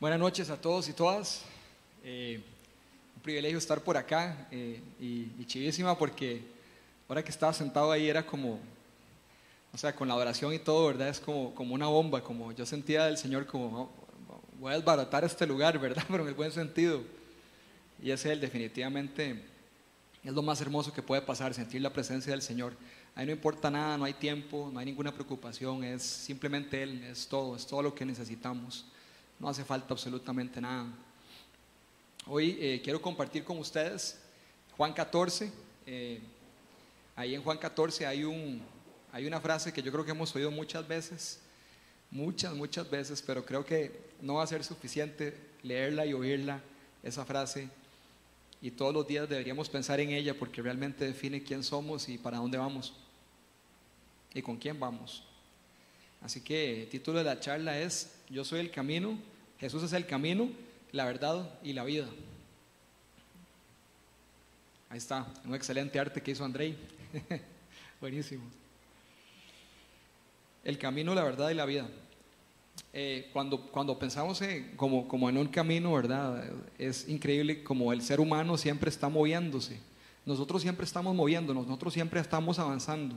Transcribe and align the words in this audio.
Buenas 0.00 0.18
noches 0.18 0.48
a 0.48 0.58
todos 0.58 0.88
y 0.88 0.94
todas. 0.94 1.42
Eh, 2.02 2.40
un 3.16 3.20
privilegio 3.20 3.58
estar 3.58 3.82
por 3.82 3.98
acá 3.98 4.48
eh, 4.50 4.80
y, 4.98 5.30
y, 5.38 5.44
chivísima 5.44 5.98
porque 5.98 6.40
ahora 7.06 7.22
que 7.22 7.28
estaba 7.28 7.52
sentado 7.52 7.92
ahí 7.92 8.08
era 8.08 8.24
como, 8.24 8.58
o 9.74 9.76
sea, 9.76 9.94
con 9.94 10.08
la 10.08 10.14
oración 10.14 10.54
y 10.54 10.58
todo, 10.58 10.86
¿verdad? 10.86 11.10
Es 11.10 11.20
como, 11.20 11.54
como 11.54 11.74
una 11.74 11.86
bomba, 11.88 12.24
como 12.24 12.50
yo 12.52 12.64
sentía 12.64 13.04
del 13.04 13.18
Señor 13.18 13.44
como, 13.44 13.78
oh, 13.78 13.90
voy 14.58 14.72
a 14.72 14.76
desbaratar 14.76 15.22
este 15.22 15.46
lugar, 15.46 15.78
¿verdad? 15.78 16.02
Pero 16.08 16.22
en 16.22 16.28
el 16.30 16.34
buen 16.34 16.50
sentido. 16.50 17.02
Y 18.02 18.10
ese 18.10 18.32
es 18.32 18.40
definitivamente, 18.40 19.44
es 20.24 20.32
lo 20.32 20.40
más 20.40 20.62
hermoso 20.62 20.94
que 20.94 21.02
puede 21.02 21.20
pasar, 21.20 21.52
sentir 21.52 21.82
la 21.82 21.92
presencia 21.92 22.32
del 22.32 22.40
Señor. 22.40 22.72
Ahí 23.14 23.26
no 23.26 23.32
importa 23.32 23.70
nada, 23.70 23.98
no 23.98 24.06
hay 24.06 24.14
tiempo, 24.14 24.70
no 24.72 24.78
hay 24.78 24.86
ninguna 24.86 25.12
preocupación, 25.12 25.84
es 25.84 26.02
simplemente 26.02 26.82
Él, 26.82 27.04
es 27.04 27.28
todo, 27.28 27.54
es 27.54 27.66
todo 27.66 27.82
lo 27.82 27.94
que 27.94 28.06
necesitamos. 28.06 28.86
No 29.40 29.48
hace 29.48 29.64
falta 29.64 29.94
absolutamente 29.94 30.60
nada. 30.60 30.86
Hoy 32.26 32.58
eh, 32.60 32.82
quiero 32.84 33.00
compartir 33.00 33.42
con 33.42 33.56
ustedes 33.56 34.20
Juan 34.76 34.92
14. 34.92 35.50
Eh, 35.86 36.20
ahí 37.16 37.34
en 37.34 37.42
Juan 37.42 37.56
14 37.56 38.06
hay, 38.06 38.24
un, 38.24 38.60
hay 39.10 39.26
una 39.26 39.40
frase 39.40 39.72
que 39.72 39.82
yo 39.82 39.90
creo 39.90 40.04
que 40.04 40.10
hemos 40.10 40.36
oído 40.36 40.50
muchas 40.50 40.86
veces, 40.86 41.40
muchas, 42.10 42.52
muchas 42.52 42.90
veces, 42.90 43.22
pero 43.26 43.42
creo 43.46 43.64
que 43.64 44.10
no 44.20 44.34
va 44.34 44.42
a 44.42 44.46
ser 44.46 44.62
suficiente 44.62 45.34
leerla 45.62 46.04
y 46.04 46.12
oírla, 46.12 46.60
esa 47.02 47.24
frase. 47.24 47.70
Y 48.60 48.72
todos 48.72 48.92
los 48.92 49.08
días 49.08 49.26
deberíamos 49.26 49.70
pensar 49.70 50.00
en 50.00 50.10
ella 50.10 50.38
porque 50.38 50.60
realmente 50.60 51.06
define 51.06 51.42
quién 51.42 51.64
somos 51.64 52.10
y 52.10 52.18
para 52.18 52.36
dónde 52.36 52.58
vamos 52.58 52.92
y 54.34 54.42
con 54.42 54.58
quién 54.58 54.78
vamos. 54.78 55.24
Así 56.20 56.42
que 56.42 56.82
el 56.82 56.88
título 56.90 57.18
de 57.18 57.24
la 57.24 57.40
charla 57.40 57.78
es 57.78 58.16
Yo 58.28 58.44
soy 58.44 58.60
el 58.60 58.70
camino, 58.70 59.18
Jesús 59.60 59.82
es 59.82 59.92
el 59.92 60.06
camino, 60.06 60.48
la 60.90 61.04
verdad 61.04 61.58
y 61.62 61.72
la 61.72 61.84
vida. 61.84 62.08
Ahí 64.88 64.98
está, 64.98 65.26
un 65.44 65.54
excelente 65.54 66.00
arte 66.00 66.20
que 66.20 66.32
hizo 66.32 66.44
Andrei. 66.44 66.76
Buenísimo. 68.00 68.42
El 70.64 70.78
camino, 70.78 71.14
la 71.14 71.22
verdad 71.22 71.50
y 71.50 71.54
la 71.54 71.66
vida. 71.66 71.88
Eh, 72.92 73.28
cuando, 73.32 73.60
cuando 73.70 73.98
pensamos 73.98 74.40
en, 74.42 74.74
como, 74.76 75.06
como 75.06 75.28
en 75.28 75.36
un 75.36 75.46
camino, 75.46 75.92
¿verdad? 75.92 76.44
Es 76.76 77.08
increíble 77.08 77.62
como 77.62 77.92
el 77.92 78.02
ser 78.02 78.18
humano 78.18 78.56
siempre 78.56 78.90
está 78.90 79.08
moviéndose. 79.08 79.78
Nosotros 80.26 80.62
siempre 80.62 80.84
estamos 80.84 81.14
moviéndonos, 81.14 81.66
nosotros 81.66 81.92
siempre 81.92 82.20
estamos 82.20 82.58
avanzando. 82.58 83.16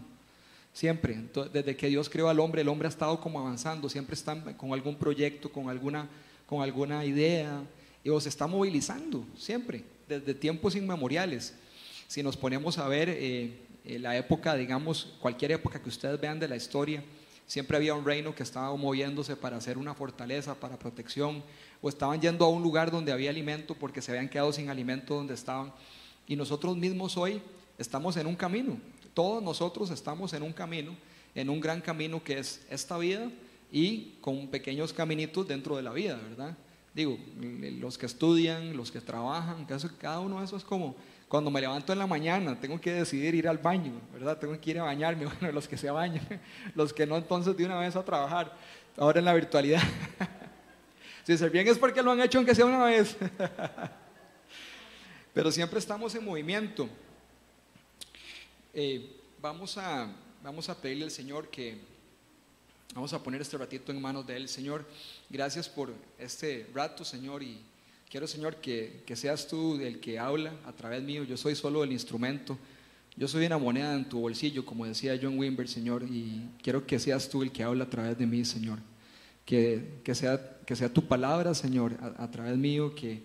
Siempre, 0.74 1.30
desde 1.52 1.76
que 1.76 1.88
Dios 1.88 2.10
creó 2.10 2.30
al 2.30 2.40
hombre, 2.40 2.62
el 2.62 2.68
hombre 2.68 2.88
ha 2.88 2.90
estado 2.90 3.20
como 3.20 3.40
avanzando, 3.40 3.90
siempre 3.90 4.16
está 4.16 4.42
con 4.58 4.74
algún 4.74 4.96
proyecto, 4.96 5.52
con 5.52 5.70
alguna, 5.70 6.10
con 6.46 6.62
alguna 6.62 7.06
idea, 7.06 7.64
y 8.04 8.10
se 8.20 8.30
está 8.30 8.48
movilizando, 8.48 9.26
siempre, 9.38 9.84
desde 10.08 10.34
tiempos 10.34 10.76
inmemoriales. 10.76 11.54
Si 12.08 12.22
nos 12.22 12.36
ponemos 12.36 12.78
a 12.78 12.88
ver 12.88 13.10
eh, 13.10 13.54
eh, 13.86 14.00
la 14.00 14.18
época, 14.18 14.56
digamos, 14.56 15.14
cualquier 15.20 15.54
época 15.54 15.82
que 15.82 15.90
ustedes 15.90 16.20
vean 16.20 16.40
de 16.40 16.48
la 16.48 16.56
historia, 16.56 17.04
siempre 17.48 17.78
había 17.78 17.94
un 17.96 18.06
reino 18.06 18.36
que 18.36 18.44
estaba 18.44 18.76
moviéndose 18.76 19.36
para 19.36 19.58
hacer 19.58 19.78
una 19.78 19.94
fortaleza, 19.94 20.56
para 20.56 20.78
protección, 20.78 21.44
o 21.82 21.90
estaban 21.90 22.20
yendo 22.22 22.46
a 22.46 22.50
un 22.50 22.62
lugar 22.62 22.92
donde 22.92 23.12
había 23.12 23.30
alimento 23.30 23.74
porque 23.76 24.02
se 24.02 24.12
habían 24.12 24.30
quedado 24.30 24.52
sin 24.52 24.70
alimento 24.70 25.16
donde 25.16 25.34
estaban. 25.34 25.74
Y 26.28 26.36
nosotros 26.36 26.78
mismos 26.78 27.18
hoy 27.18 27.42
estamos 27.78 28.18
en 28.18 28.28
un 28.28 28.36
camino, 28.36 28.78
todos 29.14 29.42
nosotros 29.42 29.90
estamos 29.92 30.34
en 30.34 30.44
un 30.44 30.54
camino, 30.54 30.96
en 31.36 31.50
un 31.50 31.60
gran 31.60 31.82
camino 31.82 32.24
que 32.24 32.40
es 32.40 32.66
esta 32.70 32.98
vida 32.98 33.30
y 33.74 34.20
con 34.22 34.48
pequeños 34.50 34.94
caminitos 34.94 35.48
dentro 35.48 35.76
de 35.76 35.82
la 35.82 35.92
vida, 35.92 36.16
¿verdad? 36.16 36.56
Digo, 36.94 37.18
los 37.80 37.98
que 37.98 38.06
estudian, 38.06 38.78
los 38.78 38.92
que 38.92 39.02
trabajan, 39.02 39.66
cada 39.98 40.20
uno 40.20 40.38
de 40.38 40.46
esos 40.46 40.62
es 40.62 40.68
como 40.68 40.96
cuando 41.28 41.50
me 41.50 41.60
levanto 41.60 41.92
en 41.92 41.98
la 41.98 42.06
mañana, 42.06 42.60
tengo 42.62 42.80
que 42.80 42.94
decidir 42.94 43.34
ir 43.34 43.48
al 43.48 43.58
baño, 43.58 44.00
¿verdad? 44.14 44.38
Tengo 44.38 44.62
que 44.62 44.70
ir 44.70 44.80
a 44.80 44.84
bañarme, 44.84 45.26
bueno, 45.40 45.52
los 45.52 45.68
que 45.68 45.76
se 45.76 45.90
bañan, 45.90 46.22
los 46.76 46.94
que 46.94 47.08
no, 47.08 47.18
entonces 47.18 47.58
de 47.58 47.66
una 47.66 47.80
vez 47.80 47.96
a 47.96 48.06
trabajar, 48.06 48.56
ahora 48.96 49.18
en 49.18 49.26
la 49.26 49.34
virtualidad. 49.34 49.82
si 51.26 51.36
se 51.36 51.50
bien 51.50 51.68
es 51.68 51.80
porque 51.80 52.04
lo 52.04 52.12
han 52.12 52.22
hecho 52.22 52.38
aunque 52.38 52.54
sea 52.54 52.68
una 52.68 52.84
vez. 52.86 53.18
Pero 55.34 55.52
siempre 55.52 55.80
estamos 55.80 56.14
en 56.14 56.24
movimiento. 56.24 56.88
Eh, 58.72 59.20
vamos, 59.42 59.80
a, 59.80 60.08
vamos 60.44 60.70
a 60.70 60.80
pedirle 60.80 61.06
al 61.06 61.12
Señor 61.12 61.50
que 61.50 61.93
vamos 62.94 63.14
a 63.14 63.22
poner 63.22 63.42
este 63.42 63.58
ratito 63.58 63.92
en 63.92 64.02
manos 64.02 64.26
de 64.26 64.36
Él. 64.38 64.48
Señor, 64.48 64.86
gracias 65.30 65.68
por 65.68 65.94
este 66.18 66.68
rato, 66.74 67.04
Señor, 67.04 67.44
y 67.44 67.60
quiero, 68.10 68.28
Señor, 68.28 68.58
que, 68.58 69.04
que 69.06 69.16
seas 69.16 69.48
tú 69.48 69.80
el 69.80 70.00
que 70.00 70.20
habla 70.20 70.54
a 70.66 70.72
través 70.72 71.02
mío. 71.04 71.24
Yo 71.24 71.38
soy 71.38 71.56
solo 71.56 71.84
el 71.84 71.92
instrumento. 71.92 72.58
Yo 73.16 73.28
soy 73.28 73.46
una 73.46 73.58
moneda 73.58 73.94
en 73.94 74.10
tu 74.10 74.22
bolsillo, 74.22 74.66
como 74.66 74.86
decía 74.86 75.20
John 75.22 75.38
Wimber, 75.38 75.68
Señor, 75.68 76.04
y 76.04 76.50
quiero 76.64 76.86
que 76.88 76.98
seas 76.98 77.30
tú 77.30 77.44
el 77.44 77.52
que 77.52 77.64
habla 77.64 77.84
a 77.84 77.90
través 77.90 78.18
de 78.18 78.26
mí, 78.26 78.44
Señor. 78.44 78.80
Que, 79.46 80.00
que, 80.04 80.16
sea, 80.16 80.58
que 80.66 80.76
sea 80.76 80.92
tu 80.92 81.08
palabra, 81.08 81.54
Señor, 81.54 81.96
a, 82.02 82.24
a 82.24 82.32
través 82.32 82.58
mío, 82.58 82.96
que, 82.96 83.22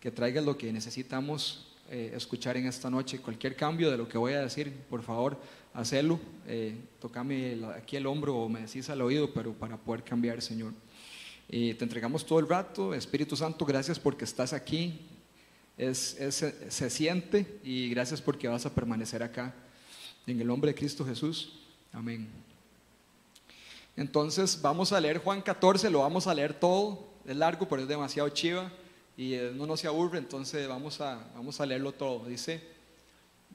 que 0.00 0.10
traigas 0.10 0.44
lo 0.44 0.58
que 0.58 0.72
necesitamos 0.72 1.68
eh, 1.90 2.12
escuchar 2.14 2.56
en 2.56 2.66
esta 2.66 2.90
noche. 2.90 3.18
Cualquier 3.18 3.56
cambio 3.56 3.90
de 3.90 3.96
lo 3.96 4.08
que 4.08 4.18
voy 4.18 4.32
a 4.34 4.40
decir, 4.40 4.72
por 4.90 5.02
favor, 5.02 5.40
hacelo. 5.74 6.18
Eh, 6.46 6.76
tocame 7.00 7.58
aquí 7.76 7.96
el 7.96 8.06
hombro 8.06 8.36
o 8.36 8.48
me 8.48 8.60
decís 8.60 8.88
al 8.90 9.00
oído, 9.02 9.32
pero 9.32 9.52
para 9.52 9.76
poder 9.76 10.02
cambiar, 10.04 10.42
Señor. 10.42 10.72
te 11.48 11.76
entregamos 11.80 12.24
todo 12.24 12.38
el 12.38 12.48
rato. 12.48 12.94
Espíritu 12.94 13.36
Santo, 13.36 13.64
gracias 13.64 13.98
porque 13.98 14.24
estás 14.24 14.52
aquí. 14.52 15.00
Es, 15.76 16.16
se 16.68 16.90
siente 16.90 17.60
y 17.64 17.88
gracias 17.90 18.20
porque 18.20 18.48
vas 18.48 18.66
a 18.66 18.74
permanecer 18.74 19.22
acá. 19.22 19.54
En 20.26 20.40
el 20.40 20.46
nombre 20.46 20.72
de 20.72 20.74
Cristo 20.74 21.04
Jesús. 21.04 21.60
Amén. 21.92 22.28
Entonces 23.96 24.60
vamos 24.62 24.92
a 24.92 25.00
leer 25.00 25.18
Juan 25.18 25.42
14, 25.42 25.90
lo 25.90 26.00
vamos 26.00 26.26
a 26.26 26.34
leer 26.34 26.54
todo. 26.54 27.08
Es 27.26 27.36
largo, 27.36 27.68
pero 27.68 27.82
es 27.82 27.88
demasiado 27.88 28.28
chiva 28.30 28.70
y 29.16 29.36
no 29.54 29.66
nos 29.66 29.84
aburre, 29.84 30.16
entonces 30.16 30.66
vamos 30.66 31.00
a, 31.02 31.30
vamos 31.34 31.60
a 31.60 31.66
leerlo 31.66 31.92
todo. 31.92 32.24
Dice, 32.26 32.62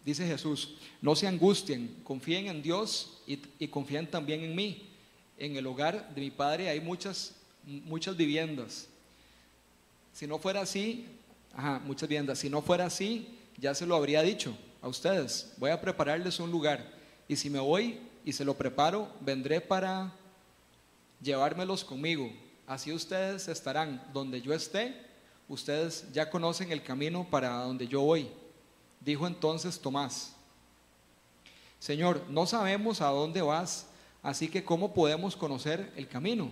dice 0.06 0.26
Jesús, 0.28 0.76
no 1.02 1.16
se 1.16 1.28
angustien, 1.28 1.96
confíen 2.04 2.48
en 2.48 2.62
Dios 2.62 3.22
y, 3.28 3.68
confíen 3.68 4.08
también 4.08 4.42
en 4.42 4.56
mí. 4.56 4.90
En 5.38 5.56
el 5.56 5.68
hogar 5.68 6.14
de 6.14 6.22
mi 6.22 6.32
padre 6.32 6.70
hay 6.70 6.80
muchas, 6.80 7.36
muchas 7.66 8.16
viviendas. 8.16 8.88
Si 10.14 10.28
no 10.28 10.38
fuera 10.40 10.62
así, 10.62 11.06
muchas 11.84 12.08
viviendas, 12.08 12.40
si 12.40 12.50
no 12.50 12.62
fuera 12.62 12.86
así, 12.86 13.28
ya 13.58 13.74
se 13.74 13.86
lo 13.86 13.96
habría 13.96 14.22
dicho 14.22 14.56
a 14.82 14.88
ustedes, 14.88 15.54
voy 15.58 15.72
a 15.72 15.82
prepararles 15.82 16.40
un 16.40 16.52
lugar. 16.52 16.94
Y 17.28 17.36
si 17.36 17.50
me 17.50 17.60
voy 17.60 18.00
y 18.24 18.32
se 18.32 18.46
lo 18.46 18.56
preparo, 18.56 19.12
vendré 19.20 19.60
para 19.60 20.14
llevármelos 21.22 21.84
conmigo. 21.84 22.32
Así 22.68 22.94
ustedes 22.94 23.48
estarán 23.48 24.02
donde 24.14 24.42
yo 24.42 24.54
esté 24.54 25.06
ustedes 25.48 26.12
ya 26.12 26.30
conocen 26.30 26.72
el 26.72 26.82
camino 26.82 27.28
para 27.30 27.50
donde 27.50 27.88
yo 27.88 28.02
voy. 28.02 28.28
Dijo 29.06 29.28
entonces 29.28 29.80
Tomás, 29.80 30.34
Señor, 31.80 32.26
no 32.30 32.48
sabemos 32.48 33.02
a 33.02 33.10
dónde 33.10 33.44
vas, 33.44 33.88
así 34.24 34.48
que 34.48 34.64
¿cómo 34.64 34.96
podemos 34.96 35.36
conocer 35.36 35.94
el 35.96 36.08
camino? 36.08 36.50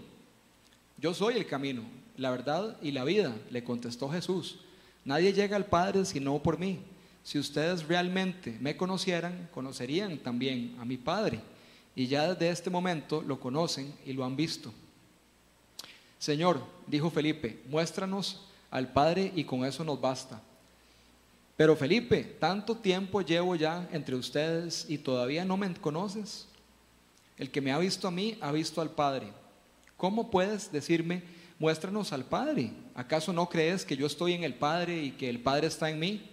Yo 0.99 1.15
soy 1.15 1.35
el 1.35 1.47
camino, 1.47 1.81
la 2.15 2.29
verdad 2.29 2.77
y 2.79 2.91
la 2.91 3.03
vida, 3.03 3.35
le 3.49 3.63
contestó 3.63 4.07
Jesús. 4.09 4.59
Nadie 5.03 5.33
llega 5.33 5.55
al 5.55 5.65
Padre 5.65 6.05
sino 6.05 6.37
por 6.43 6.59
mí. 6.59 6.79
Si 7.23 7.39
ustedes 7.39 7.87
realmente 7.87 8.55
me 8.61 8.77
conocieran, 8.77 9.49
conocerían 9.51 10.19
también 10.19 10.77
a 10.79 10.85
mi 10.85 10.97
Padre. 10.97 11.39
Y 11.95 12.05
ya 12.05 12.33
desde 12.33 12.49
este 12.49 12.69
momento 12.69 13.23
lo 13.23 13.39
conocen 13.39 13.91
y 14.05 14.13
lo 14.13 14.25
han 14.25 14.35
visto. 14.35 14.71
Señor, 16.19 16.63
dijo 16.85 17.09
Felipe, 17.09 17.63
muéstranos 17.67 18.41
al 18.69 18.93
Padre 18.93 19.31
y 19.35 19.43
con 19.43 19.65
eso 19.65 19.83
nos 19.83 19.99
basta. 19.99 20.39
Pero 21.55 21.75
Felipe, 21.75 22.23
tanto 22.39 22.75
tiempo 22.75 23.21
llevo 23.21 23.55
ya 23.55 23.87
entre 23.91 24.15
ustedes 24.15 24.85
y 24.89 24.97
todavía 24.97 25.45
no 25.45 25.55
me 25.55 25.71
conoces. 25.75 26.47
El 27.37 27.51
que 27.51 27.61
me 27.61 27.71
ha 27.71 27.77
visto 27.77 28.07
a 28.07 28.11
mí 28.11 28.37
ha 28.41 28.51
visto 28.51 28.81
al 28.81 28.91
Padre. 28.91 29.27
¿Cómo 29.97 30.31
puedes 30.31 30.71
decirme, 30.71 31.23
muéstranos 31.59 32.11
al 32.11 32.25
Padre? 32.25 32.71
¿Acaso 32.95 33.33
no 33.33 33.49
crees 33.49 33.85
que 33.85 33.95
yo 33.95 34.07
estoy 34.07 34.33
en 34.33 34.43
el 34.43 34.55
Padre 34.55 35.03
y 35.03 35.11
que 35.11 35.29
el 35.29 35.39
Padre 35.39 35.67
está 35.67 35.89
en 35.89 35.99
mí? 35.99 36.29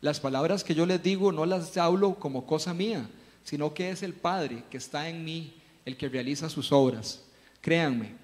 Las 0.00 0.20
palabras 0.20 0.64
que 0.64 0.74
yo 0.74 0.86
les 0.86 1.02
digo 1.02 1.32
no 1.32 1.46
las 1.46 1.76
hablo 1.76 2.14
como 2.14 2.46
cosa 2.46 2.74
mía, 2.74 3.08
sino 3.44 3.74
que 3.74 3.90
es 3.90 4.02
el 4.02 4.14
Padre 4.14 4.64
que 4.70 4.78
está 4.78 5.08
en 5.08 5.24
mí 5.24 5.54
el 5.84 5.96
que 5.96 6.08
realiza 6.08 6.48
sus 6.48 6.72
obras. 6.72 7.22
Créanme, 7.60 8.14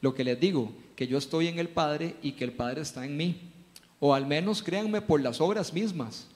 lo 0.00 0.14
que 0.14 0.24
les 0.24 0.38
digo, 0.38 0.72
que 0.94 1.06
yo 1.06 1.18
estoy 1.18 1.48
en 1.48 1.58
el 1.58 1.68
Padre 1.68 2.16
y 2.22 2.32
que 2.32 2.44
el 2.44 2.52
Padre 2.52 2.82
está 2.82 3.04
en 3.04 3.16
mí. 3.16 3.53
O 4.00 4.14
al 4.14 4.26
menos 4.26 4.62
créanme 4.62 5.00
por 5.00 5.20
las 5.20 5.40
obras 5.40 5.72
mismas. 5.72 6.26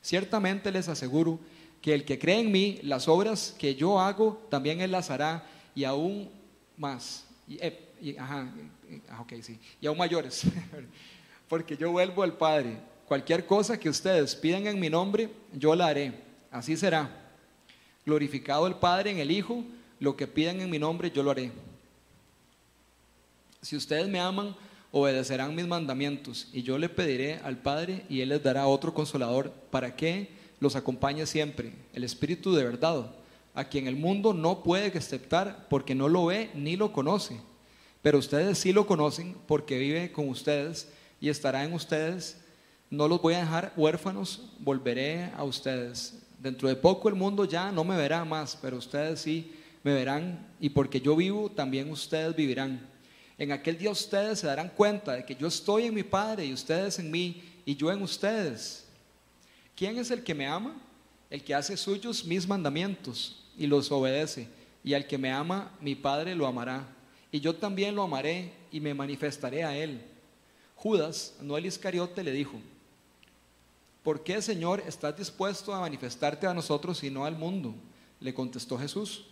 Ciertamente 0.00 0.70
les 0.70 0.88
aseguro 0.88 1.38
que 1.80 1.94
el 1.94 2.04
que 2.04 2.18
cree 2.18 2.40
en 2.40 2.52
mí, 2.52 2.78
las 2.82 3.08
obras 3.08 3.54
que 3.58 3.74
yo 3.74 4.00
hago, 4.00 4.40
también 4.48 4.80
él 4.80 4.92
las 4.92 5.10
hará 5.10 5.44
y 5.74 5.84
aún 5.84 6.30
más. 6.76 7.24
Eh, 7.48 7.88
y, 8.00 8.16
ajá, 8.16 8.52
ah, 9.10 9.20
ok, 9.20 9.34
sí, 9.42 9.58
y 9.80 9.86
aún 9.86 9.98
mayores, 9.98 10.44
porque 11.48 11.76
yo 11.76 11.90
vuelvo 11.92 12.22
al 12.22 12.36
Padre. 12.36 12.78
Cualquier 13.06 13.46
cosa 13.46 13.78
que 13.78 13.88
ustedes 13.88 14.34
pidan 14.34 14.66
en 14.66 14.80
mi 14.80 14.88
nombre, 14.88 15.28
yo 15.52 15.74
la 15.74 15.88
haré. 15.88 16.14
Así 16.50 16.76
será. 16.76 17.10
Glorificado 18.06 18.66
el 18.66 18.74
Padre 18.76 19.10
en 19.10 19.18
el 19.18 19.30
Hijo, 19.30 19.64
lo 20.00 20.16
que 20.16 20.26
pidan 20.26 20.60
en 20.60 20.70
mi 20.70 20.78
nombre, 20.78 21.10
yo 21.10 21.22
lo 21.22 21.30
haré. 21.30 21.52
Si 23.60 23.76
ustedes 23.76 24.08
me 24.08 24.18
aman, 24.18 24.56
obedecerán 24.92 25.56
mis 25.56 25.66
mandamientos, 25.66 26.48
y 26.52 26.62
yo 26.62 26.78
le 26.78 26.88
pediré 26.88 27.38
al 27.38 27.58
Padre, 27.58 28.04
y 28.08 28.20
Él 28.20 28.28
les 28.28 28.42
dará 28.42 28.66
otro 28.68 28.94
consolador, 28.94 29.50
para 29.70 29.96
que 29.96 30.28
los 30.60 30.76
acompañe 30.76 31.26
siempre, 31.26 31.72
el 31.92 32.04
Espíritu 32.04 32.54
de 32.54 32.62
verdad, 32.62 33.10
a 33.54 33.64
quien 33.64 33.86
el 33.86 33.96
mundo 33.96 34.32
no 34.32 34.62
puede 34.62 34.96
aceptar 34.96 35.66
porque 35.68 35.94
no 35.94 36.08
lo 36.08 36.26
ve 36.26 36.50
ni 36.54 36.76
lo 36.76 36.92
conoce. 36.92 37.40
Pero 38.00 38.18
ustedes 38.18 38.58
sí 38.58 38.72
lo 38.72 38.86
conocen 38.86 39.36
porque 39.46 39.78
vive 39.78 40.12
con 40.12 40.28
ustedes 40.28 40.88
y 41.20 41.28
estará 41.28 41.64
en 41.64 41.72
ustedes. 41.72 42.40
No 42.90 43.08
los 43.08 43.20
voy 43.22 43.34
a 43.34 43.40
dejar 43.40 43.72
huérfanos, 43.76 44.52
volveré 44.58 45.30
a 45.36 45.44
ustedes. 45.44 46.22
Dentro 46.38 46.68
de 46.68 46.76
poco 46.76 47.08
el 47.08 47.14
mundo 47.14 47.44
ya 47.44 47.70
no 47.70 47.84
me 47.84 47.96
verá 47.96 48.24
más, 48.24 48.58
pero 48.60 48.76
ustedes 48.76 49.20
sí 49.20 49.52
me 49.82 49.94
verán 49.94 50.48
y 50.60 50.70
porque 50.70 51.00
yo 51.00 51.14
vivo, 51.14 51.50
también 51.50 51.90
ustedes 51.90 52.34
vivirán. 52.34 52.91
En 53.38 53.52
aquel 53.52 53.78
día 53.78 53.90
ustedes 53.90 54.40
se 54.40 54.46
darán 54.46 54.68
cuenta 54.68 55.12
de 55.12 55.24
que 55.24 55.34
yo 55.34 55.48
estoy 55.48 55.86
en 55.86 55.94
mi 55.94 56.02
Padre 56.02 56.44
y 56.44 56.52
ustedes 56.52 56.98
en 56.98 57.10
mí 57.10 57.42
y 57.64 57.74
yo 57.74 57.90
en 57.90 58.02
ustedes. 58.02 58.84
¿Quién 59.74 59.98
es 59.98 60.10
el 60.10 60.22
que 60.22 60.34
me 60.34 60.46
ama? 60.46 60.76
El 61.30 61.42
que 61.42 61.54
hace 61.54 61.76
suyos 61.76 62.24
mis 62.24 62.46
mandamientos 62.46 63.42
y 63.56 63.66
los 63.66 63.90
obedece. 63.90 64.48
Y 64.84 64.94
al 64.94 65.06
que 65.06 65.18
me 65.18 65.30
ama, 65.30 65.72
mi 65.80 65.94
Padre 65.94 66.34
lo 66.34 66.46
amará. 66.46 66.86
Y 67.30 67.40
yo 67.40 67.54
también 67.54 67.94
lo 67.94 68.02
amaré 68.02 68.52
y 68.70 68.80
me 68.80 68.92
manifestaré 68.92 69.64
a 69.64 69.76
él. 69.76 70.02
Judas, 70.76 71.34
no 71.40 71.56
el 71.56 71.66
Iscariote, 71.66 72.22
le 72.22 72.32
dijo, 72.32 72.60
¿por 74.02 74.22
qué, 74.24 74.42
Señor, 74.42 74.82
estás 74.86 75.16
dispuesto 75.16 75.72
a 75.72 75.80
manifestarte 75.80 76.46
a 76.46 76.54
nosotros 76.54 77.02
y 77.04 77.10
no 77.10 77.24
al 77.24 77.36
mundo? 77.36 77.74
Le 78.20 78.34
contestó 78.34 78.76
Jesús. 78.76 79.24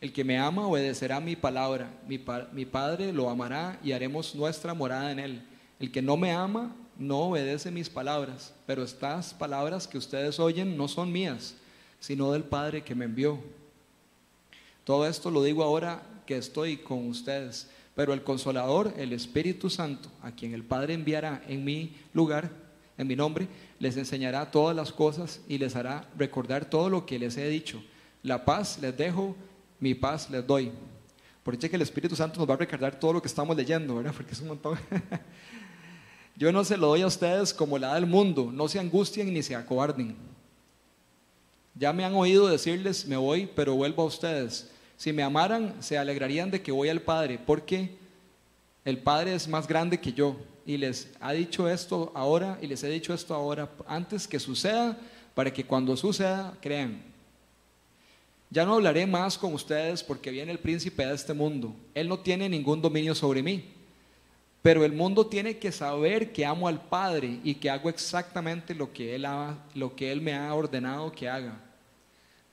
El 0.00 0.12
que 0.12 0.24
me 0.24 0.38
ama 0.38 0.66
obedecerá 0.66 1.20
mi 1.20 1.36
palabra, 1.36 1.90
mi, 2.06 2.64
Padre 2.64 3.12
lo 3.12 3.28
amará 3.28 3.78
y 3.84 3.92
haremos 3.92 4.34
nuestra 4.34 4.72
morada 4.72 5.12
en 5.12 5.18
él. 5.18 5.42
El 5.78 5.92
que 5.92 6.00
no 6.00 6.16
me 6.16 6.32
ama 6.32 6.74
no 6.98 7.18
obedece 7.20 7.70
mis 7.70 7.90
palabras, 7.90 8.54
pero 8.66 8.82
estas 8.82 9.34
palabras 9.34 9.86
que 9.86 9.98
ustedes 9.98 10.40
oyen 10.40 10.76
no 10.76 10.88
son 10.88 11.12
mías, 11.12 11.54
sino 11.98 12.32
del 12.32 12.44
Padre 12.44 12.82
que 12.82 12.94
me 12.94 13.04
envió. 13.04 13.38
Todo 14.84 15.06
esto 15.06 15.30
lo 15.30 15.42
digo 15.42 15.62
ahora 15.62 16.02
que 16.26 16.38
estoy 16.38 16.78
con 16.78 17.06
ustedes, 17.06 17.68
pero 17.94 18.14
el 18.14 18.22
consolador, 18.22 18.94
el 18.96 19.12
Espíritu 19.12 19.68
Santo, 19.68 20.08
a 20.22 20.32
quien 20.32 20.54
el 20.54 20.64
Padre 20.64 20.94
enviará 20.94 21.42
en 21.46 21.64
mi 21.64 21.94
lugar, 22.14 22.50
en 22.96 23.06
mi 23.06 23.16
nombre, 23.16 23.48
les 23.78 23.96
enseñará 23.96 24.50
todas 24.50 24.74
las 24.74 24.92
cosas 24.92 25.40
y 25.48 25.58
les 25.58 25.76
hará 25.76 26.08
recordar 26.16 26.64
todo 26.64 26.88
lo 26.88 27.04
que 27.04 27.18
les 27.18 27.36
he 27.36 27.48
dicho. 27.48 27.82
La 28.22 28.44
paz 28.44 28.78
les 28.80 28.96
dejo, 28.96 29.36
mi 29.80 29.94
paz 29.94 30.28
les 30.30 30.46
doy. 30.46 30.70
Por 31.42 31.54
eso 31.54 31.68
que 31.68 31.76
el 31.76 31.82
Espíritu 31.82 32.14
Santo 32.14 32.38
nos 32.38 32.48
va 32.48 32.54
a 32.54 32.58
recordar 32.58 33.00
todo 33.00 33.14
lo 33.14 33.22
que 33.22 33.28
estamos 33.28 33.56
leyendo, 33.56 33.96
¿verdad? 33.96 34.12
Porque 34.14 34.32
es 34.32 34.40
un 34.40 34.48
montón. 34.48 34.78
Yo 36.36 36.52
no 36.52 36.64
se 36.64 36.76
lo 36.76 36.88
doy 36.88 37.02
a 37.02 37.06
ustedes 37.06 37.52
como 37.52 37.78
la 37.78 37.88
da 37.88 37.98
el 37.98 38.06
mundo, 38.06 38.50
no 38.52 38.68
se 38.68 38.78
angustien 38.78 39.32
ni 39.32 39.42
se 39.42 39.54
acobarden. 39.54 40.16
Ya 41.74 41.92
me 41.92 42.04
han 42.04 42.14
oído 42.14 42.46
decirles, 42.46 43.06
me 43.06 43.16
voy, 43.16 43.48
pero 43.54 43.74
vuelvo 43.74 44.02
a 44.02 44.06
ustedes. 44.06 44.70
Si 44.96 45.12
me 45.12 45.22
amaran, 45.22 45.74
se 45.80 45.96
alegrarían 45.96 46.50
de 46.50 46.60
que 46.60 46.72
voy 46.72 46.88
al 46.88 47.00
Padre, 47.00 47.38
porque 47.38 47.96
el 48.84 48.98
Padre 48.98 49.34
es 49.34 49.48
más 49.48 49.66
grande 49.66 49.98
que 49.98 50.12
yo. 50.12 50.36
Y 50.66 50.76
les 50.76 51.08
ha 51.20 51.32
dicho 51.32 51.68
esto 51.68 52.12
ahora, 52.14 52.58
y 52.60 52.66
les 52.66 52.82
he 52.84 52.88
dicho 52.88 53.14
esto 53.14 53.34
ahora, 53.34 53.70
antes 53.86 54.28
que 54.28 54.38
suceda, 54.38 54.96
para 55.34 55.52
que 55.52 55.64
cuando 55.64 55.96
suceda, 55.96 56.56
crean. 56.60 57.09
Ya 58.50 58.64
no 58.64 58.74
hablaré 58.74 59.06
más 59.06 59.38
con 59.38 59.54
ustedes 59.54 60.02
porque 60.02 60.30
viene 60.30 60.50
el 60.50 60.58
príncipe 60.58 61.06
de 61.06 61.14
este 61.14 61.32
mundo. 61.32 61.74
Él 61.94 62.08
no 62.08 62.18
tiene 62.18 62.48
ningún 62.48 62.82
dominio 62.82 63.14
sobre 63.14 63.42
mí. 63.42 63.64
Pero 64.62 64.84
el 64.84 64.92
mundo 64.92 65.26
tiene 65.26 65.56
que 65.56 65.72
saber 65.72 66.32
que 66.32 66.44
amo 66.44 66.68
al 66.68 66.82
Padre 66.82 67.38
y 67.42 67.54
que 67.54 67.70
hago 67.70 67.88
exactamente 67.88 68.74
lo 68.74 68.92
que 68.92 69.14
Él, 69.14 69.26
lo 69.74 69.96
que 69.96 70.12
él 70.12 70.20
me 70.20 70.34
ha 70.34 70.52
ordenado 70.52 71.10
que 71.12 71.28
haga. 71.28 71.58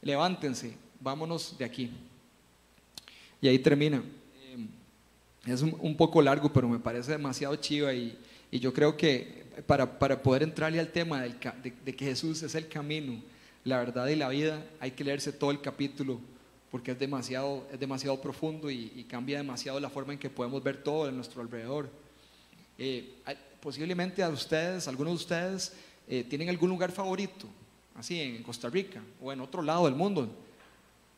Levántense, 0.01 0.77
vámonos 1.01 1.57
de 1.57 1.65
aquí. 1.65 1.91
Y 3.41 3.47
ahí 3.47 3.59
termina. 3.59 3.97
Eh, 3.97 4.67
es 5.51 5.61
un, 5.61 5.97
poco 5.97 6.21
largo, 6.21 6.51
pero 6.53 6.69
me 6.69 6.79
parece 6.79 7.11
demasiado 7.11 7.55
chiva 7.57 7.93
y, 7.93 8.17
yo 8.51 8.73
creo 8.73 8.95
que 8.95 9.45
para, 9.65 9.99
poder 10.23 10.43
entrarle 10.43 10.79
al 10.79 10.91
tema 10.91 11.21
de, 11.21 11.35
que 11.93 12.05
Jesús 12.05 12.41
es 12.41 12.55
el 12.55 12.69
camino, 12.69 13.21
la 13.67 13.79
verdad 13.79 14.07
y 14.07 14.15
la 14.15 14.29
vida, 14.29 14.65
hay 14.79 14.91
que 14.91 15.03
leerse 15.03 15.33
todo 15.33 15.51
el 15.51 15.61
capítulo 15.61 16.19
porque 16.71 16.91
es 16.91 16.99
demasiado, 16.99 17.67
es 17.71 17.79
demasiado 17.79 18.19
profundo 18.21 18.69
y, 18.69 19.05
cambia 19.09 19.37
demasiado 19.37 19.79
la 19.79 19.89
forma 19.89 20.13
en 20.13 20.19
que 20.19 20.29
podemos 20.29 20.63
ver 20.63 20.83
todo 20.83 21.07
en 21.07 21.15
nuestro 21.15 21.41
alrededor. 21.41 21.89
Eh, 22.77 23.15
posiblemente 23.61 24.23
a 24.23 24.29
ustedes, 24.29 24.87
algunos 24.87 25.13
de 25.13 25.15
ustedes, 25.15 25.73
eh, 26.07 26.23
tienen 26.23 26.49
algún 26.49 26.69
lugar 26.69 26.91
favorito, 26.91 27.47
así 27.95 28.19
en 28.21 28.43
Costa 28.43 28.69
Rica 28.69 29.01
o 29.21 29.31
en 29.31 29.41
otro 29.41 29.61
lado 29.61 29.85
del 29.85 29.95
mundo. 29.95 30.29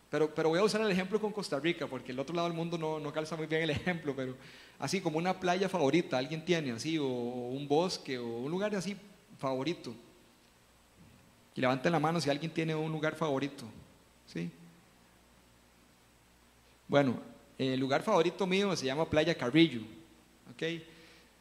Pero, 0.09 0.33
pero 0.33 0.49
voy 0.49 0.59
a 0.59 0.63
usar 0.63 0.81
el 0.81 0.91
ejemplo 0.91 1.19
con 1.21 1.31
Costa 1.31 1.59
Rica, 1.59 1.85
porque 1.85 2.11
el 2.11 2.19
otro 2.19 2.35
lado 2.35 2.47
del 2.47 2.57
mundo 2.57 2.77
no, 2.77 2.99
no 2.99 3.13
calza 3.13 3.35
muy 3.35 3.45
bien 3.45 3.61
el 3.61 3.69
ejemplo, 3.69 4.15
pero 4.15 4.35
así 4.79 5.01
como 5.01 5.19
una 5.19 5.39
playa 5.39 5.69
favorita, 5.69 6.17
alguien 6.17 6.43
tiene 6.43 6.71
así, 6.71 6.97
o, 6.97 7.05
un 7.05 7.67
bosque, 7.67 8.17
o 8.17 8.25
un 8.25 8.51
lugar 8.51 8.73
así 8.75 8.95
favorito. 9.37 9.93
Y 11.59 11.61
levanten 11.61 11.91
la 11.91 11.99
mano 11.99 12.21
si 12.21 12.29
alguien 12.29 12.53
tiene 12.53 12.73
un 12.73 12.89
lugar 12.89 13.15
favorito. 13.15 13.65
¿Sí? 14.27 14.49
Bueno, 16.87 17.19
el 17.57 17.77
lugar 17.77 18.01
favorito 18.01 18.47
mío 18.47 18.73
se 18.77 18.85
llama 18.85 19.09
Playa 19.09 19.35
Carrillo. 19.35 19.81
¿ok? 20.53 20.63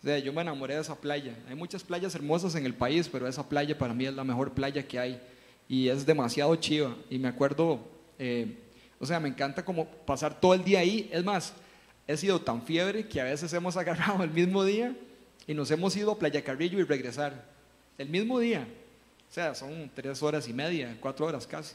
O 0.02 0.04
sea, 0.04 0.18
yo 0.18 0.32
me 0.32 0.42
enamoré 0.42 0.74
de 0.74 0.80
esa 0.80 0.96
playa. 0.96 1.36
Hay 1.48 1.54
muchas 1.54 1.84
playas 1.84 2.16
hermosas 2.16 2.56
en 2.56 2.66
el 2.66 2.74
país, 2.74 3.08
pero 3.08 3.28
esa 3.28 3.48
playa 3.48 3.78
para 3.78 3.94
mí 3.94 4.06
es 4.06 4.12
la 4.12 4.24
mejor 4.24 4.50
playa 4.54 4.82
que 4.88 4.98
hay. 4.98 5.20
Y 5.68 5.86
es 5.86 6.04
demasiado 6.04 6.56
chiva. 6.56 6.96
Y 7.08 7.16
me 7.16 7.28
acuerdo, 7.28 7.78
eh, 8.18 8.58
o 8.98 9.06
sea, 9.06 9.20
me 9.20 9.28
encanta 9.28 9.64
como 9.64 9.86
pasar 9.86 10.40
todo 10.40 10.52
el 10.52 10.64
día 10.64 10.80
ahí. 10.80 11.08
Es 11.12 11.22
más, 11.22 11.54
he 12.08 12.16
sido 12.16 12.40
tan 12.40 12.62
fiebre 12.62 13.06
que 13.06 13.20
a 13.20 13.24
veces 13.24 13.52
hemos 13.52 13.76
agarrado 13.76 14.24
el 14.24 14.30
mismo 14.30 14.64
día 14.64 14.96
y 15.46 15.54
nos 15.54 15.70
hemos 15.70 15.96
ido 15.96 16.10
a 16.10 16.18
Playa 16.18 16.42
Carrillo 16.42 16.80
y 16.80 16.82
regresar. 16.82 17.44
El 17.96 18.08
mismo 18.08 18.40
día. 18.40 18.66
O 19.30 19.32
sea, 19.32 19.54
son 19.54 19.90
tres 19.94 20.22
horas 20.22 20.48
y 20.48 20.52
media, 20.52 20.96
cuatro 21.00 21.26
horas 21.26 21.46
casi 21.46 21.74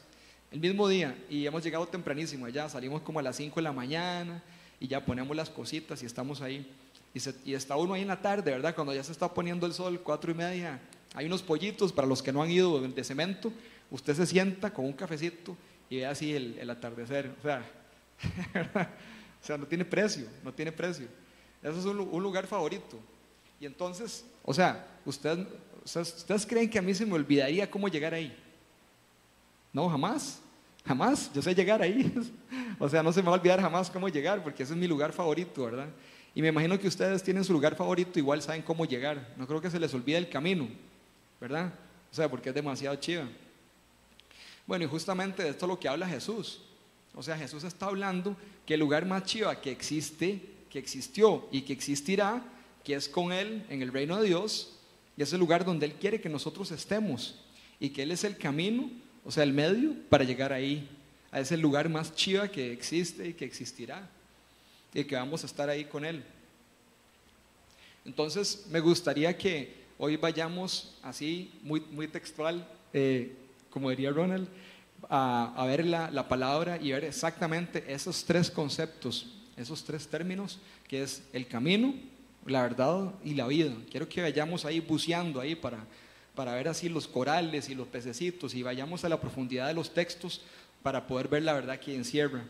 el 0.54 0.60
mismo 0.60 0.88
día 0.88 1.18
y 1.32 1.48
hemos 1.48 1.64
llegado 1.64 1.88
tempranísimo 1.88 2.46
allá, 2.46 2.70
salimos 2.70 3.02
como 3.02 3.18
a 3.18 3.24
las 3.24 3.36
5 3.38 3.56
de 3.56 3.64
la 3.64 3.72
mañana 3.72 4.44
y 4.80 4.88
ya 4.88 5.04
ponemos 5.04 5.36
las 5.36 5.50
cositas 5.50 6.04
y 6.04 6.06
estamos 6.06 6.42
ahí. 6.42 6.72
Y, 7.44 7.54
está 7.54 7.76
uno 7.76 7.96
ahí 7.96 8.04
en 8.04 8.08
la 8.08 8.22
tarde, 8.22 8.52
¿verdad? 8.52 8.76
Cuando 8.76 8.94
ya 8.94 9.04
se 9.04 9.12
está 9.12 9.34
poniendo 9.34 9.66
el 9.66 9.74
sol, 9.74 10.00
cuatro 10.04 10.32
y 10.32 10.36
media, 10.36 10.80
hay 11.16 11.26
unos 11.26 11.42
pollitos 11.42 11.92
para 11.92 12.08
los 12.08 12.22
que 12.22 12.32
no 12.32 12.44
han 12.44 12.52
ido 12.52 12.80
de 12.80 13.04
cemento, 13.04 13.52
usted 13.90 14.14
se 14.14 14.28
sienta 14.28 14.72
con 14.72 14.86
un 14.86 14.94
cafecito 14.94 15.58
y 15.90 15.98
ve 15.98 16.06
así 16.06 16.36
el, 16.36 16.70
atardecer, 16.70 17.32
o 17.40 17.42
sea, 17.42 17.66
o 19.42 19.46
sea, 19.46 19.58
no 19.58 19.66
tiene 19.66 19.86
precio, 19.86 20.28
no 20.44 20.54
tiene 20.54 20.72
precio. 20.72 21.08
Eso 21.64 21.80
es 21.80 21.86
un, 21.86 22.22
lugar 22.22 22.46
favorito. 22.46 23.00
Y 23.60 23.66
entonces, 23.66 24.24
o 24.44 24.54
sea, 24.54 24.86
ustedes, 25.84 26.16
ustedes 26.18 26.46
creen 26.46 26.70
que 26.70 26.80
a 26.80 26.82
mí 26.82 26.94
se 26.94 27.06
me 27.06 27.14
olvidaría 27.14 27.70
cómo 27.70 27.88
llegar 27.88 28.14
ahí. 28.14 28.36
No, 29.72 29.90
jamás. 29.90 30.40
Jamás, 30.86 31.32
yo 31.34 31.42
sé 31.42 31.56
llegar 31.56 31.82
ahí. 31.82 32.14
o 32.80 32.90
sea, 32.90 33.02
no 33.02 33.12
se 33.12 33.22
me 33.22 33.28
va 33.28 33.36
a 33.36 33.40
olvidar 33.40 33.62
jamás 33.62 33.90
cómo 33.90 34.10
llegar, 34.10 34.44
porque 34.44 34.64
ese 34.64 34.74
es 34.74 34.80
mi 34.80 34.88
lugar 34.88 35.14
favorito, 35.14 35.66
¿verdad? 35.66 35.88
Y 36.36 36.42
me 36.42 36.50
imagino 36.50 36.80
que 36.80 36.88
ustedes 36.88 37.24
tienen 37.24 37.44
su 37.44 37.54
lugar 37.54 37.76
favorito, 37.76 38.20
igual 38.20 38.42
saben 38.42 38.62
cómo 38.62 38.86
llegar. 38.86 39.34
No 39.38 39.48
creo 39.48 39.62
que 39.62 39.70
se 39.70 39.80
les 39.80 39.94
olvide 39.94 40.18
el 40.18 40.30
camino, 40.30 40.68
¿verdad? 41.40 41.74
O 42.12 42.16
sea, 42.16 42.30
porque 42.30 42.50
es 42.50 42.56
demasiado 42.56 42.96
chiva. 42.96 43.28
Bueno, 44.66 44.86
y 44.86 44.88
justamente 44.88 45.44
de 45.44 45.50
esto 45.50 45.66
es 45.66 45.70
lo 45.70 45.80
que 45.80 45.88
habla 45.88 46.08
Jesús. 46.08 46.62
O 47.16 47.22
sea, 47.22 47.38
Jesús 47.38 47.64
está 47.64 47.88
hablando 47.88 48.36
que 48.66 48.74
el 48.74 48.80
lugar 48.80 49.06
más 49.06 49.24
chiva 49.24 49.60
que 49.62 49.72
existe, 49.72 50.42
que 50.70 50.80
existió 50.80 51.48
y 51.52 51.62
que 51.62 51.74
existirá, 51.74 52.44
que 52.84 52.96
es 52.96 53.08
con 53.08 53.32
Él 53.32 53.66
en 53.70 53.82
el 53.82 53.94
reino 53.94 54.18
de 54.18 54.28
Dios, 54.28 54.80
y 55.18 55.24
es 55.24 55.32
el 55.34 55.40
lugar 55.40 55.64
donde 55.66 55.86
Él 55.86 55.94
quiere 55.94 56.22
que 56.22 56.30
nosotros 56.30 56.72
estemos, 56.72 57.40
y 57.80 57.90
que 57.90 58.04
Él 58.04 58.12
es 58.12 58.24
el 58.24 58.38
camino 58.38 58.90
o 59.26 59.32
sea, 59.32 59.44
el 59.44 59.54
medio 59.54 59.96
para 60.10 60.24
llegar 60.24 60.52
ahí, 60.52 60.88
a 61.32 61.40
ese 61.40 61.58
lugar 61.58 61.90
más 61.90 62.14
chiva 62.14 62.48
que 62.48 62.72
existe 62.72 63.28
y 63.30 63.34
que 63.34 63.46
existirá, 63.46 64.08
y 64.94 65.04
que 65.04 65.16
vamos 65.16 65.44
a 65.44 65.46
estar 65.48 65.70
ahí 65.70 65.86
con 65.86 66.06
Él. 66.06 66.24
Entonces, 68.06 68.66
me 68.70 68.80
gustaría 68.80 69.36
que 69.38 69.74
hoy 69.98 70.18
vayamos 70.18 70.96
así, 71.02 71.52
muy, 71.64 71.80
muy 71.80 72.08
textual, 72.08 72.68
eh, 72.92 73.34
como 73.70 73.90
diría 73.90 74.12
Ronald, 74.12 74.48
a, 75.10 75.66
ver 75.68 75.86
la, 75.86 76.12
la, 76.12 76.28
palabra 76.28 76.78
y 76.82 76.92
ver 76.92 77.04
exactamente 77.04 77.84
esos 77.88 78.24
tres 78.24 78.50
conceptos 78.50 79.28
esos 79.58 79.84
tres 79.84 80.08
términos, 80.08 80.60
que 80.88 81.04
es 81.04 81.24
el 81.32 81.48
camino, 81.48 81.94
la 82.46 82.64
verdad 82.64 83.14
y 83.24 83.34
la 83.34 83.48
vida. 83.48 83.74
Quiero 83.90 84.08
que 84.08 84.22
vayamos 84.22 84.66
ahí 84.66 84.80
buceando 84.80 85.40
ahí 85.40 85.56
para, 85.56 85.86
para 86.36 86.54
ver 86.54 86.68
así 86.68 86.90
los 86.90 87.08
corales 87.08 87.70
y 87.70 87.76
los 87.76 87.88
pececitos 87.88 88.54
y 88.54 88.64
vayamos 88.64 89.04
a 89.04 89.10
la 89.10 89.20
profundidad 89.20 89.68
de 89.68 89.74
los 89.74 89.94
textos 89.94 90.42
para 90.82 91.08
poder 91.08 91.28
ver 91.28 91.44
la 91.44 91.54
verdad 91.54 91.80
que 91.80 91.96
encierra. 91.96 92.44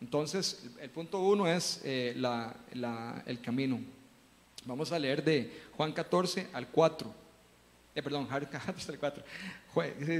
Entonces, 0.00 0.66
el 0.80 0.90
punto 0.90 1.20
uno 1.20 1.46
es 1.46 1.80
eh, 1.84 2.14
el 3.26 3.40
camino. 3.40 3.80
Vamos 4.64 4.92
a 4.92 4.98
leer 4.98 5.24
de 5.24 5.50
Juan 5.76 5.92
14 5.92 6.48
al 6.52 6.68
4. 6.68 7.14
Eh, 7.94 8.02
perdón, 8.02 8.26
Juan 8.28 8.44
14 8.44 8.92
al 8.92 8.98
4. 8.98 9.24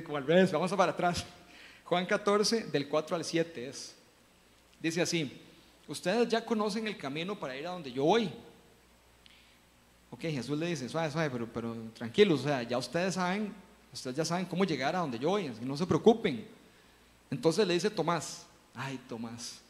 Como 0.04 0.16
al 0.16 0.26
revés, 0.26 0.50
vamos 0.50 0.72
a 0.72 0.76
para 0.76 0.92
atrás. 0.92 1.25
Juan 1.84 2.06
14 2.06 2.64
del 2.66 2.88
4 2.88 3.16
al 3.16 3.25
7 3.25 3.68
es. 3.68 3.94
Dice 4.80 5.02
así, 5.02 5.40
ustedes 5.86 6.28
ya 6.28 6.44
conocen 6.44 6.86
el 6.86 6.96
camino 6.96 7.38
para 7.38 7.56
ir 7.56 7.66
a 7.66 7.70
donde 7.70 7.92
yo 7.92 8.04
voy. 8.04 8.30
Ok, 10.16 10.23
Jesús 10.23 10.58
le 10.58 10.68
dice, 10.68 10.88
suave, 10.88 11.11
suave, 11.11 11.28
pero, 11.28 11.46
pero 11.46 11.76
tranquilos, 11.92 12.40
o 12.40 12.44
sea, 12.44 12.62
ya 12.62 12.78
ustedes 12.78 13.14
saben, 13.14 13.52
ustedes 13.92 14.16
ya 14.16 14.25
saben 14.25 14.46
cómo 14.46 14.64
llegar 14.64 14.96
a 14.96 15.00
donde 15.00 15.18
yo 15.18 15.28
voy, 15.28 15.49
así 15.49 15.62
no 15.62 15.76
se 15.76 15.85
preocupen. 15.85 16.49
Entonces 17.30 17.66
le 17.66 17.75
dice 17.75 17.90
Tomás, 17.90 18.46
ay 18.75 18.99
Tomás, 19.06 19.61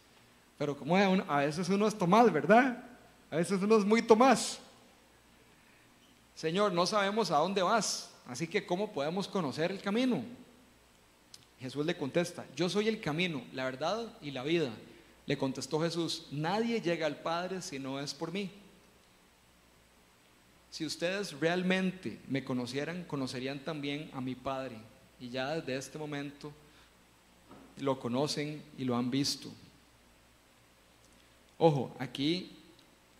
pero 0.57 0.77
como 0.77 0.97
a 0.97 1.39
veces 1.39 1.69
uno 1.69 1.89
es 1.89 1.99
Tomás, 1.99 2.33
¿verdad? 2.33 2.81
A 3.29 3.37
veces 3.37 3.61
uno 3.61 3.77
es 3.77 3.85
muy 3.85 4.03
Tomás. 4.03 4.61
Señor, 6.37 6.73
no 6.73 6.87
sabemos 6.87 7.33
a 7.33 7.39
dónde 7.39 7.63
vas, 7.63 8.13
así 8.29 8.47
que 8.47 8.65
¿cómo 8.65 8.93
podemos 8.93 9.27
conocer 9.27 9.73
el 9.73 9.81
camino? 9.81 10.23
Jesús 11.59 11.85
le 11.85 11.97
contesta, 11.97 12.47
yo 12.55 12.69
soy 12.69 12.87
el 12.87 13.01
camino, 13.01 13.43
la 13.53 13.65
verdad 13.65 14.17
y 14.23 14.31
la 14.31 14.45
vida. 14.45 14.71
Le 15.27 15.37
contestó 15.37 15.81
Jesús, 15.81 16.29
nadie 16.31 16.81
llega 16.81 17.05
al 17.05 17.17
Padre 17.17 17.63
si 17.63 17.81
no 17.81 17.99
es 17.99 18.15
por 18.15 18.31
mí. 18.31 18.49
Si 20.77 20.85
ustedes 20.85 21.33
realmente 21.41 22.19
me 22.29 22.45
conocieran, 22.45 23.05
conocerían 23.05 23.61
también 23.61 24.11
a 24.13 24.21
mi 24.21 24.35
Padre. 24.35 24.77
Y 25.19 25.31
ya 25.31 25.55
desde 25.55 25.75
este 25.75 25.97
momento 25.97 26.53
lo 27.79 27.99
conocen 27.99 28.63
y 28.77 28.85
lo 28.85 28.95
han 28.95 29.11
visto. 29.11 29.51
Ojo, 31.57 31.97
aquí, 31.99 32.53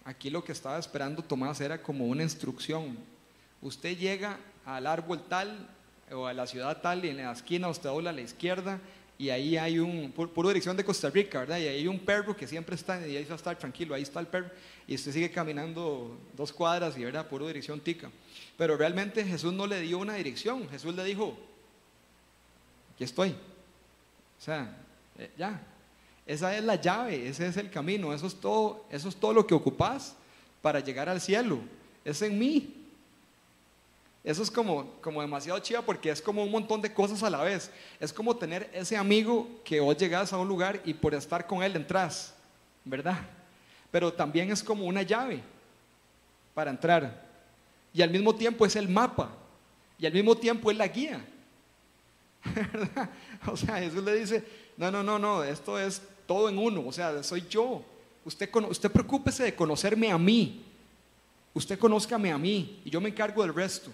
aquí 0.05 0.29
lo 0.29 0.45
que 0.45 0.53
estaba 0.53 0.79
esperando 0.79 1.23
Tomás 1.23 1.59
era 1.63 1.81
como 1.81 2.05
una 2.05 2.25
instrucción. 2.25 2.99
Usted 3.63 3.97
llega 3.97 4.39
al 4.67 4.87
árbol 4.87 5.23
tal 5.27 5.67
o 6.13 6.27
a 6.27 6.35
la 6.35 6.47
ciudad 6.47 6.83
tal 6.83 7.07
y 7.07 7.09
en 7.09 7.17
la 7.17 7.33
esquina 7.33 7.71
usted 7.71 7.89
dobla 7.89 8.11
a 8.11 8.13
la 8.13 8.21
izquierda 8.21 8.81
y 9.19 9.31
ahí 9.31 9.57
hay 9.57 9.79
un, 9.79 10.13
puro 10.13 10.49
dirección 10.49 10.77
de 10.77 10.85
Costa 10.85 11.09
Rica, 11.09 11.41
¿verdad? 11.41 11.59
Y 11.59 11.69
ahí 11.69 11.79
hay 11.79 11.89
un 11.89 11.99
perro 11.99 12.37
que 12.37 12.47
siempre 12.47 12.75
está, 12.75 13.07
y 13.07 13.17
ahí 13.17 13.25
va 13.25 13.33
a 13.33 13.37
estar 13.37 13.59
tranquilo, 13.59 13.95
ahí 13.95 14.03
está 14.03 14.21
el 14.21 14.27
perro, 14.27 14.51
y 14.87 14.95
usted 14.95 15.13
sigue 15.13 15.31
caminando 15.31 16.19
dos 16.37 16.53
cuadras 16.53 16.99
y, 16.99 17.05
¿verdad? 17.05 17.27
Puro 17.27 17.47
dirección 17.47 17.81
tica. 17.81 18.11
Pero 18.59 18.77
realmente 18.77 19.25
Jesús 19.25 19.55
no 19.55 19.67
le 19.67 19.81
dio 19.81 19.99
una 19.99 20.15
dirección, 20.15 20.69
Jesús 20.69 20.95
le 20.95 21.05
dijo, 21.05 21.37
aquí 22.95 23.05
estoy. 23.05 23.31
O 23.31 24.43
sea, 24.43 24.77
eh, 25.19 25.31
ya, 25.39 25.63
esa 26.27 26.55
es 26.55 26.63
la 26.63 26.75
llave, 26.75 27.29
ese 27.29 27.47
es 27.47 27.57
el 27.57 27.71
camino, 27.71 28.13
eso 28.13 28.27
es 28.27 28.35
todo, 28.35 28.85
eso 28.91 29.09
es 29.09 29.17
todo 29.17 29.33
lo 29.33 29.47
que 29.47 29.55
ocupas 29.55 30.15
para 30.61 30.81
llegar 30.81 31.09
al 31.09 31.23
cielo, 31.23 31.61
es 32.05 32.21
en 32.21 32.39
mí. 32.39 32.86
Eso 34.27 34.43
es 34.43 34.51
como, 34.51 34.91
como 35.01 35.23
demasiado 35.23 35.57
chiva 35.61 35.83
porque 35.83 36.11
es 36.11 36.21
como 36.21 36.43
un 36.43 36.51
montón 36.51 36.83
de 36.83 36.93
cosas 36.93 37.23
a 37.23 37.31
la 37.31 37.45
vez. 37.45 37.71
Es 38.01 38.13
como 38.13 38.35
tener 38.35 38.69
ese 38.73 38.97
amigo 38.97 39.49
que 39.65 39.79
vos 39.79 39.97
llegás 39.97 40.33
a 40.33 40.39
un 40.39 40.49
lugar 40.49 40.83
y 40.85 40.95
por 40.95 41.15
estar 41.15 41.47
con 41.47 41.63
él 41.63 41.77
entras, 41.77 42.35
¿verdad? 42.85 43.21
Pero 43.89 44.13
también 44.13 44.51
es 44.51 44.65
como 44.65 44.85
una 44.85 45.03
llave 45.03 45.41
para 46.55 46.73
entrar. 46.73 47.25
Y 47.95 48.03
al 48.03 48.11
mismo 48.11 48.35
tiempo 48.35 48.67
es 48.67 48.75
el 48.75 48.89
mapa. 48.89 49.31
Y 49.97 50.07
al 50.07 50.13
mismo 50.13 50.37
tiempo 50.37 50.73
es 50.73 50.77
la 50.77 50.89
guía. 50.89 51.25
O 53.47 53.57
sea, 53.57 53.77
Jesús 53.79 54.03
le 54.03 54.15
dice, 54.17 54.45
no, 54.77 54.91
no, 54.91 55.05
no, 55.05 55.21
no, 55.21 55.45
esto 55.45 55.79
es 55.79 56.03
todo 56.27 56.49
en 56.49 56.59
uno. 56.59 56.85
O 56.85 56.91
sea, 56.91 57.23
soy 57.23 57.45
yo. 57.49 57.85
Usted, 58.25 58.51
usted 58.69 58.91
preocúpese 58.91 59.45
de 59.45 59.55
conocerme 59.55 60.11
a 60.11 60.19
mí. 60.19 60.65
Usted 61.55 61.79
conózcame 61.79 62.33
a 62.33 62.39
mí 62.39 62.81
y 62.85 62.91
yo 62.91 63.01
me 63.01 63.11
encargo 63.11 63.43
del 63.43 63.55
resto 63.55 63.93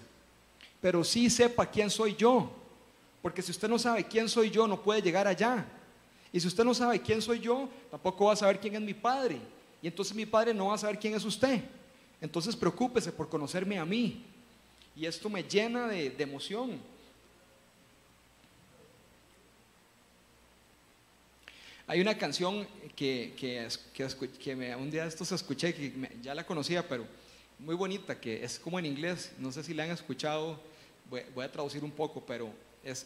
pero 0.83 1.01
sí 1.01 1.29
sepa 1.29 1.65
quién 1.65 1.89
soy 1.89 2.13
yo. 2.13 2.51
Porque 3.21 3.41
si 3.41 3.51
usted 3.51 3.69
no 3.69 3.79
sabe 3.79 4.03
quién 4.03 4.27
soy 4.27 4.51
yo, 4.51 4.67
no 4.67 4.83
puede 4.83 5.01
llegar 5.01 5.25
allá. 5.25 5.65
Y 6.29 6.41
si 6.41 6.47
usted 6.47 6.65
no 6.65 6.73
sabe 6.73 7.01
quién 7.01 7.21
soy 7.21 7.39
yo, 7.39 7.69
tampoco 7.89 8.25
va 8.25 8.33
a 8.33 8.35
saber 8.35 8.59
quién 8.59 8.75
es 8.75 8.81
mi 8.81 8.93
padre. 8.93 9.39
Y 9.81 9.87
entonces 9.87 10.13
mi 10.13 10.25
padre 10.25 10.53
no 10.53 10.67
va 10.67 10.75
a 10.75 10.77
saber 10.77 10.99
quién 10.99 11.15
es 11.15 11.23
usted. 11.23 11.61
Entonces 12.19 12.53
preocúpese 12.53 13.13
por 13.13 13.29
conocerme 13.29 13.79
a 13.79 13.85
mí. 13.85 14.25
Y 14.93 15.05
esto 15.05 15.29
me 15.29 15.41
llena 15.41 15.87
de, 15.87 16.13
emoción. 16.19 16.77
Hay 21.87 22.01
una 22.01 22.17
canción 22.17 22.67
que, 22.93 23.69
un 24.77 24.91
día 24.91 25.03
de 25.03 25.07
estos 25.07 25.31
escuché, 25.31 25.73
que 25.73 25.93
ya 26.21 26.35
la 26.35 26.45
conocía, 26.45 26.85
pero 26.85 27.07
muy 27.57 27.75
bonita, 27.75 28.19
que 28.19 28.43
es 28.43 28.59
como 28.59 28.77
en 28.79 28.85
inglés, 28.85 29.31
no 29.39 29.49
sé 29.49 29.63
si 29.63 29.73
la 29.73 29.85
han 29.85 29.91
escuchado 29.91 30.72
voy, 31.09 31.43
a 31.43 31.51
traducir 31.51 31.83
un 31.83 31.91
poco, 31.91 32.23
pero 32.25 32.51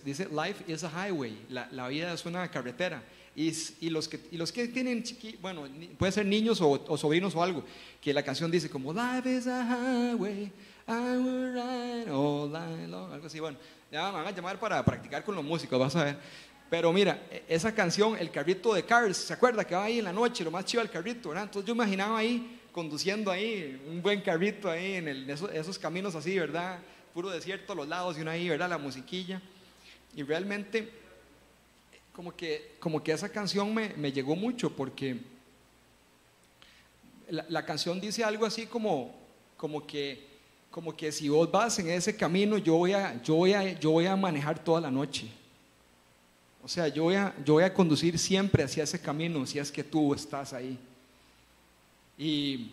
dice, 0.04 0.28
life 0.30 0.64
is 0.68 0.84
a 0.84 0.90
highway, 0.90 1.38
la, 1.50 1.88
vida 1.88 2.14
es 2.14 2.26
una 2.26 2.50
carretera. 2.50 3.04
Y, 3.36 3.54
y, 3.82 3.92
los, 3.92 4.08
que, 4.08 4.20
y 4.32 4.38
los 4.38 4.52
que 4.52 4.68
tienen, 4.68 5.04
chiqui, 5.04 5.38
bueno, 5.40 5.68
puede 6.00 6.12
ser 6.12 6.26
niños 6.26 6.60
o, 6.60 6.98
sobrinos 6.98 7.36
o 7.36 7.44
algo, 7.44 7.64
que 8.02 8.12
la 8.12 8.24
canción 8.24 8.50
dice 8.50 8.70
como, 8.70 8.92
life 8.92 9.30
is 9.30 9.46
a 9.46 9.64
highway, 9.64 10.52
I 10.88 11.18
will 11.18 11.54
ride 11.54 12.10
all 12.10 12.50
night 12.50 12.90
long, 12.90 13.12
algo 13.14 13.28
así, 13.28 13.40
bueno, 13.40 13.58
ya 13.92 14.08
me 14.08 14.14
van 14.14 14.28
a 14.28 14.32
llamar 14.32 14.60
para 14.60 14.84
practicar 14.84 15.24
con 15.24 15.36
los 15.36 15.44
músicos, 15.44 15.80
vas 15.80 15.96
a 15.96 16.06
ver. 16.06 16.18
Pero 16.70 16.92
mira, 16.92 17.28
e, 17.30 17.44
esa 17.48 17.74
canción, 17.76 18.18
el 18.18 18.32
carrito 18.32 18.74
de 18.74 18.84
Cars, 18.84 19.18
¿se 19.18 19.34
acuerda 19.34 19.64
que 19.64 19.76
va 19.76 19.84
ahí 19.84 20.00
en 20.00 20.06
la 20.06 20.14
noche, 20.14 20.44
lo 20.44 20.52
más 20.52 20.66
chido 20.66 20.82
el 20.82 20.90
carrito, 20.90 21.30
¿verdad? 21.30 21.46
Entonces 21.46 21.68
yo 21.68 21.74
imaginaba 21.74 22.18
ahí, 22.18 22.60
conduciendo 22.72 23.32
ahí, 23.32 23.82
un 23.88 24.02
buen 24.02 24.22
carrito 24.22 24.70
ahí 24.70 24.94
en 24.94 25.08
el, 25.08 25.30
esos, 25.30 25.52
esos 25.52 25.78
caminos 25.78 26.16
así, 26.16 26.38
¿verdad? 26.38 26.80
Puro 27.18 27.32
desierto 27.32 27.74
a 27.74 27.76
los 27.76 27.88
lados 27.88 28.16
y 28.16 28.22
uno 28.22 28.30
ahí, 28.30 28.48
¿verdad? 28.48 28.70
La 28.70 28.78
musiquilla. 28.78 29.42
Y 30.16 30.22
realmente, 30.22 30.88
como 32.14 32.36
que, 32.36 32.76
como 32.80 33.02
que 33.02 33.12
esa 33.12 33.28
canción 33.28 33.74
me, 33.74 33.90
me 33.96 34.12
llegó 34.12 34.36
mucho 34.36 34.70
porque 34.70 35.18
la, 37.28 37.44
la, 37.50 37.66
canción 37.66 38.00
dice 38.00 38.24
algo 38.24 38.46
así 38.46 38.68
como, 38.68 39.16
como, 39.58 39.88
que, 39.88 40.28
como 40.70 40.96
que 40.96 41.12
si 41.12 41.28
vos 41.28 41.50
vas 41.50 41.80
en 41.80 41.90
ese 41.90 42.16
camino, 42.16 42.60
yo 42.60 42.76
voy 42.76 42.94
a, 42.94 43.20
yo 43.24 43.34
voy 43.34 43.54
a, 43.54 43.80
yo 43.80 43.90
voy 43.90 44.06
a 44.06 44.16
manejar 44.16 44.64
toda 44.64 44.80
la 44.80 44.92
noche. 44.92 45.28
O 46.64 46.68
sea, 46.68 46.88
yo 46.88 47.02
voy, 47.02 47.16
a, 47.16 47.34
yo 47.44 47.54
voy 47.54 47.64
a 47.64 47.74
conducir 47.74 48.20
siempre 48.20 48.64
hacia 48.64 48.84
ese 48.84 49.02
camino 49.02 49.44
si 49.48 49.58
es 49.58 49.72
que 49.72 49.84
tú 49.84 50.14
estás 50.14 50.54
ahí. 50.54 50.78
Y 52.16 52.70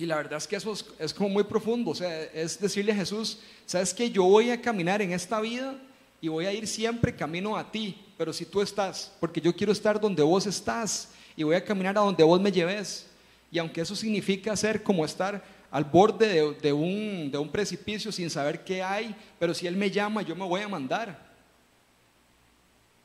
y 0.00 0.06
la 0.06 0.16
verdad 0.16 0.38
es 0.38 0.48
que 0.48 0.56
eso 0.56 0.74
es, 0.98 1.12
como 1.12 1.28
muy 1.28 1.44
profundo, 1.44 1.90
o 1.90 1.94
sea, 1.94 2.22
es 2.32 2.58
decirle 2.58 2.92
a 2.92 2.94
Jesús, 2.94 3.38
sabes 3.66 3.92
que 3.92 4.10
yo 4.10 4.24
voy 4.24 4.48
a 4.48 4.58
caminar 4.58 5.02
en 5.02 5.12
esta 5.12 5.38
vida 5.42 5.74
y 6.22 6.28
voy 6.28 6.46
a 6.46 6.54
ir 6.54 6.66
siempre 6.66 7.14
camino 7.14 7.54
a 7.54 7.70
ti, 7.70 8.00
pero 8.16 8.32
si 8.32 8.46
tú 8.46 8.62
estás, 8.62 9.12
porque 9.20 9.42
yo 9.42 9.54
quiero 9.54 9.74
estar 9.74 10.00
donde 10.00 10.22
vos 10.22 10.46
estás 10.46 11.10
y 11.36 11.42
voy 11.42 11.54
a 11.54 11.62
caminar 11.62 11.98
a 11.98 12.00
donde 12.00 12.24
vos 12.24 12.40
me 12.40 12.50
lleves. 12.50 13.10
Y 13.52 13.58
aunque 13.58 13.82
eso 13.82 13.94
significa 13.94 14.56
ser 14.56 14.82
como 14.82 15.04
estar 15.04 15.44
al 15.70 15.84
borde 15.84 16.54
de, 16.54 16.72
un, 16.72 17.50
precipicio 17.52 18.10
sin 18.10 18.30
saber 18.30 18.64
qué 18.64 18.82
hay, 18.82 19.14
pero 19.38 19.52
si 19.52 19.66
Él 19.66 19.76
me 19.76 19.90
llama, 19.90 20.22
yo 20.22 20.34
me 20.34 20.46
voy 20.46 20.62
a 20.62 20.68
mandar. 20.68 21.28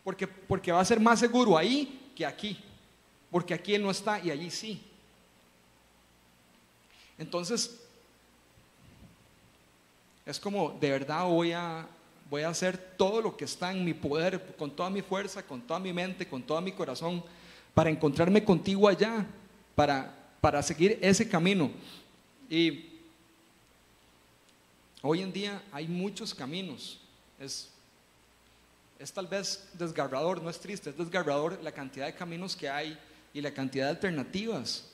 Porque, 0.01 0.27
porque 0.27 0.71
va 0.71 0.79
a 0.79 0.85
ser 0.85 1.01
más 1.01 1.19
seguro 1.19 1.57
ahí 1.57 2.09
que 2.15 2.25
aquí. 2.25 2.57
Porque 3.29 3.53
aquí 3.53 3.75
Él 3.75 3.83
no 3.83 3.91
está 3.91 4.17
y 4.23 4.31
allí 4.31 4.49
sí. 4.49 4.81
Entonces, 7.17 7.79
es 10.25 10.39
como, 10.39 10.77
de 10.79 10.89
verdad 10.89 11.25
voy 11.25 11.51
a, 11.51 11.87
voy 12.29 12.41
a 12.41 12.49
hacer 12.49 12.77
todo 12.97 13.21
lo 13.21 13.37
que 13.37 13.45
está 13.45 13.71
en 13.71 13.85
mi 13.85 13.93
poder, 13.93 14.55
con 14.57 14.71
toda 14.71 14.89
mi 14.89 15.01
fuerza, 15.01 15.43
con 15.43 15.61
toda 15.61 15.79
mi 15.79 15.93
mente, 15.93 16.27
con 16.27 16.41
todo 16.41 16.59
mi 16.61 16.71
corazón, 16.71 17.23
para 17.73 17.89
encontrarme 17.89 18.43
contigo 18.43 18.87
allá, 18.87 19.25
para, 19.75 20.13
para 20.41 20.61
seguir 20.63 20.97
ese 21.01 21.29
camino. 21.29 21.71
Y 22.49 22.89
hoy 25.01 25.21
en 25.21 25.31
día 25.31 25.61
hay 25.71 25.87
muchos 25.87 26.33
caminos. 26.33 26.99
Es, 27.39 27.69
es 28.97 29.11
tal 29.11 29.27
vez 29.27 29.69
desgarrador, 29.73 30.41
no 30.41 30.49
es 30.49 30.59
triste, 30.59 30.89
es 30.89 30.97
desgarrador 30.97 31.61
la 31.61 31.71
cantidad 31.71 32.07
de 32.07 32.15
caminos 32.15 32.55
que 32.55 32.69
hay 32.69 32.97
y 33.33 33.41
la 33.41 33.53
cantidad 33.53 33.85
de 33.85 33.91
alternativas 33.91 34.89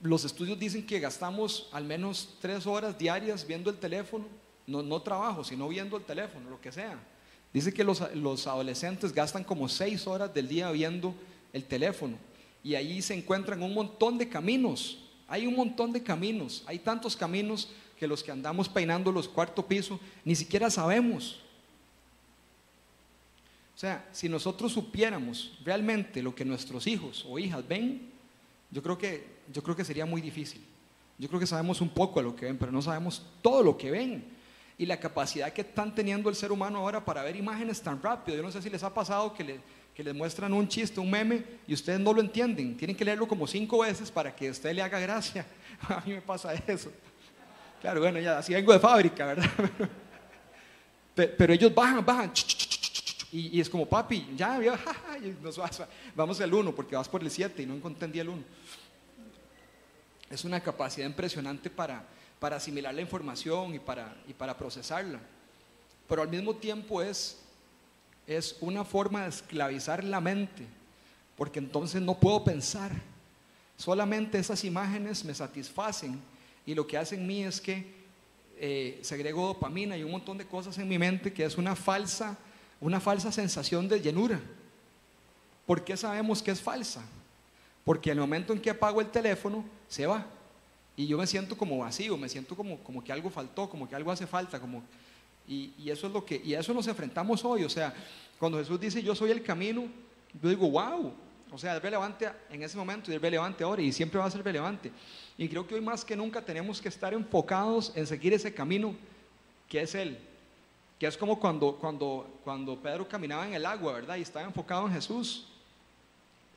los 0.00 0.24
estudios 0.24 0.58
dicen 0.58 0.86
que 0.86 0.98
gastamos 0.98 1.68
al 1.72 1.84
menos 1.84 2.36
tres 2.40 2.66
horas 2.66 2.98
diarias 2.98 3.46
viendo 3.46 3.70
el 3.70 3.76
teléfono, 3.76 4.26
no, 4.66 4.82
no 4.82 5.02
trabajo, 5.02 5.44
sino 5.44 5.68
viendo 5.68 5.96
el 5.96 6.04
teléfono, 6.04 6.48
lo 6.48 6.60
que 6.60 6.72
sea. 6.72 6.98
Dice 7.52 7.72
que 7.72 7.84
los, 7.84 8.02
los, 8.14 8.46
adolescentes 8.46 9.12
gastan 9.12 9.44
como 9.44 9.68
seis 9.68 10.06
horas 10.06 10.32
del 10.32 10.48
día 10.48 10.70
viendo 10.70 11.14
el 11.52 11.64
teléfono. 11.64 12.16
y 12.62 12.74
ahí 12.74 13.02
se 13.02 13.14
encuentran 13.14 13.62
un 13.62 13.74
montón 13.74 14.18
de 14.18 14.28
caminos. 14.28 14.98
Hay 15.26 15.46
un 15.46 15.56
montón 15.56 15.92
de 15.92 16.02
caminos. 16.02 16.62
Hay 16.66 16.78
tantos 16.78 17.16
caminos 17.16 17.68
que 17.98 18.06
los 18.06 18.22
que 18.22 18.30
andamos 18.30 18.68
peinando 18.68 19.12
los 19.12 19.28
cuarto 19.28 19.66
piso 19.66 20.00
ni 20.24 20.34
siquiera 20.34 20.70
sabemos. 20.70 21.40
O 23.74 23.78
sea, 23.80 24.06
si 24.12 24.28
nosotros 24.28 24.72
supiéramos 24.72 25.58
realmente 25.64 26.22
lo 26.22 26.34
que 26.34 26.44
nuestros 26.44 26.86
hijos 26.86 27.24
o 27.28 27.38
hijas 27.38 27.66
ven, 27.66 28.09
yo 28.70 28.82
creo 28.82 28.96
que, 28.96 29.40
yo 29.52 29.62
creo 29.62 29.76
que 29.76 29.84
sería 29.84 30.06
muy 30.06 30.20
difícil. 30.20 30.64
Yo 31.18 31.28
creo 31.28 31.40
que 31.40 31.46
sabemos 31.46 31.80
un 31.80 31.90
poco 31.90 32.20
de 32.20 32.24
lo 32.24 32.36
que 32.36 32.46
ven, 32.46 32.56
pero 32.56 32.72
no 32.72 32.80
sabemos 32.80 33.26
todo 33.42 33.62
lo 33.62 33.76
que 33.76 33.90
ven. 33.90 34.24
Y 34.78 34.86
la 34.86 34.98
capacidad 34.98 35.52
que 35.52 35.60
están 35.60 35.94
teniendo 35.94 36.30
el 36.30 36.34
ser 36.34 36.50
humano 36.50 36.78
ahora 36.78 37.04
para 37.04 37.22
ver 37.22 37.36
imágenes 37.36 37.82
tan 37.82 38.00
rápido. 38.02 38.38
Yo 38.38 38.42
no 38.42 38.50
sé 38.50 38.62
si 38.62 38.70
les 38.70 38.82
ha 38.82 38.94
pasado 38.94 39.34
que, 39.34 39.44
le, 39.44 39.60
que 39.94 40.02
les 40.02 40.14
muestran 40.14 40.52
un 40.54 40.66
chiste, 40.66 40.98
un 40.98 41.10
meme, 41.10 41.44
y 41.66 41.74
ustedes 41.74 42.00
no 42.00 42.14
lo 42.14 42.22
entienden. 42.22 42.76
Tienen 42.76 42.96
que 42.96 43.04
leerlo 43.04 43.28
como 43.28 43.46
cinco 43.46 43.80
veces 43.80 44.10
para 44.10 44.34
que 44.34 44.48
a 44.48 44.50
usted 44.50 44.72
le 44.72 44.80
haga 44.80 44.98
gracia. 44.98 45.44
A 45.88 46.02
mí 46.06 46.12
me 46.12 46.22
pasa 46.22 46.54
eso. 46.54 46.90
Claro, 47.80 48.00
bueno, 48.00 48.18
ya 48.20 48.38
así 48.38 48.52
vengo 48.52 48.72
de 48.72 48.78
fábrica, 48.78 49.26
¿verdad? 49.26 49.50
Pero, 51.14 51.52
ellos 51.52 51.74
bajan, 51.74 52.04
bajan. 52.04 52.32
Y, 53.32 53.60
es 53.60 53.70
como, 53.70 53.86
papi, 53.86 54.28
ya, 54.36 54.60
ya 54.60 54.78
vamos 56.16 56.40
al 56.40 56.52
uno, 56.52 56.74
porque 56.74 56.96
vas 56.96 57.08
por 57.08 57.22
el 57.22 57.30
7 57.30 57.62
y 57.62 57.66
no 57.66 57.74
entendí 57.86 58.18
el 58.18 58.28
1 58.28 58.42
es 60.30 60.44
una 60.44 60.60
capacidad 60.60 61.06
impresionante 61.06 61.68
para, 61.68 62.04
para 62.38 62.56
asimilar 62.56 62.94
la 62.94 63.00
información 63.00 63.74
y 63.74 63.80
para, 63.80 64.16
y 64.28 64.32
para 64.32 64.56
procesarla. 64.56 65.20
Pero 66.08 66.22
al 66.22 66.28
mismo 66.28 66.54
tiempo 66.54 67.02
es, 67.02 67.38
es 68.26 68.56
una 68.60 68.84
forma 68.84 69.24
de 69.24 69.30
esclavizar 69.30 70.04
la 70.04 70.20
mente, 70.20 70.64
porque 71.36 71.58
entonces 71.58 72.00
no 72.00 72.18
puedo 72.18 72.44
pensar. 72.44 72.92
Solamente 73.76 74.38
esas 74.38 74.62
imágenes 74.64 75.24
me 75.24 75.34
satisfacen 75.34 76.20
y 76.64 76.74
lo 76.74 76.86
que 76.86 76.96
hacen 76.96 77.20
en 77.20 77.26
mí 77.26 77.42
es 77.42 77.60
que 77.60 77.98
eh, 78.56 79.00
segrego 79.02 79.48
dopamina 79.48 79.96
y 79.96 80.04
un 80.04 80.12
montón 80.12 80.38
de 80.38 80.46
cosas 80.46 80.78
en 80.78 80.86
mi 80.86 80.98
mente 80.98 81.32
que 81.32 81.44
es 81.44 81.58
una 81.58 81.74
falsa, 81.74 82.38
una 82.80 83.00
falsa 83.00 83.30
sensación 83.30 83.88
de 83.88 84.00
llenura. 84.00 84.40
¿Por 85.66 85.84
qué 85.84 85.96
sabemos 85.96 86.42
que 86.42 86.50
es 86.50 86.60
falsa? 86.60 87.02
Porque 87.84 88.10
al 88.10 88.18
momento 88.18 88.52
en 88.52 88.60
que 88.60 88.70
apago 88.70 89.00
el 89.00 89.10
teléfono, 89.10 89.64
se 89.88 90.06
va. 90.06 90.26
Y 90.96 91.06
yo 91.06 91.18
me 91.18 91.26
siento 91.26 91.56
como 91.56 91.78
vacío, 91.78 92.16
me 92.16 92.28
siento 92.28 92.56
como, 92.56 92.78
como 92.78 93.02
que 93.02 93.12
algo 93.12 93.30
faltó, 93.30 93.68
como 93.68 93.88
que 93.88 93.94
algo 93.94 94.10
hace 94.10 94.26
falta, 94.26 94.60
como... 94.60 94.82
Y, 95.46 95.72
y, 95.78 95.90
eso 95.90 96.06
es 96.06 96.12
lo 96.12 96.24
que, 96.24 96.40
y 96.44 96.54
a 96.54 96.60
eso 96.60 96.72
nos 96.72 96.86
enfrentamos 96.86 97.44
hoy. 97.44 97.64
O 97.64 97.68
sea, 97.68 97.92
cuando 98.38 98.58
Jesús 98.58 98.78
dice 98.78 99.02
yo 99.02 99.14
soy 99.14 99.30
el 99.30 99.42
camino, 99.42 99.88
yo 100.40 100.48
digo, 100.48 100.70
wow. 100.70 101.12
O 101.52 101.58
sea, 101.58 101.76
es 101.76 101.82
relevante 101.82 102.28
en 102.50 102.62
ese 102.62 102.76
momento 102.76 103.10
y 103.10 103.16
es 103.16 103.20
relevante 103.20 103.64
ahora 103.64 103.82
y 103.82 103.90
siempre 103.92 104.20
va 104.20 104.26
a 104.26 104.30
ser 104.30 104.44
relevante. 104.44 104.92
Y 105.36 105.48
creo 105.48 105.66
que 105.66 105.74
hoy 105.74 105.80
más 105.80 106.04
que 106.04 106.14
nunca 106.14 106.44
tenemos 106.44 106.80
que 106.80 106.88
estar 106.88 107.12
enfocados 107.12 107.92
en 107.96 108.06
seguir 108.06 108.32
ese 108.32 108.54
camino 108.54 108.94
que 109.68 109.80
es 109.80 109.94
Él. 109.94 110.18
Que 111.00 111.08
es 111.08 111.16
como 111.16 111.40
cuando, 111.40 111.74
cuando, 111.74 112.28
cuando 112.44 112.76
Pedro 112.76 113.08
caminaba 113.08 113.44
en 113.48 113.54
el 113.54 113.66
agua, 113.66 113.94
¿verdad? 113.94 114.16
Y 114.16 114.22
estaba 114.22 114.46
enfocado 114.46 114.86
en 114.86 114.92
Jesús 114.92 115.46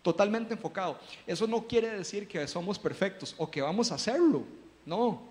totalmente 0.03 0.53
enfocado. 0.53 0.99
Eso 1.25 1.47
no 1.47 1.65
quiere 1.65 1.89
decir 1.89 2.27
que 2.27 2.45
somos 2.47 2.77
perfectos 2.77 3.33
o 3.37 3.49
que 3.49 3.61
vamos 3.61 3.91
a 3.91 3.95
hacerlo, 3.95 4.43
no. 4.85 5.21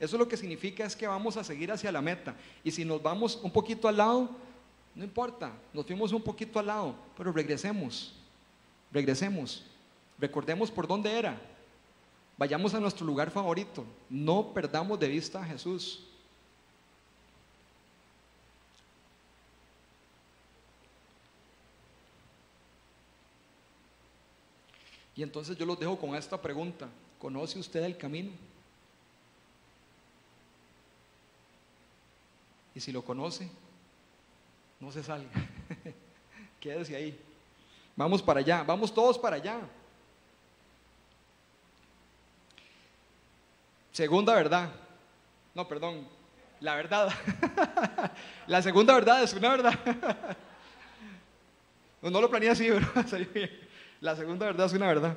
Eso 0.00 0.18
lo 0.18 0.26
que 0.26 0.36
significa 0.36 0.84
es 0.84 0.96
que 0.96 1.06
vamos 1.06 1.36
a 1.36 1.44
seguir 1.44 1.70
hacia 1.70 1.92
la 1.92 2.00
meta. 2.00 2.34
Y 2.64 2.70
si 2.72 2.84
nos 2.84 3.00
vamos 3.00 3.38
un 3.42 3.52
poquito 3.52 3.86
al 3.86 3.98
lado, 3.98 4.30
no 4.94 5.04
importa, 5.04 5.52
nos 5.72 5.86
fuimos 5.86 6.10
un 6.12 6.22
poquito 6.22 6.58
al 6.58 6.66
lado, 6.66 6.94
pero 7.16 7.32
regresemos, 7.32 8.14
regresemos, 8.90 9.64
recordemos 10.18 10.70
por 10.70 10.88
dónde 10.88 11.12
era, 11.12 11.40
vayamos 12.36 12.74
a 12.74 12.80
nuestro 12.80 13.04
lugar 13.04 13.30
favorito, 13.30 13.84
no 14.08 14.52
perdamos 14.54 14.98
de 14.98 15.08
vista 15.08 15.42
a 15.42 15.44
Jesús. 15.44 16.04
Y 25.16 25.22
entonces 25.22 25.56
yo 25.56 25.64
los 25.64 25.78
dejo 25.78 25.96
con 25.98 26.14
esta 26.14 26.40
pregunta. 26.40 26.88
¿Conoce 27.18 27.58
usted 27.58 27.82
el 27.84 27.96
camino? 27.96 28.32
Y 32.74 32.80
si 32.80 32.90
lo 32.90 33.04
conoce, 33.04 33.48
no 34.80 34.90
se 34.90 35.02
salga. 35.02 35.30
Quédese 36.60 36.96
ahí. 36.96 37.18
Vamos 37.94 38.20
para 38.20 38.40
allá, 38.40 38.64
vamos 38.64 38.92
todos 38.92 39.16
para 39.18 39.36
allá. 39.36 39.60
Segunda 43.92 44.34
verdad. 44.34 44.70
No, 45.54 45.68
perdón. 45.68 46.08
La 46.58 46.74
verdad. 46.74 47.12
La 48.48 48.60
segunda 48.60 48.94
verdad 48.94 49.22
es 49.22 49.32
una 49.32 49.50
verdad. 49.50 50.36
No, 52.02 52.20
lo 52.20 52.28
planeé 52.28 52.50
así, 52.50 52.68
pero 52.68 53.08
salió 53.08 53.26
bien. 53.32 53.63
La 54.04 54.14
segunda 54.14 54.44
verdad 54.44 54.66
es 54.66 54.74
una 54.74 54.86
verdad. 54.86 55.16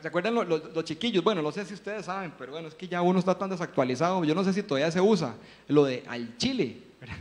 ¿Se 0.00 0.08
acuerdan 0.08 0.34
los, 0.34 0.84
chiquillos? 0.86 1.22
Bueno, 1.22 1.42
no 1.42 1.52
sé 1.52 1.66
si 1.66 1.74
ustedes 1.74 2.06
saben, 2.06 2.32
pero 2.38 2.52
bueno, 2.52 2.68
es 2.68 2.74
que 2.74 2.88
ya 2.88 3.02
uno 3.02 3.18
está 3.18 3.36
tan 3.36 3.50
desactualizado. 3.50 4.24
Yo 4.24 4.34
no 4.34 4.42
sé 4.42 4.54
si 4.54 4.62
todavía 4.62 4.90
se 4.90 5.02
usa 5.02 5.34
lo 5.68 5.84
de 5.84 6.02
al 6.08 6.34
chile. 6.38 6.78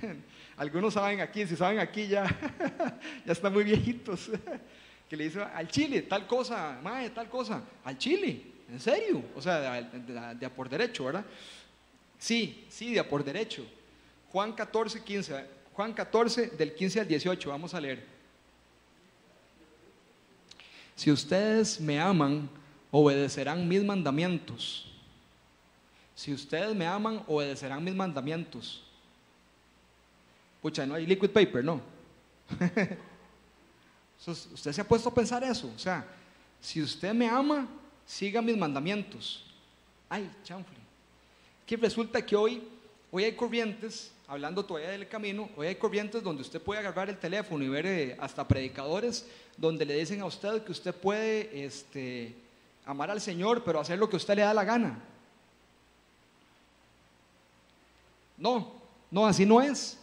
Algunos 0.56 0.94
saben 0.94 1.20
aquí, 1.20 1.46
si 1.46 1.58
saben 1.58 1.80
aquí 1.80 2.08
ya, 2.08 2.24
ya 3.26 3.34
están 3.34 3.52
muy 3.52 3.66
viejitos. 3.66 4.32
Que 5.10 5.18
le 5.18 5.26
dicen 5.26 5.44
al 5.54 5.68
chile, 5.68 6.04
tal 6.04 6.26
cosa, 6.26 6.80
mae, 6.82 7.10
tal 7.10 7.30
cosa, 7.30 7.62
al 7.84 7.98
chile, 7.98 8.42
en 8.72 8.80
serio. 8.80 9.22
O 9.36 9.42
sea, 9.42 9.60
de, 9.60 10.36
de, 10.40 10.50
por 10.50 10.70
derecho, 10.70 11.06
¿verdad? 11.06 11.26
Sí, 12.18 12.66
sí, 12.70 12.94
de 12.94 13.04
por 13.04 13.22
derecho. 13.24 13.64
Juan 14.32 14.54
14, 14.54 15.04
15. 15.04 15.46
Juan 15.74 15.94
14, 15.94 16.48
del 16.52 16.74
15 16.74 17.02
al 17.02 17.08
18, 17.08 17.50
vamos 17.50 17.74
a 17.76 17.82
leer. 17.82 18.13
Si 20.96 21.12
ustedes 21.12 21.80
me 21.80 22.00
aman, 22.00 22.50
obedecerán 22.92 23.68
mis 23.68 23.84
mandamientos. 23.84 24.92
Si 26.16 26.32
ustedes 26.34 26.76
me 26.76 26.86
aman, 26.86 27.24
obedecerán 27.28 27.84
mis 27.84 27.96
mandamientos. 27.96 28.84
Pucha, 30.62 30.86
no 30.86 30.94
hay 30.96 31.06
liquid 31.06 31.32
paper, 31.32 31.64
no. 31.64 31.82
usted 34.28 34.72
se 34.72 34.82
ha 34.82 34.88
puesto 34.88 35.10
a 35.10 35.14
pensar 35.14 35.44
eso. 35.44 35.72
O 35.76 35.80
sea, 35.80 36.06
si 36.62 36.82
usted 36.82 37.14
me 37.14 37.28
ama, 37.28 37.68
siga 38.06 38.42
mis 38.42 38.56
mandamientos. 38.56 39.44
Ay, 40.08 40.32
chanfle. 40.44 40.78
Que 41.66 41.76
resulta 41.76 42.24
que 42.26 42.36
hoy, 42.36 42.64
hoy 43.12 43.24
hay 43.24 43.36
corrientes 43.36 44.12
hablando 44.34 44.66
todavía 44.66 44.90
del 44.90 45.08
camino, 45.08 45.48
hoy 45.56 45.68
hay 45.68 45.76
corrientes 45.76 46.24
donde 46.24 46.42
usted 46.42 46.60
puede 46.60 46.80
agarrar 46.80 47.08
el 47.08 47.20
teléfono 47.20 47.64
y 47.64 47.70
ver 47.70 47.86
eh, 47.86 48.18
hasta 48.20 48.48
predicadores 48.48 49.28
donde 49.58 49.86
le 49.86 49.94
dicen 49.94 50.22
a 50.22 50.26
usted 50.26 50.64
que 50.64 50.72
usted 50.72 50.92
puede 50.92 51.64
este, 51.64 52.34
amar 52.84 53.12
al 53.12 53.22
Señor, 53.22 53.64
pero 53.64 53.80
hacer 53.80 54.00
lo 54.00 54.10
que 54.10 54.16
usted 54.16 54.36
le 54.36 54.42
da 54.42 54.52
la 54.52 54.64
gana. 54.64 55.00
No, 58.36 58.74
no, 59.12 59.28
así 59.28 59.46
no 59.46 59.62
es. 59.62 60.00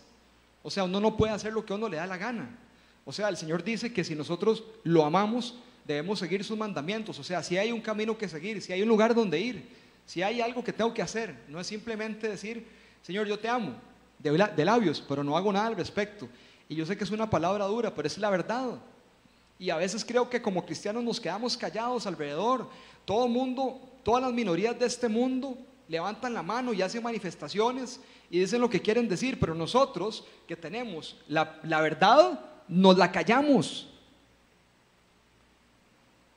O 0.63 0.71
sea, 0.71 0.85
uno 0.85 1.01
no 1.01 1.17
puede 1.17 1.33
hacer 1.33 1.53
lo 1.53 1.67
que 1.67 1.73
uno 1.73 1.89
le 1.89 1.97
da 1.97 2.07
la 2.07 2.17
gana. 2.17 2.57
O 3.05 3.13
sea, 3.13 3.31
el 3.31 3.37
Señor 3.37 3.65
dice 3.65 3.93
que 3.93 4.05
si 4.05 4.15
nosotros 4.15 4.63
lo 4.85 5.05
amamos, 5.05 5.57
debemos 5.85 6.21
seguir 6.21 6.45
sus 6.45 6.57
mandamientos. 6.57 7.19
O 7.19 7.25
sea, 7.25 7.43
si 7.43 7.59
hay 7.59 7.73
un 7.73 7.81
camino 7.81 8.17
que 8.17 8.29
seguir, 8.29 8.63
si 8.63 8.73
hay 8.73 8.83
un 8.83 8.89
lugar 8.89 9.13
donde 9.13 9.41
ir, 9.41 9.69
si 10.07 10.23
hay 10.23 10.41
algo 10.41 10.63
que 10.63 10.73
tengo 10.73 10.95
que 10.95 11.03
hacer, 11.03 11.35
no 11.49 11.59
es 11.59 11.67
simplemente 11.67 12.29
decir, 12.29 12.65
Señor, 13.03 13.27
yo 13.27 13.37
te 13.37 13.49
amo 13.49 13.90
de, 14.23 14.65
labios, 14.65 15.03
pero 15.07 15.25
no 15.25 15.37
hago 15.37 15.53
nada 15.53 15.69
al 15.69 15.77
respecto. 15.77 16.29
Y 16.69 16.75
yo 16.75 16.87
sé 16.87 16.97
que 16.97 17.05
es 17.05 17.11
una 17.11 17.29
palabra 17.29 17.65
dura, 17.65 17.95
pero 17.95 18.07
es 18.07 18.19
la 18.19 18.31
verdad. 18.31 18.79
Y 19.59 19.71
a 19.71 19.77
veces 19.77 20.05
creo 20.05 20.29
que 20.29 20.41
como 20.41 20.65
cristianos 20.65 21.03
nos 21.03 21.21
quedamos 21.21 21.57
callados 21.57 22.07
alrededor. 22.07 22.69
Todo 23.05 23.29
mundo, 23.29 23.81
todas 24.03 24.23
las 24.23 24.33
minorías 24.33 24.79
de 24.79 24.87
este 24.87 25.09
mundo 25.09 25.57
levantan 25.89 26.35
la 26.35 26.43
mano 26.43 26.73
y 26.73 26.83
hacen 26.83 27.03
manifestaciones 27.03 28.01
y 28.31 28.39
dicen 28.39 28.61
lo 28.61 28.71
que 28.71 28.81
quieren 28.81 29.09
decir, 29.09 29.41
pero 29.41 29.55
nosotros 29.55 30.25
que 30.47 30.57
tenemos 30.57 31.17
la, 31.27 31.59
la 31.65 31.81
verdad, 31.81 32.41
nos 32.69 32.97
la 32.97 33.11
callamos. 33.11 33.89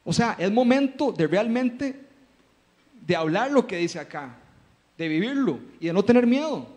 O 0.04 0.12
sea, 0.12 0.36
es 0.39 0.52
momento 0.52 1.12
de 1.12 1.28
realmente 1.28 2.00
de 3.06 3.15
hablar 3.15 3.52
lo 3.52 3.67
que 3.67 3.78
dice 3.78 4.00
acá, 4.00 4.36
de 4.98 5.08
vivirlo 5.08 5.60
y 5.80 5.88
de 5.88 5.93
no 5.93 6.04
tener 6.04 6.26
miedo. 6.26 6.67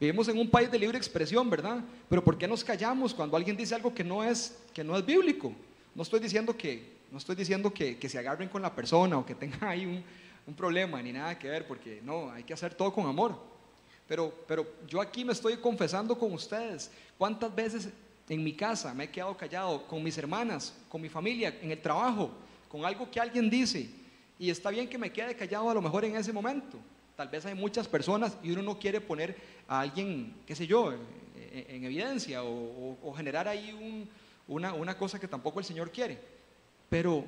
Vivimos 0.00 0.28
en 0.28 0.38
un 0.38 0.50
país 0.50 0.70
de 0.70 0.78
libre 0.78 0.98
expresión, 0.98 1.48
¿verdad? 1.48 1.82
Pero 2.08 2.22
¿por 2.22 2.36
qué 2.36 2.48
nos 2.48 2.64
callamos 2.64 3.14
cuando 3.14 3.36
alguien 3.36 3.56
dice 3.56 3.74
algo 3.74 3.94
que 3.94 4.04
no 4.04 4.24
es, 4.24 4.58
que 4.72 4.82
no 4.82 4.96
es 4.96 5.04
bíblico? 5.04 5.52
No 5.94 6.02
estoy 6.02 6.20
diciendo 6.20 6.56
que, 6.56 6.94
no 7.10 7.18
estoy 7.18 7.36
diciendo 7.36 7.72
que, 7.72 7.98
que 7.98 8.08
se 8.08 8.18
agarren 8.18 8.48
con 8.48 8.60
la 8.60 8.74
persona 8.74 9.18
o 9.18 9.24
que 9.24 9.34
tengan 9.34 9.64
ahí 9.68 9.86
un, 9.86 10.02
un, 10.46 10.54
problema 10.54 11.00
ni 11.00 11.12
nada 11.12 11.38
que 11.38 11.48
ver, 11.48 11.66
porque 11.66 12.00
no, 12.02 12.30
hay 12.30 12.42
que 12.42 12.52
hacer 12.52 12.74
todo 12.74 12.92
con 12.92 13.06
amor. 13.06 13.38
Pero, 14.06 14.34
pero 14.46 14.66
yo 14.86 15.00
aquí 15.00 15.24
me 15.24 15.32
estoy 15.32 15.56
confesando 15.56 16.18
con 16.18 16.32
ustedes. 16.32 16.90
¿Cuántas 17.16 17.54
veces 17.54 17.88
en 18.28 18.42
mi 18.42 18.54
casa, 18.54 18.94
me 18.94 19.04
he 19.04 19.10
quedado 19.10 19.36
callado, 19.36 19.86
con 19.86 20.02
mis 20.02 20.16
hermanas, 20.16 20.74
con 20.88 21.00
mi 21.00 21.08
familia, 21.08 21.58
en 21.60 21.70
el 21.70 21.80
trabajo, 21.80 22.30
con 22.68 22.84
algo 22.84 23.10
que 23.10 23.20
alguien 23.20 23.50
dice. 23.50 23.90
Y 24.38 24.50
está 24.50 24.70
bien 24.70 24.88
que 24.88 24.98
me 24.98 25.12
quede 25.12 25.34
callado 25.36 25.70
a 25.70 25.74
lo 25.74 25.82
mejor 25.82 26.04
en 26.04 26.16
ese 26.16 26.32
momento. 26.32 26.78
Tal 27.16 27.28
vez 27.28 27.46
hay 27.46 27.54
muchas 27.54 27.86
personas 27.86 28.36
y 28.42 28.50
uno 28.50 28.62
no 28.62 28.78
quiere 28.78 29.00
poner 29.00 29.36
a 29.68 29.80
alguien, 29.80 30.34
qué 30.46 30.54
sé 30.54 30.66
yo, 30.66 30.92
en, 30.92 31.84
evidencia 31.84 32.42
o, 32.42 33.14
generar 33.16 33.46
ahí 33.46 34.08
una, 34.48 34.72
una 34.74 34.98
cosa 34.98 35.20
que 35.20 35.28
tampoco 35.28 35.60
el 35.60 35.64
Señor 35.64 35.90
quiere. 35.90 36.20
Pero, 36.88 37.24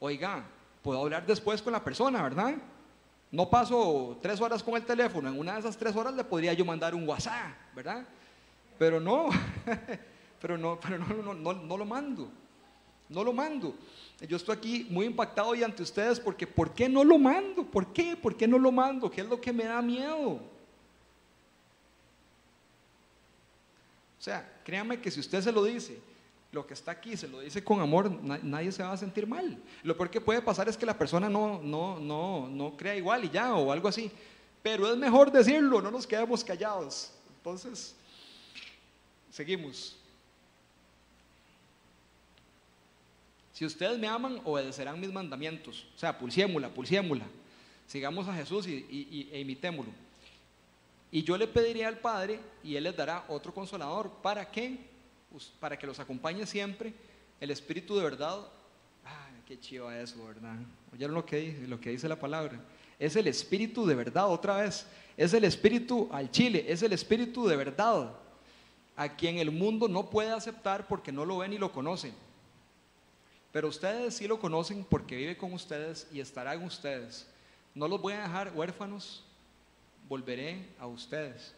oiga, 0.00 0.44
puedo 0.82 1.00
hablar 1.00 1.26
después 1.26 1.60
con 1.60 1.72
la 1.72 1.84
persona, 1.84 2.22
¿verdad? 2.22 2.54
No 3.30 3.50
paso 3.50 4.18
tres 4.22 4.40
horas 4.40 4.62
con 4.62 4.76
el 4.76 4.84
teléfono, 4.84 5.28
en 5.28 5.38
una 5.38 5.54
de 5.54 5.60
esas 5.60 5.76
tres 5.76 5.94
horas 5.96 6.14
le 6.14 6.24
podría 6.24 6.52
yo 6.52 6.64
mandar 6.64 6.94
un 6.94 7.08
WhatsApp, 7.08 7.52
¿verdad? 7.74 8.06
Pero 8.78 9.00
no, 9.00 9.28
pero 10.40 10.56
no, 10.56 10.78
pero 10.80 10.98
no, 10.98 11.34
no, 11.34 11.52
no, 11.54 11.76
lo 11.76 11.84
mando, 11.84 12.30
no 13.08 13.24
lo 13.24 13.32
mando. 13.32 13.74
Yo 14.28 14.36
estoy 14.36 14.56
aquí 14.56 14.86
muy 14.88 15.06
impactado 15.06 15.54
y 15.54 15.62
ante 15.62 15.82
ustedes 15.82 16.18
porque 16.18 16.46
¿por 16.46 16.72
qué 16.72 16.88
no 16.88 17.04
lo 17.04 17.18
mando? 17.18 17.64
¿Por 17.64 17.92
qué? 17.92 18.16
¿Por 18.16 18.36
qué 18.36 18.48
no 18.48 18.58
lo 18.58 18.72
mando? 18.72 19.10
¿Qué 19.10 19.20
es 19.20 19.28
lo 19.28 19.40
que 19.40 19.52
me 19.52 19.64
da 19.64 19.82
miedo? 19.82 20.40
O 24.18 24.22
sea, 24.26 24.60
créanme 24.64 25.00
que 25.00 25.10
si 25.10 25.20
usted 25.20 25.42
se 25.42 25.52
lo 25.52 25.62
dice, 25.62 26.00
lo 26.50 26.66
que 26.66 26.74
está 26.74 26.92
aquí 26.92 27.16
se 27.16 27.28
lo 27.28 27.40
dice 27.40 27.62
con 27.62 27.80
amor, 27.80 28.10
nadie 28.42 28.72
se 28.72 28.82
va 28.82 28.92
a 28.92 28.96
sentir 28.96 29.26
mal. 29.26 29.58
Lo 29.82 29.96
peor 29.96 30.10
que 30.10 30.20
puede 30.20 30.40
pasar 30.40 30.68
es 30.68 30.76
que 30.76 30.86
la 30.86 30.96
persona 30.96 31.28
no, 31.28 31.60
no, 31.62 32.00
no, 32.00 32.48
no 32.48 32.76
crea 32.76 32.96
igual 32.96 33.24
y 33.26 33.30
ya, 33.30 33.54
o 33.54 33.70
algo 33.70 33.88
así. 33.88 34.10
Pero 34.62 34.90
es 34.90 34.96
mejor 34.96 35.30
decirlo, 35.30 35.82
no 35.82 35.90
nos 35.90 36.06
quedemos 36.06 36.42
callados. 36.42 37.12
Entonces, 37.36 37.94
seguimos. 39.30 39.96
Si 43.56 43.64
ustedes 43.64 43.98
me 43.98 44.06
aman, 44.06 44.38
obedecerán 44.44 45.00
mis 45.00 45.10
mandamientos. 45.10 45.86
O 45.96 45.98
sea, 45.98 46.18
pulsiémula, 46.18 46.68
pulsiémula. 46.68 47.24
Sigamos 47.86 48.28
a 48.28 48.34
Jesús 48.34 48.68
y, 48.68 49.30
e 49.32 49.40
imitémoslo. 49.40 49.92
Y 51.10 51.22
yo 51.22 51.38
le 51.38 51.46
pediría 51.46 51.88
al 51.88 51.96
Padre 51.96 52.38
y 52.62 52.76
Él 52.76 52.84
les 52.84 52.94
dará 52.94 53.24
otro 53.28 53.54
consolador. 53.54 54.10
¿Para 54.20 54.50
qué? 54.50 54.90
Para 55.58 55.78
que 55.78 55.86
los 55.86 55.98
acompañe 55.98 56.44
siempre 56.44 56.92
el 57.40 57.50
Espíritu 57.50 57.96
de 57.96 58.04
verdad. 58.04 58.40
Qué 59.46 59.58
chido 59.58 59.90
eso, 59.90 60.22
¿verdad? 60.26 60.56
¿Oyeron 60.92 61.14
lo 61.14 61.24
que, 61.24 61.36
dice, 61.38 61.66
lo 61.66 61.80
que 61.80 61.88
dice 61.88 62.10
la 62.10 62.20
palabra? 62.20 62.60
Es 62.98 63.16
el 63.16 63.26
Espíritu 63.26 63.86
de 63.86 63.94
verdad, 63.94 64.28
otra 64.28 64.56
vez. 64.56 64.86
Es 65.16 65.32
el 65.32 65.44
Espíritu 65.44 66.10
al 66.12 66.30
Chile, 66.30 66.66
es 66.68 66.82
el 66.82 66.92
Espíritu 66.92 67.46
de 67.48 67.56
verdad. 67.56 68.16
A 68.96 69.16
quien 69.16 69.38
el 69.38 69.50
mundo 69.50 69.88
no 69.88 70.10
puede 70.10 70.30
aceptar 70.30 70.86
porque 70.86 71.10
no 71.10 71.24
lo 71.24 71.38
ven 71.38 71.52
ni 71.52 71.56
lo 71.56 71.72
conocen 71.72 72.25
pero 73.56 73.68
ustedes 73.68 74.14
sí 74.14 74.28
lo 74.28 74.38
conocen 74.38 74.84
porque 74.84 75.16
vive 75.16 75.34
con 75.34 75.50
ustedes 75.54 76.06
y 76.12 76.20
estará 76.20 76.52
en 76.52 76.62
ustedes. 76.62 77.26
No 77.74 77.88
los 77.88 77.98
voy 78.02 78.12
a 78.12 78.20
dejar 78.20 78.52
huérfanos, 78.54 79.24
volveré 80.10 80.66
a 80.78 80.86
ustedes. 80.86 81.54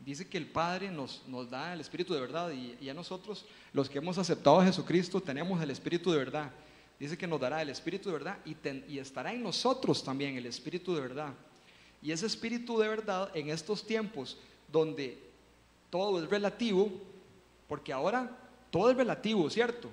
Dice 0.00 0.28
que 0.28 0.36
el 0.36 0.46
Padre 0.46 0.90
nos, 0.90 1.22
da 1.48 1.72
el 1.72 1.80
Espíritu 1.80 2.12
de 2.12 2.20
verdad 2.20 2.52
y, 2.52 2.90
a 2.90 2.92
nosotros, 2.92 3.46
los 3.72 3.88
que 3.88 3.96
hemos 3.96 4.18
aceptado 4.18 4.60
a 4.60 4.66
Jesucristo, 4.66 5.18
tenemos 5.22 5.62
el 5.62 5.70
Espíritu 5.70 6.12
de 6.12 6.18
verdad. 6.18 6.50
Dice 7.00 7.16
que 7.16 7.26
nos 7.26 7.40
dará 7.40 7.62
el 7.62 7.70
Espíritu 7.70 8.10
de 8.10 8.18
verdad 8.18 8.36
y 8.44 8.98
estará 8.98 9.32
en 9.32 9.42
nosotros 9.42 10.04
también 10.04 10.36
el 10.36 10.44
Espíritu 10.44 10.94
de 10.94 11.00
verdad. 11.00 11.32
Y 12.02 12.12
ese 12.12 12.26
Espíritu 12.26 12.78
de 12.78 12.86
verdad 12.86 13.34
en 13.34 13.48
estos 13.48 13.86
tiempos 13.86 14.36
donde 14.70 15.18
todo 15.88 16.22
es 16.22 16.28
relativo, 16.28 17.13
porque 17.68 17.92
ahora 17.92 18.30
todo 18.70 18.90
es 18.90 18.96
relativo, 18.96 19.48
¿cierto? 19.50 19.90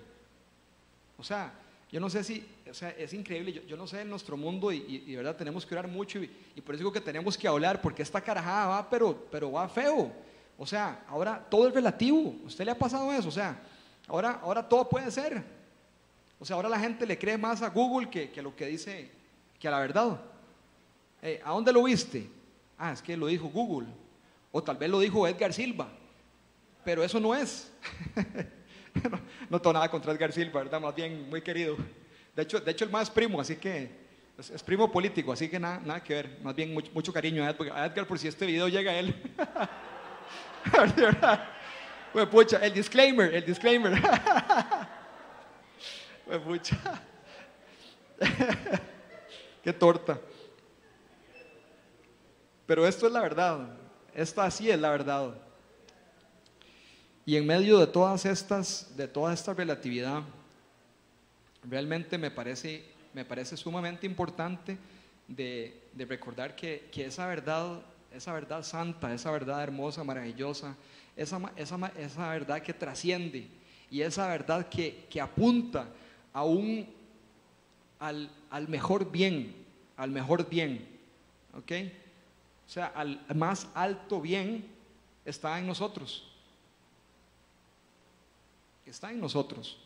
O 1.18 1.24
sea, 1.24 1.54
yo 1.92 2.00
no 2.00 2.10
sé 2.10 2.24
si, 2.24 2.46
o 2.70 2.74
sea, 2.74 2.90
es 2.92 3.14
increíble, 3.14 3.64
yo, 3.68 3.76
no 3.76 3.86
sé 3.86 4.02
en 4.02 4.10
nuestro 4.10 4.38
mundo 4.38 4.72
y, 4.72 5.00
de 5.00 5.18
verdad 5.18 5.36
tenemos 5.36 5.66
que 5.66 5.76
orar 5.76 5.88
mucho 5.88 6.20
y, 6.20 6.62
por 6.62 6.74
eso 6.74 6.80
digo 6.80 6.92
que 6.92 7.02
tenemos 7.02 7.38
que 7.38 7.48
hablar, 7.48 7.82
porque 7.82 8.02
esta 8.02 8.22
carajada 8.22 8.68
va, 8.68 8.90
pero, 8.90 9.28
pero 9.30 9.52
va 9.52 9.68
feo. 9.68 10.12
O 10.58 10.66
sea, 10.66 11.04
ahora 11.08 11.46
todo 11.50 11.68
es 11.68 11.74
relativo. 11.74 12.36
¿Usted 12.46 12.66
le 12.66 12.72
ha 12.72 12.78
pasado 12.78 13.12
eso? 13.12 13.28
O 13.28 13.32
sea, 13.32 13.62
ahora, 14.08 14.40
ahora 14.42 14.68
todo 14.68 14.88
puede 14.88 15.12
ser. 15.12 15.44
O 16.40 16.46
sea, 16.46 16.56
ahora 16.56 16.70
la 16.70 16.80
gente 16.80 17.06
le 17.06 17.18
cree 17.18 17.38
más 17.38 17.62
a 17.62 17.70
Google 17.70 18.10
que, 18.10 18.32
que 18.32 18.42
lo 18.42 18.56
que 18.56 18.68
dice, 18.68 19.12
que 19.60 19.68
a 19.68 19.72
la 19.72 19.80
verdad. 19.80 20.22
Eh, 21.22 21.42
¿A 21.44 21.52
dónde 21.52 21.74
lo 21.74 21.84
viste? 21.84 22.30
Ah, 22.78 22.94
es 22.94 23.02
que 23.02 23.18
lo 23.18 23.28
dijo 23.28 23.48
Google. 23.48 23.88
O 24.52 24.64
tal 24.64 24.78
vez 24.78 24.90
lo 24.90 25.00
dijo 25.00 25.28
Edgar 25.28 25.54
Silva. 25.54 25.90
Pero 26.84 27.04
eso 27.04 27.20
no 27.20 27.36
es. 27.36 27.72
no, 29.50 29.60
tengo 29.60 29.74
nada 29.74 29.90
contra 29.90 30.12
Edgar 30.12 30.32
Silva, 30.32 30.64
¿verdad? 30.64 30.82
Más 30.82 30.96
bien 30.96 31.30
muy 31.30 31.42
querido. 31.42 31.78
De 32.36 32.44
hecho, 32.44 32.60
de 32.60 32.72
hecho 32.72 32.86
el 32.86 32.92
más 32.92 33.10
primo, 33.10 33.40
así 33.40 33.56
que 33.56 33.90
es, 34.38 34.64
primo 34.64 34.92
político, 34.92 35.32
así 35.32 35.50
que 35.50 35.60
nada, 35.60 35.80
nada 35.84 36.04
que 36.04 36.14
ver. 36.16 36.40
Más 36.42 36.56
bien 36.56 36.74
mucho, 36.74 37.14
cariño 37.14 37.44
a 37.44 37.50
Edgar, 37.86 38.08
por 38.08 38.18
si 38.18 38.28
este 38.28 38.46
video 38.46 38.68
llega 38.68 38.92
a 38.92 39.00
él. 39.00 39.16
Pucha, 42.32 42.58
el 42.58 42.74
disclaimer, 42.74 43.34
el 43.34 43.46
disclaimer. 43.46 44.02
Pucha. 46.46 46.78
Qué 49.64 49.74
torta. 49.74 50.20
Pero 52.66 52.88
esto 52.88 53.08
es 53.08 53.14
la 53.14 53.22
verdad. 53.22 53.78
Esto 54.14 54.42
así 54.42 54.70
es 54.70 54.80
la 54.80 54.90
verdad. 54.90 55.36
Y 57.32 57.38
en 57.38 57.48
medio 57.48 57.80
de 57.80 57.88
todas 57.88 58.26
estas, 58.26 58.92
de 58.98 59.08
toda 59.08 59.34
esta 59.34 59.54
relatividad, 59.54 60.22
realmente 61.64 62.18
me 62.18 62.30
parece, 62.30 62.84
me 63.14 63.24
parece 63.24 63.56
sumamente 63.56 64.06
importante 64.06 64.78
de, 65.30 65.82
recordar 66.10 66.58
que, 66.58 66.90
esa 66.94 67.28
verdad, 67.28 67.80
esa 68.14 68.34
verdad 68.34 68.64
santa, 68.64 69.14
esa 69.14 69.32
verdad 69.32 69.64
hermosa, 69.64 70.04
maravillosa, 70.04 70.76
esa, 71.16 71.40
esa, 71.56 72.30
verdad 72.32 72.62
que 72.62 72.74
trasciende 72.74 73.48
y 73.90 74.02
esa 74.02 74.28
verdad 74.28 74.68
que, 74.68 75.08
apunta 75.22 75.88
a 76.34 76.44
un, 76.44 76.86
al, 78.00 78.30
al, 78.50 78.68
mejor 78.68 79.10
bien, 79.10 79.56
al 79.96 80.12
mejor 80.12 80.50
bien, 80.50 80.86
¿ok? 81.54 81.72
O 82.68 82.70
sea, 82.70 82.88
al 82.88 83.22
más 83.34 83.70
alto 83.74 84.20
bien 84.20 84.66
está 85.24 85.58
en 85.60 85.68
nosotros 85.68 86.28
está 88.92 89.12
en 89.12 89.20
nosotros. 89.20 89.78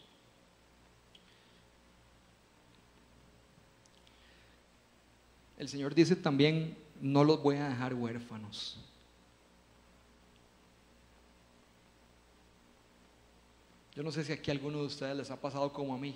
El 5.57 5.69
Señor 5.69 5.95
dice 5.95 6.15
también, 6.15 6.77
no 6.99 7.23
los 7.23 7.41
voy 7.41 7.55
a 7.55 7.69
dejar 7.69 7.93
huérfanos. 7.93 8.77
Yo 13.95 14.03
no 14.03 14.11
sé 14.11 14.25
si 14.25 14.33
aquí 14.33 14.51
a 14.51 14.53
alguno 14.53 14.79
de 14.79 14.87
ustedes 14.87 15.15
les 15.15 15.31
ha 15.31 15.39
pasado 15.39 15.71
como 15.71 15.93
a 15.93 15.97
mí, 15.97 16.15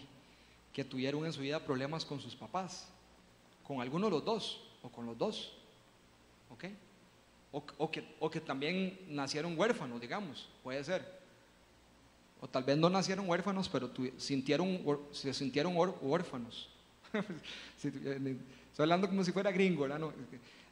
que 0.73 0.83
tuvieron 0.83 1.25
en 1.25 1.31
su 1.31 1.39
vida 1.39 1.63
problemas 1.63 2.03
con 2.03 2.19
sus 2.19 2.35
papás, 2.35 2.87
con 3.63 3.79
alguno 3.79 4.07
de 4.07 4.11
los 4.11 4.25
dos, 4.25 4.61
o 4.83 4.89
con 4.89 5.05
los 5.05 5.17
dos, 5.17 5.53
¿ok? 6.49 6.65
O, 7.51 7.89
que, 7.89 8.15
o 8.19 8.29
que 8.29 8.41
también 8.41 8.99
nacieron 9.07 9.57
huérfanos, 9.57 10.01
digamos, 10.01 10.49
puede 10.61 10.83
ser. 10.83 11.18
O 12.41 12.47
tal 12.47 12.63
vez 12.63 12.77
no 12.77 12.89
nacieron 12.89 13.27
huérfanos, 13.27 13.67
pero 13.67 13.91
sintieron, 14.17 14.79
se 15.11 15.33
sintieron 15.33 15.73
huérfanos. 16.01 16.69
Eh, 17.81 18.37
estoy 18.69 18.83
hablando 18.83 19.07
como 19.07 19.23
si 19.23 19.31
fuera 19.31 19.51
gringo. 19.51 19.87
No, 19.87 20.13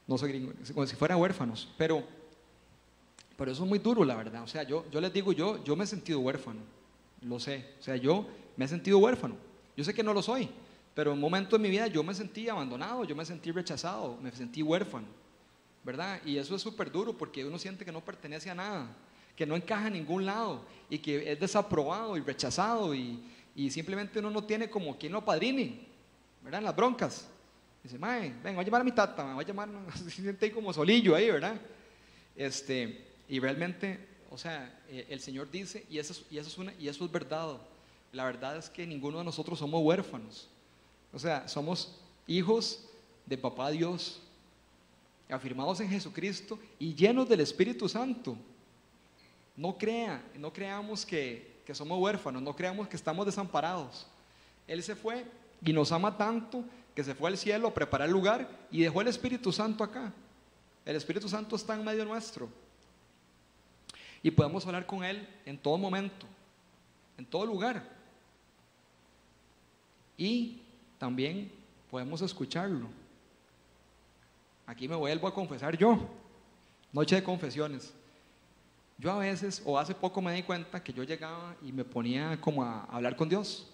no 0.05 0.17
soy 0.17 0.29
gringo, 0.29 0.53
como 0.73 0.85
si 0.85 0.95
fuera 0.95 1.17
huérfanos. 1.17 1.73
Pero, 1.77 2.03
pero 3.37 3.51
eso 3.51 3.63
es 3.63 3.69
muy 3.69 3.79
duro, 3.79 4.03
la 4.03 4.15
verdad. 4.15 4.43
O 4.43 4.47
sea, 4.47 4.63
yo, 4.63 4.85
yo 4.91 5.01
les 5.01 5.11
digo, 5.11 5.31
yo, 5.31 5.63
yo 5.63 5.75
me 5.75 5.85
he 5.85 5.87
sentido 5.87 6.19
huérfano. 6.19 6.59
Lo 7.21 7.39
sé. 7.39 7.73
O 7.79 7.83
sea, 7.83 7.95
yo 7.95 8.27
me 8.55 8.65
he 8.65 8.67
sentido 8.67 8.99
huérfano. 8.99 9.35
Yo 9.75 9.83
sé 9.83 9.93
que 9.93 10.03
no 10.03 10.13
lo 10.13 10.21
soy, 10.21 10.49
pero 10.93 11.11
en 11.11 11.15
un 11.15 11.21
momento 11.21 11.57
de 11.57 11.63
mi 11.63 11.69
vida 11.69 11.87
yo 11.87 12.03
me 12.03 12.13
sentí 12.13 12.49
abandonado, 12.49 13.03
yo 13.03 13.15
me 13.15 13.25
sentí 13.25 13.51
rechazado, 13.51 14.17
me 14.21 14.31
sentí 14.31 14.61
huérfano. 14.61 15.07
¿Verdad? 15.83 16.19
Y 16.25 16.37
eso 16.37 16.55
es 16.55 16.61
súper 16.61 16.91
duro 16.91 17.13
porque 17.13 17.45
uno 17.45 17.57
siente 17.57 17.85
que 17.85 17.91
no 17.91 18.03
pertenece 18.03 18.49
a 18.49 18.55
nada 18.55 18.87
que 19.37 19.45
no 19.45 19.55
encaja 19.55 19.87
en 19.87 19.93
ningún 19.93 20.25
lado 20.25 20.65
y 20.89 20.97
que 20.97 21.31
es 21.31 21.39
desaprobado 21.39 22.17
y 22.17 22.21
rechazado 22.21 22.93
y, 22.93 23.23
simplemente 23.69 24.19
uno 24.19 24.29
no 24.29 24.43
tiene 24.43 24.69
como 24.69 24.97
quien 24.97 25.11
lo 25.13 25.23
padrine, 25.23 25.79
¿verdad? 26.43 26.59
En 26.59 26.65
las 26.65 26.75
broncas. 26.75 27.27
Dice, 27.83 27.97
mae, 27.97 28.33
ven, 28.43 28.55
voy 28.55 28.63
a 28.63 28.65
llamar 28.65 28.81
a 28.81 28.83
mi 28.83 28.91
tata, 28.91 29.23
me 29.23 29.33
voy 29.35 29.43
a 29.43 29.47
llamar, 29.47 29.69
se 29.95 30.09
siente 30.09 30.45
ahí 30.45 30.51
como 30.51 30.73
solillo 30.73 31.15
ahí, 31.15 31.29
¿verdad? 31.31 31.55
Este, 32.35 33.05
y 33.29 33.39
realmente, 33.39 33.99
o 34.29 34.37
sea, 34.37 34.79
eh, 34.89 35.05
el 35.09 35.19
Señor 35.19 35.49
dice, 35.49 35.85
y 35.89 35.99
eso, 35.99 36.13
y, 36.29 36.37
eso 36.37 36.49
es 36.49 36.57
una, 36.57 36.73
y 36.79 36.87
eso 36.87 37.05
es 37.05 37.11
verdad, 37.11 37.57
la 38.11 38.25
verdad 38.25 38.57
es 38.57 38.69
que 38.69 38.85
ninguno 38.85 39.19
de 39.19 39.23
nosotros 39.23 39.57
somos 39.59 39.81
huérfanos, 39.83 40.49
o 41.13 41.19
sea, 41.19 41.47
somos 41.47 41.99
hijos 42.27 42.83
de 43.25 43.37
papá 43.37 43.71
Dios, 43.71 44.21
afirmados 45.29 45.79
en 45.79 45.89
Jesucristo 45.89 46.59
y 46.79 46.93
llenos 46.93 47.27
del 47.27 47.41
Espíritu 47.41 47.87
Santo. 47.89 48.37
No 49.57 49.77
crea, 49.77 50.23
no 50.35 50.53
creamos 50.53 51.05
que, 51.05 51.61
que 51.65 51.75
somos 51.75 51.99
huérfanos, 51.99 52.41
no 52.41 52.55
creamos 52.55 52.87
que 52.87 52.95
estamos 52.95 53.25
desamparados. 53.25 54.07
Él 54.67 54.81
se 54.83 54.95
fue 54.95 55.25
y 55.65 55.73
nos 55.73 55.91
ama 55.91 56.15
tanto 56.15 56.63
que 56.95 57.03
se 57.03 57.13
fue 57.13 57.29
al 57.29 57.37
cielo 57.37 57.67
a 57.67 57.73
preparar 57.73 58.07
el 58.07 58.13
lugar 58.13 58.47
y 58.71 58.81
dejó 58.81 59.01
el 59.01 59.07
Espíritu 59.07 59.51
Santo 59.51 59.83
acá. 59.83 60.13
El 60.85 60.95
Espíritu 60.95 61.27
Santo 61.27 61.55
está 61.55 61.75
en 61.75 61.83
medio 61.83 62.05
nuestro. 62.05 62.49
Y 64.23 64.31
podemos 64.31 64.65
hablar 64.65 64.85
con 64.85 65.03
Él 65.03 65.27
en 65.45 65.57
todo 65.57 65.77
momento, 65.77 66.25
en 67.17 67.25
todo 67.25 67.45
lugar. 67.45 67.83
Y 70.17 70.61
también 70.97 71.51
podemos 71.91 72.21
escucharlo. 72.21 72.87
Aquí 74.65 74.87
me 74.87 74.95
vuelvo 74.95 75.27
a 75.27 75.33
confesar 75.33 75.77
yo. 75.77 75.99
Noche 76.91 77.15
de 77.15 77.23
confesiones. 77.23 77.93
Yo 78.97 79.11
a 79.11 79.19
veces, 79.19 79.61
o 79.63 79.77
hace 79.77 79.93
poco 79.93 80.21
me 80.21 80.33
di 80.33 80.41
cuenta 80.43 80.83
que 80.83 80.91
yo 80.91 81.03
llegaba 81.03 81.55
y 81.61 81.71
me 81.71 81.83
ponía 81.83 82.39
como 82.41 82.63
a 82.63 82.85
hablar 82.85 83.15
con 83.15 83.29
Dios. 83.29 83.71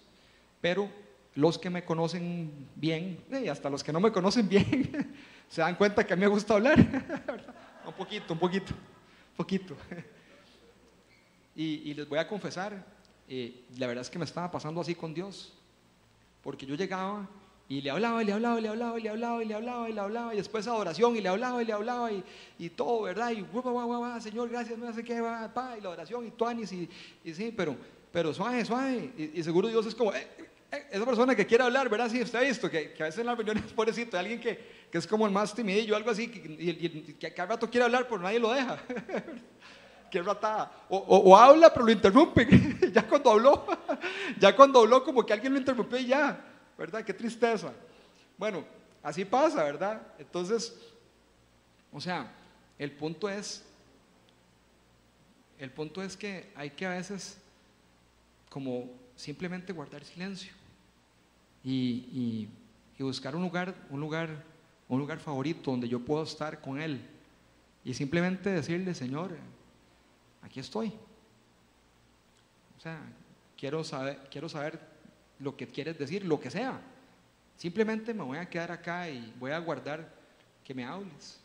Pero 0.60 0.90
los 1.34 1.58
que 1.58 1.70
me 1.70 1.84
conocen 1.84 2.68
bien, 2.74 3.24
y 3.30 3.48
hasta 3.48 3.70
los 3.70 3.82
que 3.82 3.92
no 3.92 4.00
me 4.00 4.12
conocen 4.12 4.48
bien, 4.48 5.14
se 5.48 5.62
dan 5.62 5.76
cuenta 5.76 6.04
que 6.04 6.12
a 6.12 6.16
mí 6.16 6.20
me 6.20 6.28
gusta 6.28 6.54
hablar. 6.54 6.78
un 7.86 7.92
poquito, 7.94 8.34
un 8.34 8.38
poquito, 8.38 8.72
un 8.72 9.36
poquito. 9.36 9.76
Y, 11.56 11.94
les 11.94 12.08
voy 12.08 12.18
a 12.18 12.26
confesar, 12.26 12.84
eh, 13.28 13.64
la 13.78 13.86
verdad 13.86 14.02
es 14.02 14.10
que 14.10 14.18
me 14.18 14.24
estaba 14.24 14.50
pasando 14.50 14.80
así 14.80 14.96
con 14.96 15.14
Dios. 15.14 15.52
Porque 16.42 16.66
yo 16.66 16.74
llegaba 16.74 17.28
y 17.68 17.80
le 17.80 17.90
hablaba, 17.90 18.22
y 18.22 18.26
le 18.26 18.32
hablaba, 18.32 18.58
y 18.58 18.62
le 18.62 18.68
hablaba, 18.68 18.98
y 18.98 19.02
le 19.02 19.08
hablaba, 19.08 19.42
y 19.42 19.46
le 19.46 19.54
hablaba, 19.54 19.88
y 19.88 19.92
le 19.92 20.00
hablaba, 20.00 20.34
y 20.34 20.36
después 20.36 20.66
adoración, 20.66 21.16
y 21.16 21.22
le 21.22 21.30
hablaba, 21.30 21.62
y 21.62 21.64
le 21.64 21.72
hablaba, 21.72 22.12
y, 22.12 22.22
y 22.58 22.68
todo, 22.70 23.02
¿verdad? 23.02 23.30
Y 23.30 23.40
guau, 23.40 23.62
guau, 23.62 23.86
guau, 23.86 24.20
Señor, 24.20 24.50
gracias, 24.50 24.78
no 24.78 24.92
sé 24.92 25.02
qué, 25.02 25.20
va, 25.20 25.52
pa, 25.52 25.76
y 25.78 25.80
la 25.80 25.90
oración, 25.90 26.26
y 26.26 26.30
tuanis, 26.30 26.72
y, 26.72 26.88
y 27.24 27.32
sí, 27.32 27.54
pero, 27.56 27.74
pero 28.12 28.34
suave, 28.34 28.64
suave. 28.66 29.12
Y, 29.16 29.42
seguro 29.42 29.68
Dios 29.68 29.86
es 29.86 29.94
como, 29.94 30.12
eh, 30.12 30.28
eh, 30.70 30.86
esa 30.90 31.06
persona 31.06 31.34
que 31.34 31.46
quiere 31.46 31.64
hablar, 31.64 31.88
¿verdad? 31.88 32.10
Sí, 32.10 32.22
ha 32.36 32.40
visto 32.40 32.70
que, 32.70 32.92
que 32.92 33.02
a 33.02 33.06
veces 33.06 33.20
en 33.20 33.26
las 33.26 33.36
reuniones, 33.36 33.64
pobrecito, 33.74 34.18
hay 34.18 34.24
alguien 34.24 34.40
que, 34.40 34.86
que, 34.90 34.98
es 34.98 35.06
como 35.06 35.24
el 35.24 35.32
más 35.32 35.54
timidillo, 35.54 35.96
algo 35.96 36.10
así, 36.10 36.24
y, 36.24 37.14
que 37.14 37.32
cada 37.32 37.54
rato 37.54 37.70
quiere 37.70 37.86
hablar, 37.86 38.06
pero 38.06 38.20
nadie 38.20 38.40
lo 38.40 38.52
deja. 38.52 38.78
qué 40.10 40.20
ratada. 40.20 40.70
O, 40.90 40.98
o, 40.98 41.34
habla, 41.34 41.72
pero 41.72 41.86
lo 41.86 41.92
interrumpe. 41.92 42.46
ya 42.92 43.08
cuando 43.08 43.30
habló, 43.30 43.66
ya 44.38 44.54
cuando 44.54 44.80
habló, 44.80 45.02
como 45.02 45.24
que 45.24 45.32
alguien 45.32 45.54
lo 45.54 45.58
interrumpió 45.58 45.98
y 45.98 46.06
ya. 46.08 46.50
¿Verdad? 46.76 47.04
Qué 47.04 47.14
tristeza. 47.14 47.72
Bueno, 48.36 48.64
así 49.02 49.24
pasa, 49.24 49.62
¿verdad? 49.62 50.02
Entonces, 50.18 50.76
o 51.92 52.00
sea, 52.00 52.32
el 52.78 52.90
punto 52.92 53.28
es, 53.28 53.62
el 55.58 55.70
punto 55.70 56.02
es 56.02 56.16
que 56.16 56.50
hay 56.56 56.70
que 56.70 56.86
a 56.86 56.90
veces 56.90 57.38
como 58.48 58.90
simplemente 59.16 59.72
guardar 59.72 60.04
silencio 60.04 60.52
y, 61.62 62.48
buscar 62.98 63.36
un 63.36 63.42
lugar, 63.42 63.74
un 63.90 64.00
lugar, 64.00 64.30
un 64.88 64.98
lugar 64.98 65.18
favorito 65.18 65.70
donde 65.70 65.88
yo 65.88 66.00
puedo 66.00 66.24
estar 66.24 66.60
con 66.60 66.80
él 66.80 67.00
y 67.84 67.92
simplemente 67.94 68.50
decirle, 68.50 68.94
Señor, 68.94 69.36
aquí 70.42 70.60
estoy. 70.60 70.92
O 72.78 72.80
sea, 72.80 73.00
quiero 73.56 73.84
saber, 73.84 74.20
quiero 74.30 74.48
saber 74.48 74.93
lo 75.38 75.56
que 75.56 75.66
quieres 75.66 75.98
decir, 75.98 76.24
lo 76.24 76.40
que 76.40 76.50
sea. 76.50 76.80
Simplemente 77.56 78.12
me 78.12 78.22
voy 78.22 78.38
a 78.38 78.48
quedar 78.48 78.72
acá 78.72 79.08
y 79.08 79.32
voy 79.38 79.52
a 79.52 79.58
guardar 79.58 80.12
que 80.64 80.74
me 80.74 80.84
hables. 80.84 81.38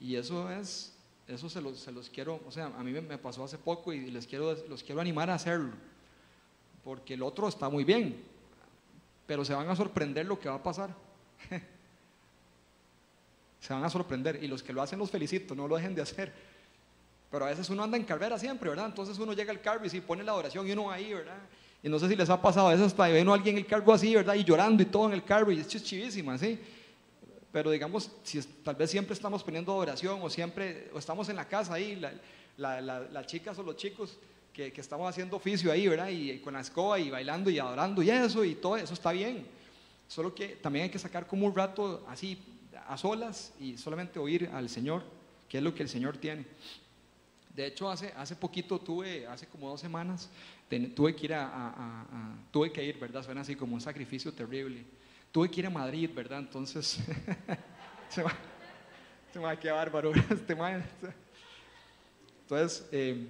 Y 0.00 0.16
eso 0.16 0.50
es, 0.50 0.92
eso 1.26 1.48
se 1.48 1.60
los, 1.60 1.78
se 1.78 1.92
los 1.92 2.10
quiero, 2.10 2.40
o 2.46 2.50
sea, 2.50 2.66
a 2.66 2.82
mí 2.82 2.92
me 2.92 3.18
pasó 3.18 3.44
hace 3.44 3.58
poco 3.58 3.92
y 3.92 4.10
les 4.10 4.26
quiero, 4.26 4.54
los 4.68 4.82
quiero 4.82 5.00
animar 5.00 5.30
a 5.30 5.34
hacerlo. 5.34 5.72
Porque 6.84 7.14
el 7.14 7.22
otro 7.22 7.48
está 7.48 7.68
muy 7.68 7.84
bien, 7.84 8.22
pero 9.26 9.44
se 9.44 9.54
van 9.54 9.68
a 9.68 9.76
sorprender 9.76 10.26
lo 10.26 10.38
que 10.38 10.48
va 10.48 10.56
a 10.56 10.62
pasar. 10.62 10.90
se 13.60 13.72
van 13.72 13.84
a 13.84 13.90
sorprender 13.90 14.42
y 14.42 14.48
los 14.48 14.62
que 14.62 14.72
lo 14.72 14.82
hacen 14.82 14.98
los 14.98 15.10
felicito, 15.10 15.54
no 15.54 15.66
lo 15.66 15.76
dejen 15.76 15.94
de 15.94 16.02
hacer. 16.02 16.32
Pero 17.30 17.44
a 17.44 17.48
veces 17.48 17.68
uno 17.70 17.82
anda 17.82 17.96
en 17.96 18.04
carrera 18.04 18.38
siempre, 18.38 18.70
¿verdad? 18.70 18.86
Entonces 18.86 19.18
uno 19.18 19.32
llega 19.32 19.50
al 19.50 19.60
carro 19.60 19.84
y 19.84 19.90
si 19.90 20.00
pone 20.00 20.22
la 20.22 20.34
oración 20.34 20.66
y 20.68 20.72
uno 20.72 20.90
ahí, 20.90 21.12
¿verdad? 21.12 21.38
Y 21.82 21.88
no 21.88 21.98
sé 21.98 22.08
si 22.08 22.16
les 22.16 22.28
ha 22.30 22.40
pasado, 22.40 22.68
a 22.68 22.72
veces 22.72 22.86
hasta 22.86 23.08
ven 23.08 23.28
a 23.28 23.34
alguien 23.34 23.56
en 23.56 23.64
el 23.64 23.66
carro 23.66 23.92
así, 23.92 24.14
¿verdad? 24.14 24.34
Y 24.34 24.44
llorando 24.44 24.82
y 24.82 24.86
todo 24.86 25.06
en 25.06 25.12
el 25.12 25.24
carro, 25.24 25.52
y 25.52 25.60
es 25.60 25.68
chivísima, 25.68 26.36
¿sí? 26.38 26.58
Pero 27.52 27.70
digamos, 27.70 28.10
si 28.22 28.40
tal 28.62 28.74
vez 28.74 28.90
siempre 28.90 29.14
estamos 29.14 29.42
poniendo 29.42 29.74
oración 29.74 30.18
o 30.22 30.28
siempre, 30.28 30.90
o 30.92 30.98
estamos 30.98 31.28
en 31.28 31.36
la 31.36 31.46
casa 31.46 31.74
ahí, 31.74 32.00
las 32.56 33.26
chicas 33.26 33.58
o 33.58 33.62
los 33.62 33.76
chicos 33.76 34.18
que, 34.52 34.72
que, 34.72 34.80
estamos 34.80 35.08
haciendo 35.08 35.36
oficio 35.36 35.70
ahí, 35.70 35.86
¿verdad? 35.88 36.08
Y, 36.08 36.38
con 36.40 36.54
la 36.54 36.60
escoba 36.60 36.98
y 36.98 37.10
bailando 37.10 37.48
y 37.50 37.58
adorando 37.58 38.02
y 38.02 38.10
eso, 38.10 38.44
y 38.44 38.56
todo 38.56 38.76
eso 38.76 38.94
está 38.94 39.12
bien. 39.12 39.46
Solo 40.08 40.34
que 40.34 40.48
también 40.48 40.84
hay 40.84 40.90
que 40.90 40.98
sacar 40.98 41.26
como 41.26 41.46
un 41.46 41.54
rato 41.54 42.04
así 42.08 42.38
a 42.88 42.96
solas 42.96 43.52
y 43.60 43.76
solamente 43.76 44.18
oír 44.18 44.50
al 44.52 44.68
Señor, 44.68 45.02
que 45.48 45.58
es 45.58 45.64
lo 45.64 45.74
que 45.74 45.82
el 45.82 45.88
Señor 45.88 46.16
tiene. 46.16 46.44
De 47.54 47.66
hecho, 47.66 47.88
hace, 47.90 48.12
hace 48.16 48.36
poquito 48.36 48.78
tuve, 48.78 49.26
hace 49.26 49.46
como 49.46 49.70
dos 49.70 49.80
semanas, 49.80 50.28
tuve 50.94 51.14
que 51.14 51.26
ir 51.26 51.34
a, 51.34 52.06
tuve 52.50 52.72
que 52.72 52.84
ir, 52.84 52.98
¿verdad? 52.98 53.22
Suena 53.22 53.42
así 53.42 53.54
como 53.54 53.74
un 53.74 53.80
sacrificio 53.80 54.32
terrible. 54.32 54.84
Tuve 55.30 55.50
que 55.50 55.60
ir 55.60 55.66
a 55.66 55.70
Madrid, 55.70 56.10
¿verdad? 56.14 56.40
Entonces, 56.40 56.98
se 58.08 58.22
va, 58.22 58.32
se 59.32 59.38
va, 59.38 59.56
qué 59.56 59.70
bárbaro, 59.70 60.12
este 60.30 60.56
Entonces, 62.42 62.88
eh, 62.90 63.26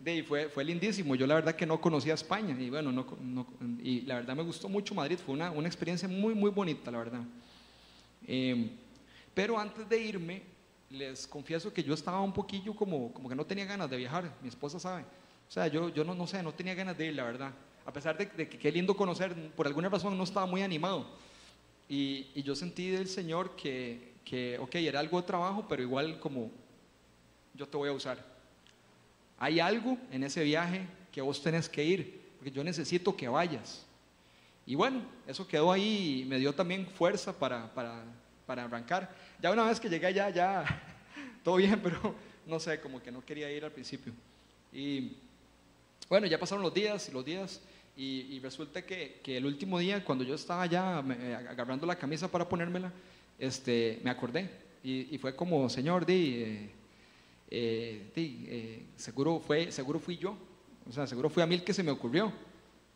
de, 0.00 0.22
fue, 0.24 0.48
fue 0.48 0.64
lindísimo. 0.64 1.14
Yo 1.14 1.26
la 1.26 1.36
verdad 1.36 1.54
que 1.54 1.66
no 1.66 1.80
conocía 1.80 2.14
España 2.14 2.56
y 2.58 2.70
bueno, 2.70 2.92
no, 2.92 3.06
no, 3.20 3.46
y 3.82 4.02
la 4.02 4.16
verdad 4.16 4.36
me 4.36 4.42
gustó 4.42 4.68
mucho 4.68 4.94
Madrid. 4.94 5.18
Fue 5.24 5.34
una, 5.34 5.50
una 5.50 5.68
experiencia 5.68 6.08
muy, 6.08 6.34
muy 6.34 6.50
bonita, 6.50 6.90
la 6.90 6.98
verdad. 6.98 7.22
Eh, 8.26 8.70
pero 9.34 9.58
antes 9.58 9.88
de 9.88 9.98
irme, 9.98 10.42
les 10.90 11.26
confieso 11.26 11.72
que 11.72 11.82
yo 11.82 11.94
estaba 11.94 12.20
un 12.20 12.32
poquillo 12.32 12.74
como, 12.74 13.12
como 13.12 13.28
que 13.28 13.34
no 13.34 13.46
tenía 13.46 13.64
ganas 13.64 13.88
de 13.88 13.96
viajar. 13.96 14.32
Mi 14.42 14.48
esposa 14.48 14.78
sabe. 14.78 15.04
O 15.48 15.50
sea, 15.50 15.66
yo, 15.68 15.88
yo 15.88 16.04
no, 16.04 16.14
no 16.14 16.26
sé, 16.26 16.42
no 16.42 16.52
tenía 16.52 16.74
ganas 16.74 16.96
de 16.98 17.06
ir, 17.06 17.14
la 17.14 17.24
verdad. 17.24 17.52
A 17.86 17.92
pesar 17.92 18.18
de, 18.18 18.28
que 18.28 18.58
qué 18.58 18.70
lindo 18.70 18.94
conocer, 18.94 19.34
por 19.52 19.66
alguna 19.66 19.88
razón 19.88 20.16
no 20.16 20.24
estaba 20.24 20.46
muy 20.46 20.62
animado. 20.62 21.06
Y, 21.88 22.26
y 22.34 22.42
yo 22.42 22.54
sentí 22.54 22.90
del 22.90 23.08
Señor 23.08 23.56
que, 23.56 24.12
que, 24.24 24.58
ok, 24.58 24.74
era 24.74 25.00
algo 25.00 25.20
de 25.20 25.26
trabajo, 25.26 25.64
pero 25.66 25.82
igual 25.82 26.20
como 26.20 26.50
yo 27.54 27.66
te 27.66 27.76
voy 27.78 27.88
a 27.88 27.92
usar. 27.92 28.22
Hay 29.38 29.58
algo 29.58 29.96
en 30.10 30.22
ese 30.22 30.44
viaje 30.44 30.86
que 31.10 31.22
vos 31.22 31.42
tenés 31.42 31.68
que 31.68 31.82
ir, 31.82 32.20
porque 32.36 32.50
yo 32.50 32.62
necesito 32.62 33.16
que 33.16 33.26
vayas. 33.26 33.86
Y 34.66 34.74
bueno, 34.74 35.00
eso 35.26 35.48
quedó 35.48 35.72
ahí 35.72 36.20
y 36.20 36.24
me 36.26 36.38
dio 36.38 36.54
también 36.54 36.86
fuerza 36.86 37.32
para, 37.32 37.72
para, 37.72 38.04
para 38.44 38.64
arrancar. 38.64 39.14
Ya 39.40 39.50
una 39.50 39.64
vez 39.64 39.80
que 39.80 39.88
llegué 39.88 40.08
allá, 40.08 40.28
ya 40.28 40.82
todo 41.42 41.56
bien, 41.56 41.80
pero 41.82 42.14
no 42.46 42.60
sé, 42.60 42.78
como 42.80 43.02
que 43.02 43.10
no 43.10 43.24
quería 43.24 43.50
ir 43.50 43.64
al 43.64 43.72
principio. 43.72 44.12
Y 44.72 45.16
bueno, 46.08 46.26
ya 46.26 46.38
pasaron 46.38 46.62
los 46.62 46.72
días 46.72 47.08
y 47.08 47.12
los 47.12 47.24
días 47.24 47.60
y, 47.96 48.38
resulta 48.38 48.86
que, 48.86 49.20
que, 49.24 49.38
el 49.38 49.44
último 49.44 49.76
día, 49.80 50.04
cuando 50.04 50.22
yo 50.22 50.36
estaba 50.36 50.64
ya 50.66 51.04
eh, 51.20 51.34
agarrando 51.34 51.84
la 51.84 51.98
camisa 51.98 52.30
para 52.30 52.48
ponérmela, 52.48 52.92
este, 53.38 53.98
me 54.04 54.10
acordé 54.10 54.48
y, 54.84 55.18
fue 55.18 55.34
como, 55.34 55.68
Señor, 55.68 56.06
di, 56.06 56.34
eh, 56.36 56.70
eh, 57.50 58.02
di 58.14 58.86
seguro, 58.96 59.40
fue, 59.40 59.72
seguro 59.72 59.98
fui 59.98 60.16
yo, 60.16 60.36
o 60.88 60.92
sea, 60.92 61.08
seguro 61.08 61.28
fue 61.28 61.42
a 61.42 61.46
mí 61.46 61.56
el 61.56 61.64
que 61.64 61.74
se 61.74 61.82
me 61.82 61.90
ocurrió. 61.90 62.32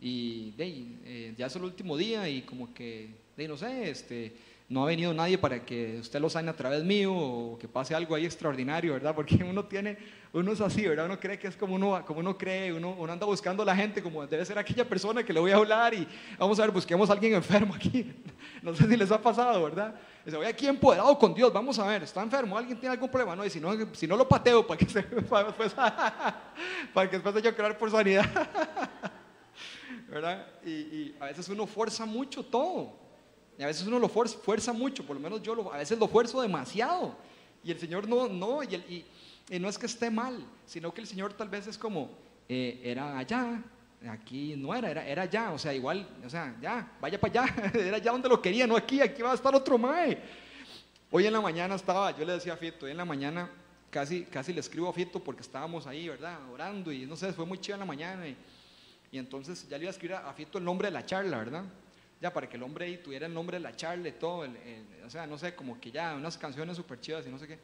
Y 0.01 0.53
di, 0.53 1.35
ya 1.37 1.47
es 1.47 1.57
el 1.57 1.65
último 1.65 1.97
día 1.97 2.29
y 2.29 2.43
como 2.43 2.73
que, 2.73 3.09
di, 3.37 3.49
no 3.49 3.57
sé, 3.57 3.91
este, 3.91 4.33
no 4.73 4.85
ha 4.85 4.87
venido 4.87 5.13
nadie 5.13 5.37
para 5.37 5.63
que 5.63 5.99
usted 6.01 6.19
lo 6.19 6.31
sane 6.31 6.49
a 6.49 6.57
través 6.57 6.83
mío 6.83 7.13
o 7.15 7.59
que 7.59 7.69
pase 7.69 7.95
algo 7.95 8.15
ahí 8.15 8.25
extraordinario, 8.25 8.95
¿verdad? 8.95 9.15
Porque 9.15 9.35
uno 9.45 9.67
tiene, 9.67 9.99
uno 10.33 10.51
es 10.51 10.63
así, 10.63 10.89
¿verdad? 10.89 11.05
Uno 11.05 11.21
cree 11.21 11.39
que 11.39 11.47
es 11.47 11.57
como 11.57 11.75
uno, 11.75 12.03
como 12.07 12.21
uno 12.21 12.39
cree, 12.39 12.73
uno, 12.73 12.97
uno 12.99 13.13
anda 13.13 13.27
buscando 13.27 13.63
a 13.63 13.67
la 13.67 13.77
gente 13.77 14.03
como 14.03 14.27
debe 14.27 14.47
ser 14.47 14.59
aquella 14.59 14.89
persona 14.89 15.23
que 15.23 15.33
le 15.35 15.41
voy 15.41 15.51
a 15.51 15.57
hablar 15.57 15.93
y 15.93 16.09
vamos 16.39 16.59
a 16.59 16.63
ver, 16.63 16.71
busquemos 16.71 17.11
a 17.11 17.13
alguien 17.13 17.35
enfermo 17.35 17.75
aquí. 17.75 18.13
No 18.63 18.77
sé 18.77 18.87
si 18.87 18.97
les 18.97 19.11
ha 19.11 19.21
pasado, 19.21 19.65
¿verdad? 19.65 19.93
Dice, 20.25 20.37
voy 20.37 20.47
aquí 20.47 20.69
empoderado 20.69 21.19
con 21.19 21.35
Dios, 21.35 21.53
vamos 21.53 21.81
a 21.81 21.87
ver, 21.87 22.05
está 22.05 22.23
enfermo, 22.23 22.57
alguien 22.57 22.79
tiene 22.79 22.93
algún 22.93 23.11
problema, 23.11 23.35
no, 23.35 23.45
y 23.45 23.51
si 23.51 23.59
no, 23.59 23.73
si 23.93 24.07
no 24.07 24.17
lo 24.17 24.29
pateo 24.29 24.65
para 24.65 24.79
que, 24.79 24.87
se, 24.87 25.03
para, 25.29 25.49
después, 25.49 25.75
para 25.75 27.11
que 27.11 27.17
después 27.17 27.35
de 27.35 27.43
yo 27.43 27.57
crear 27.57 27.77
por 27.77 27.91
sanidad. 27.91 28.25
¿verdad? 30.09 30.47
Y, 30.65 30.71
y 30.71 31.17
a 31.19 31.27
veces 31.27 31.49
uno 31.49 31.67
fuerza 31.67 32.07
mucho 32.07 32.45
todo. 32.45 33.02
Y 33.59 33.63
a 33.63 33.67
veces 33.67 33.87
uno 33.87 33.99
lo 33.99 34.09
fuerza, 34.09 34.73
mucho, 34.73 35.05
por 35.05 35.17
lo 35.17 35.23
menos 35.23 35.43
yo 35.43 35.55
lo, 35.55 35.73
a 35.73 35.79
veces 35.79 35.99
lo 35.99 36.09
fuerzo 36.09 36.41
demasiado. 36.41 37.17
Y 37.63 37.71
el 37.71 37.79
Señor 37.79 38.09
no, 38.09 38.29
no, 38.29 38.63
y, 38.63 39.05
y, 39.49 39.59
no 39.59 39.69
es 39.69 39.79
que 39.79 39.87
esté 39.87 40.11
mal, 40.11 40.45
sino 40.67 40.93
que 40.93 41.01
el 41.01 41.07
Señor 41.07 41.35
tal 41.35 41.49
vez 41.49 41.67
es 41.67 41.79
como, 41.79 42.11
eh, 42.49 42.81
era 42.83 43.19
allá, 43.19 43.63
aquí 44.09 44.57
no 44.57 44.75
era, 44.75 44.91
era, 44.91 45.07
era 45.07 45.23
allá, 45.23 45.53
o 45.53 45.59
sea, 45.59 45.73
igual, 45.73 46.09
o 46.25 46.31
sea, 46.31 46.57
ya, 46.61 46.91
vaya 47.01 47.21
para 47.21 47.43
allá, 47.43 47.71
era 47.75 47.97
allá 47.99 48.13
donde 48.13 48.29
lo 48.29 48.41
quería, 48.41 48.67
no 48.67 48.77
aquí, 48.77 49.01
aquí 49.01 49.23
va 49.23 49.33
a 49.33 49.35
estar 49.35 49.55
otro 49.55 49.79
mae. 49.79 50.19
Hoy 51.11 51.27
en 51.27 51.33
la 51.33 51.41
mañana 51.41 51.75
estaba, 51.75 52.17
yo 52.17 52.25
le 52.25 52.33
decía 52.33 52.55
a 52.55 52.57
Fito, 52.57 52.87
hoy 52.87 52.93
en 52.93 52.97
la 52.97 53.05
mañana 53.05 53.51
casi, 53.91 54.25
casi 54.25 54.53
le 54.55 54.61
escribo 54.61 54.89
a 54.89 54.93
Fito 54.93 55.23
porque 55.23 55.43
estábamos 55.43 55.87
ahí, 55.87 56.09
¿verdad? 56.09 56.39
Orando 56.51 56.91
y 56.91 57.05
no 57.05 57.15
sé, 57.15 57.33
fue 57.35 57.45
muy 57.45 57.59
chido 57.59 57.75
en 57.75 57.81
la 57.81 57.87
mañana. 57.87 58.27
Y 58.27 59.19
entonces 59.19 59.69
ya 59.69 59.77
le 59.77 59.85
iba 59.85 59.91
a 59.91 59.93
escribir 59.93 60.17
a, 60.17 60.33
Fito 60.33 60.57
el 60.57 60.65
nombre 60.65 60.89
de 60.89 60.93
la 60.93 61.05
charla, 61.05 61.37
¿verdad? 61.37 61.65
Ya 62.23 62.33
para 62.33 62.49
que 62.49 62.57
el 62.57 62.63
hombre 62.63 62.85
ahí 62.85 62.99
tuviera 62.99 63.27
el 63.27 63.35
nombre 63.35 63.57
de 63.57 63.65
la 63.65 63.75
charla 63.75 64.07
y 64.07 64.13
todo, 64.13 64.47
o 65.05 65.11
sea, 65.11 65.27
no 65.27 65.37
sé, 65.37 65.57
como 65.57 65.81
que 65.81 65.91
ya, 65.91 66.15
unas 66.15 66.39
canciones 66.39 66.77
súper 66.77 67.01
chidas 67.01 67.27
y 67.27 67.31
no 67.31 67.37
sé 67.37 67.49
qué. 67.49 67.59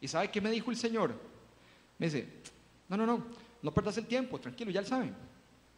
¿Y 0.00 0.08
sabe 0.08 0.28
qué 0.28 0.40
me 0.40 0.50
dijo 0.50 0.72
el 0.72 0.76
Señor? 0.76 1.14
Me 1.96 2.06
dice, 2.06 2.26
no, 2.88 2.96
no, 2.96 3.06
no, 3.06 3.24
no 3.62 3.72
perdas 3.72 3.96
el 3.96 4.06
tiempo, 4.06 4.40
tranquilo, 4.40 4.72
ya 4.72 4.80
lo 4.80 4.88
saben. 4.88 5.14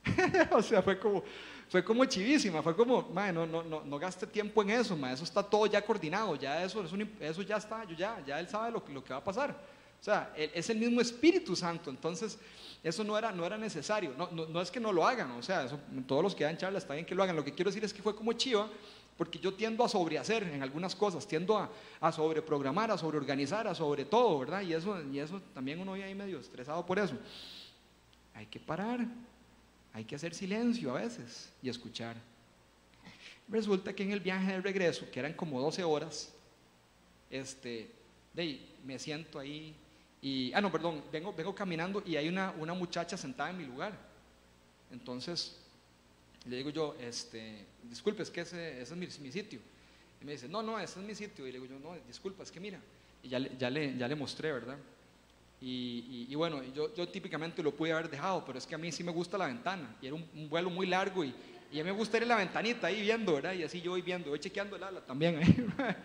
o 0.52 0.62
sea, 0.62 0.80
fue 0.80 0.98
como, 0.98 1.22
fue 1.68 1.84
como 1.84 2.02
chivísima, 2.06 2.62
fue 2.62 2.74
como, 2.74 3.10
no, 3.12 3.46
no, 3.46 3.62
no, 3.62 3.84
no 3.84 3.98
gaste 3.98 4.26
tiempo 4.26 4.62
en 4.62 4.70
eso, 4.70 4.98
eso 5.06 5.24
está 5.24 5.42
todo 5.42 5.66
ya 5.66 5.84
coordinado, 5.84 6.34
ya 6.36 6.64
eso, 6.64 6.82
eso 7.20 7.42
ya 7.42 7.58
está, 7.58 7.84
ya, 7.94 8.24
ya 8.26 8.40
él 8.40 8.48
sabe 8.48 8.70
lo, 8.70 8.82
lo 8.88 9.04
que 9.04 9.12
va 9.12 9.18
a 9.18 9.24
pasar. 9.24 9.54
O 10.00 10.04
sea, 10.04 10.32
es 10.36 10.70
el 10.70 10.78
mismo 10.78 11.00
Espíritu 11.00 11.56
Santo, 11.56 11.90
entonces 11.90 12.38
eso 12.82 13.02
no 13.02 13.18
era, 13.18 13.32
no 13.32 13.44
era 13.44 13.58
necesario, 13.58 14.14
no, 14.16 14.30
no, 14.30 14.60
es 14.60 14.70
que 14.70 14.78
no 14.78 14.92
lo 14.92 15.06
hagan, 15.06 15.32
o 15.32 15.42
sea, 15.42 15.66
todos 16.06 16.22
los 16.22 16.34
que 16.34 16.44
dan 16.44 16.56
charla 16.56 16.78
está 16.78 16.94
bien 16.94 17.04
que 17.04 17.14
lo 17.14 17.22
hagan, 17.22 17.34
lo 17.34 17.44
que 17.44 17.52
quiero 17.52 17.70
decir 17.70 17.84
es 17.84 17.92
que 17.92 18.02
fue 18.02 18.14
como 18.14 18.32
chiva, 18.32 18.70
porque 19.16 19.40
yo 19.40 19.52
tiendo 19.52 19.84
a 19.84 19.88
sobrehacer 19.88 20.44
en 20.44 20.62
algunas 20.62 20.94
cosas, 20.94 21.26
tiendo 21.26 21.58
a, 21.58 21.68
a 22.00 22.12
sobreprogramar, 22.12 22.92
a 22.92 22.96
sobreorganizar, 22.96 23.66
a 23.66 23.74
sobre 23.74 24.04
todo, 24.04 24.38
¿verdad? 24.38 24.62
Y 24.62 24.72
eso, 24.72 25.02
y 25.10 25.18
eso 25.18 25.42
también 25.52 25.80
uno 25.80 25.94
viene 25.94 26.08
ahí 26.08 26.14
medio 26.14 26.38
estresado 26.38 26.86
por 26.86 27.00
eso. 27.00 27.16
Hay 28.32 28.46
que 28.46 28.60
parar, 28.60 29.04
hay 29.92 30.04
que 30.04 30.14
hacer 30.14 30.32
silencio 30.32 30.96
a 30.96 31.00
veces 31.00 31.52
y 31.60 31.68
escuchar. 31.68 32.14
Resulta 33.48 33.92
que 33.92 34.04
en 34.04 34.12
el 34.12 34.20
viaje 34.20 34.52
de 34.52 34.60
regreso, 34.60 35.10
que 35.10 35.18
eran 35.18 35.32
como 35.32 35.60
12 35.60 35.82
horas, 35.82 36.32
este, 37.28 37.90
de 38.34 38.60
me 38.84 39.00
siento 39.00 39.40
ahí 39.40 39.74
y, 40.20 40.52
ah, 40.52 40.60
no, 40.60 40.72
perdón, 40.72 41.04
vengo, 41.12 41.32
vengo 41.32 41.54
caminando 41.54 42.02
y 42.04 42.16
hay 42.16 42.28
una, 42.28 42.50
una 42.52 42.74
muchacha 42.74 43.16
sentada 43.16 43.50
en 43.50 43.58
mi 43.58 43.64
lugar. 43.64 43.92
Entonces, 44.90 45.56
le 46.46 46.56
digo 46.56 46.70
yo, 46.70 46.96
este, 47.00 47.66
disculpe, 47.84 48.22
es 48.22 48.30
que 48.30 48.40
ese, 48.40 48.82
es 48.82 48.90
mi, 48.96 49.30
sitio. 49.30 49.60
Y 50.20 50.24
me 50.24 50.32
dice, 50.32 50.48
no, 50.48 50.62
no, 50.62 50.78
ese 50.78 50.98
es 50.98 51.06
mi 51.06 51.14
sitio. 51.14 51.46
Y 51.46 51.52
le 51.52 51.60
digo 51.60 51.72
yo, 51.72 51.78
no, 51.78 51.96
disculpa, 52.06 52.42
es 52.42 52.50
que 52.50 52.58
mira. 52.58 52.80
Y 53.22 53.28
ya, 53.28 53.38
ya, 53.38 53.70
le, 53.70 53.96
ya 53.96 54.08
le 54.08 54.14
mostré, 54.16 54.52
¿verdad? 54.52 54.78
Y, 55.60 56.32
bueno, 56.36 56.62
yo, 56.72 56.94
yo, 56.94 57.08
típicamente 57.08 57.62
lo 57.62 57.74
pude 57.74 57.92
haber 57.92 58.08
dejado, 58.08 58.44
pero 58.44 58.58
es 58.58 58.66
que 58.66 58.76
a 58.76 58.78
mí 58.78 58.92
sí 58.92 59.02
me 59.02 59.10
gusta 59.10 59.36
la 59.36 59.46
ventana. 59.46 59.96
Y 60.00 60.06
era 60.06 60.14
un, 60.14 60.48
vuelo 60.48 60.70
muy 60.70 60.86
largo 60.86 61.24
y, 61.24 61.34
y, 61.72 61.80
a 61.80 61.84
mí 61.84 61.90
me 61.90 61.96
gusta 61.96 62.16
ir 62.16 62.24
en 62.24 62.28
la 62.28 62.36
ventanita 62.36 62.86
ahí 62.86 63.02
viendo, 63.02 63.34
¿verdad? 63.34 63.54
Y 63.54 63.64
así 63.64 63.80
yo 63.80 63.92
voy 63.92 64.02
viendo, 64.02 64.30
voy 64.30 64.38
chequeando 64.38 64.76
el 64.76 64.82
ala 64.82 65.00
también. 65.00 65.40
¿eh? 65.78 65.96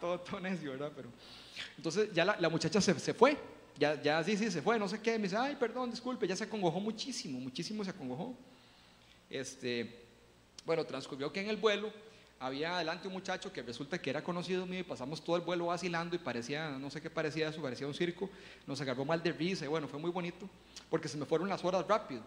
todo, 0.00 0.20
todo 0.20 0.40
necio, 0.40 0.72
¿verdad? 0.72 0.92
Pero, 0.94 1.08
entonces 1.76 2.12
ya 2.12 2.24
la, 2.24 2.48
muchacha 2.48 2.80
se, 2.80 2.98
se, 2.98 3.14
fue. 3.14 3.36
Ya, 3.78 4.00
ya 4.00 4.22
sí, 4.22 4.36
sí, 4.36 4.50
se 4.50 4.62
fue, 4.62 4.78
no 4.78 4.88
sé 4.88 5.00
qué. 5.00 5.18
Me 5.18 5.24
dice, 5.24 5.36
ay, 5.36 5.56
perdón, 5.56 5.90
disculpe, 5.90 6.26
ya 6.26 6.36
se 6.36 6.44
acongojó 6.44 6.80
muchísimo, 6.80 7.40
muchísimo 7.40 7.84
se 7.84 7.90
acongojó. 7.90 8.34
Este, 9.28 10.04
bueno, 10.64 10.84
transcurrió 10.84 11.32
que 11.32 11.40
en 11.40 11.48
el 11.48 11.56
vuelo 11.56 11.92
había 12.40 12.76
adelante 12.76 13.06
un 13.06 13.12
muchacho 13.12 13.52
que 13.52 13.62
resulta 13.62 14.00
que 14.00 14.08
era 14.08 14.24
conocido 14.24 14.64
mío 14.64 14.80
y 14.80 14.82
pasamos 14.82 15.22
todo 15.22 15.36
el 15.36 15.42
vuelo 15.42 15.66
vacilando 15.66 16.16
y 16.16 16.18
parecía, 16.18 16.70
no 16.70 16.90
sé 16.90 17.00
qué 17.02 17.10
parecía 17.10 17.50
eso, 17.50 17.60
parecía 17.60 17.86
un 17.86 17.92
circo, 17.92 18.30
nos 18.66 18.80
agarró 18.80 19.04
mal 19.04 19.22
de 19.22 19.30
risa 19.30 19.66
y 19.66 19.68
bueno, 19.68 19.86
fue 19.86 19.98
muy 19.98 20.10
bonito 20.10 20.48
porque 20.88 21.06
se 21.06 21.18
me 21.18 21.26
fueron 21.26 21.48
las 21.48 21.62
horas 21.64 21.86
rápido. 21.86 22.22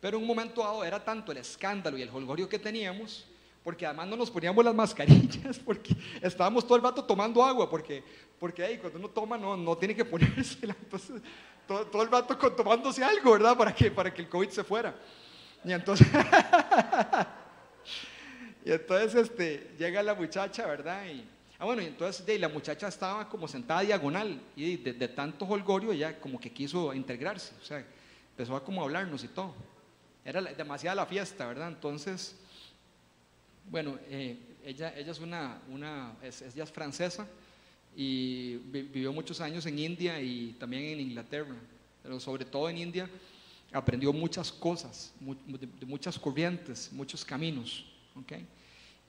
Pero 0.00 0.18
en 0.18 0.22
un 0.22 0.28
momento 0.28 0.62
dado 0.62 0.84
era 0.84 1.02
tanto 1.02 1.32
el 1.32 1.38
escándalo 1.38 1.96
y 1.96 2.02
el 2.02 2.10
holgorio 2.10 2.48
que 2.48 2.58
teníamos, 2.58 3.24
porque 3.68 3.84
además 3.84 4.08
no 4.08 4.16
nos 4.16 4.30
poníamos 4.30 4.64
las 4.64 4.74
mascarillas, 4.74 5.58
porque 5.66 5.94
estábamos 6.22 6.66
todo 6.66 6.78
el 6.78 6.82
rato 6.82 7.04
tomando 7.04 7.44
agua, 7.44 7.68
porque, 7.68 8.02
porque 8.40 8.64
ahí 8.64 8.78
cuando 8.78 8.98
uno 8.98 9.10
toma 9.10 9.36
no, 9.36 9.58
no 9.58 9.76
tiene 9.76 9.94
que 9.94 10.06
ponérsela, 10.06 10.74
entonces 10.82 11.20
todo, 11.66 11.84
todo 11.86 12.02
el 12.02 12.10
rato 12.10 12.34
tomándose 12.52 13.04
algo, 13.04 13.32
¿verdad? 13.32 13.54
Para 13.58 13.74
que, 13.74 13.90
para 13.90 14.14
que 14.14 14.22
el 14.22 14.28
COVID 14.30 14.48
se 14.48 14.64
fuera. 14.64 14.96
Y 15.62 15.70
entonces... 15.70 16.08
Y 18.64 18.72
entonces 18.72 19.14
este, 19.14 19.74
llega 19.78 20.02
la 20.02 20.14
muchacha, 20.14 20.66
¿verdad? 20.66 21.04
Y, 21.06 21.28
ah, 21.58 21.66
bueno, 21.66 21.82
y 21.82 21.86
entonces 21.88 22.24
de, 22.24 22.38
la 22.38 22.48
muchacha 22.48 22.88
estaba 22.88 23.28
como 23.28 23.46
sentada 23.48 23.82
diagonal 23.82 24.40
y 24.56 24.78
de, 24.78 25.08
tanto 25.08 25.44
holgorio 25.44 25.92
ella 25.92 26.18
como 26.18 26.40
que 26.40 26.50
quiso 26.50 26.94
integrarse, 26.94 27.52
o 27.60 27.64
sea, 27.66 27.84
empezó 28.30 28.56
a 28.56 28.64
como 28.64 28.82
hablarnos 28.82 29.24
y 29.24 29.28
todo. 29.28 29.54
Era 30.24 30.40
demasiada 30.40 30.96
la 30.96 31.06
fiesta, 31.06 31.46
¿verdad? 31.46 31.68
Entonces, 31.68 32.34
bueno, 33.70 33.98
eh, 34.08 34.36
ella, 34.64 34.90
es 34.90 35.20
una, 35.20 35.60
una 35.70 36.16
es, 36.22 36.42
ella 36.42 36.64
es 36.64 36.72
francesa 36.72 37.26
y 37.96 38.56
vivió 38.56 39.12
muchos 39.12 39.40
años 39.40 39.66
en 39.66 39.78
India 39.78 40.20
y 40.20 40.52
también 40.58 40.84
en 40.84 41.00
Inglaterra, 41.00 41.56
pero 42.02 42.20
sobre 42.20 42.44
todo 42.44 42.68
en 42.68 42.78
India 42.78 43.08
aprendió 43.72 44.12
muchas 44.12 44.50
cosas, 44.52 45.12
de 45.20 45.86
muchas 45.86 46.18
corrientes, 46.18 46.90
muchos 46.92 47.24
caminos. 47.24 47.84
¿okay? 48.14 48.46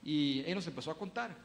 Y 0.02 0.40
él 0.46 0.54
nos 0.54 0.66
empezó 0.66 0.90
a 0.90 0.98
contar, 0.98 1.36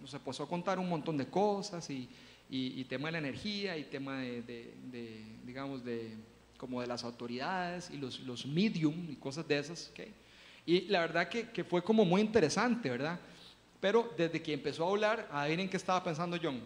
nos 0.00 0.12
empezó 0.14 0.42
a 0.42 0.48
contar 0.48 0.78
un 0.78 0.88
montón 0.88 1.16
de 1.16 1.26
cosas 1.26 1.88
y, 1.90 2.08
y, 2.48 2.84
tema 2.84 3.08
de 3.08 3.12
la 3.12 3.18
energía 3.18 3.76
y 3.76 3.84
tema 3.84 4.18
de, 4.18 4.74
digamos, 5.44 5.84
de 5.84 6.14
como 6.56 6.80
de 6.80 6.86
las 6.86 7.04
autoridades 7.04 7.90
y 7.90 7.96
los, 7.96 8.20
los 8.20 8.44
medium 8.44 9.10
y 9.10 9.16
cosas 9.16 9.48
de 9.48 9.58
esas. 9.58 9.90
Y 10.66 10.82
la 10.82 11.00
verdad 11.00 11.28
que, 11.28 11.50
que, 11.50 11.64
fue 11.64 11.82
como 11.82 12.04
muy 12.04 12.20
interesante, 12.20 12.90
¿verdad? 12.90 13.18
Pero 13.80 14.12
desde 14.16 14.42
que 14.42 14.52
empezó 14.52 14.86
a 14.86 14.90
hablar, 14.90 15.28
adivinen 15.32 15.68
qué 15.68 15.76
estaba 15.76 16.02
pensando 16.02 16.38
John. 16.40 16.60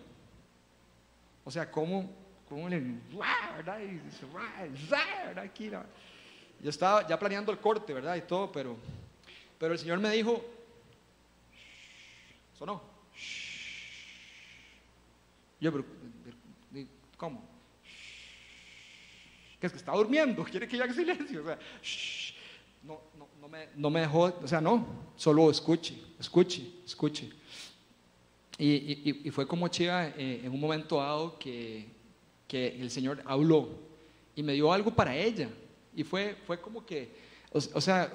O 1.45 1.51
sea, 1.51 1.71
cómo, 1.71 2.11
cómo 2.49 2.69
le... 2.69 2.79
Y 2.79 4.01
Yo 6.61 6.71
estaba 6.71 7.07
ya 7.07 7.19
planeando 7.19 7.53
el 7.53 7.59
corte, 7.59 7.93
¿verdad? 7.93 8.17
Y 8.17 8.23
todo, 8.23 8.51
pero, 8.51 8.77
pero 9.59 9.73
el 9.75 9.79
Señor 9.79 9.99
me 10.01 10.11
dijo, 10.11 10.45
¿Sonó? 12.59 12.83
Yo, 15.61 15.73
pero, 15.73 15.85
¿cómo? 17.17 17.43
¿Qué 19.61 19.67
es 19.67 19.73
que 19.73 19.79
está 19.79 19.93
durmiendo? 19.93 20.45
¿Quiere 20.45 20.69
que 20.69 20.77
yo 20.77 20.85
haga 20.85 20.93
silencio? 20.93 21.43
O 21.43 21.47
sea, 21.47 21.59
no, 22.83 23.01
no, 23.77 23.91
me, 23.91 24.01
dejó, 24.01 24.33
o 24.43 24.49
sea, 24.49 24.61
no, 24.61 24.87
solo 25.17 25.51
escuche, 25.51 25.95
escuche, 26.19 26.67
escuche. 26.85 27.31
Y, 28.57 28.69
y, 28.69 29.21
y 29.25 29.31
fue 29.31 29.47
como 29.47 29.69
chiva 29.69 30.09
eh, 30.09 30.43
en 30.45 30.53
un 30.53 30.61
momento 30.61 30.97
dado 30.97 31.39
que, 31.39 31.87
que 32.47 32.81
el 32.81 32.91
Señor 32.91 33.23
habló 33.27 33.69
y 34.35 34.43
me 34.43 34.53
dio 34.53 34.73
algo 34.73 34.91
para 34.91 35.17
ella. 35.17 35.49
Y 35.95 36.05
fue, 36.05 36.37
fue 36.47 36.61
como 36.61 36.85
que 36.85 37.25
o, 37.55 37.81
sea, 37.81 38.13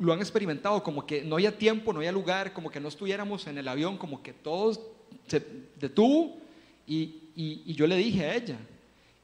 lo 0.00 0.12
han 0.12 0.18
experimentado, 0.18 0.82
como 0.82 1.06
que 1.06 1.22
no 1.22 1.36
había 1.36 1.56
tiempo, 1.56 1.92
no 1.92 2.00
había 2.00 2.10
lugar, 2.10 2.52
como 2.52 2.70
que 2.70 2.80
no 2.80 2.88
estuviéramos 2.88 3.46
en 3.46 3.56
el 3.56 3.68
avión, 3.68 3.96
como 3.96 4.20
que 4.20 4.32
todo 4.32 4.72
se 5.28 5.46
detuvo 5.78 6.38
y, 6.88 7.30
y, 7.36 7.72
yo 7.74 7.86
le 7.86 7.94
dije 7.96 8.24
a 8.24 8.34
ella. 8.34 8.58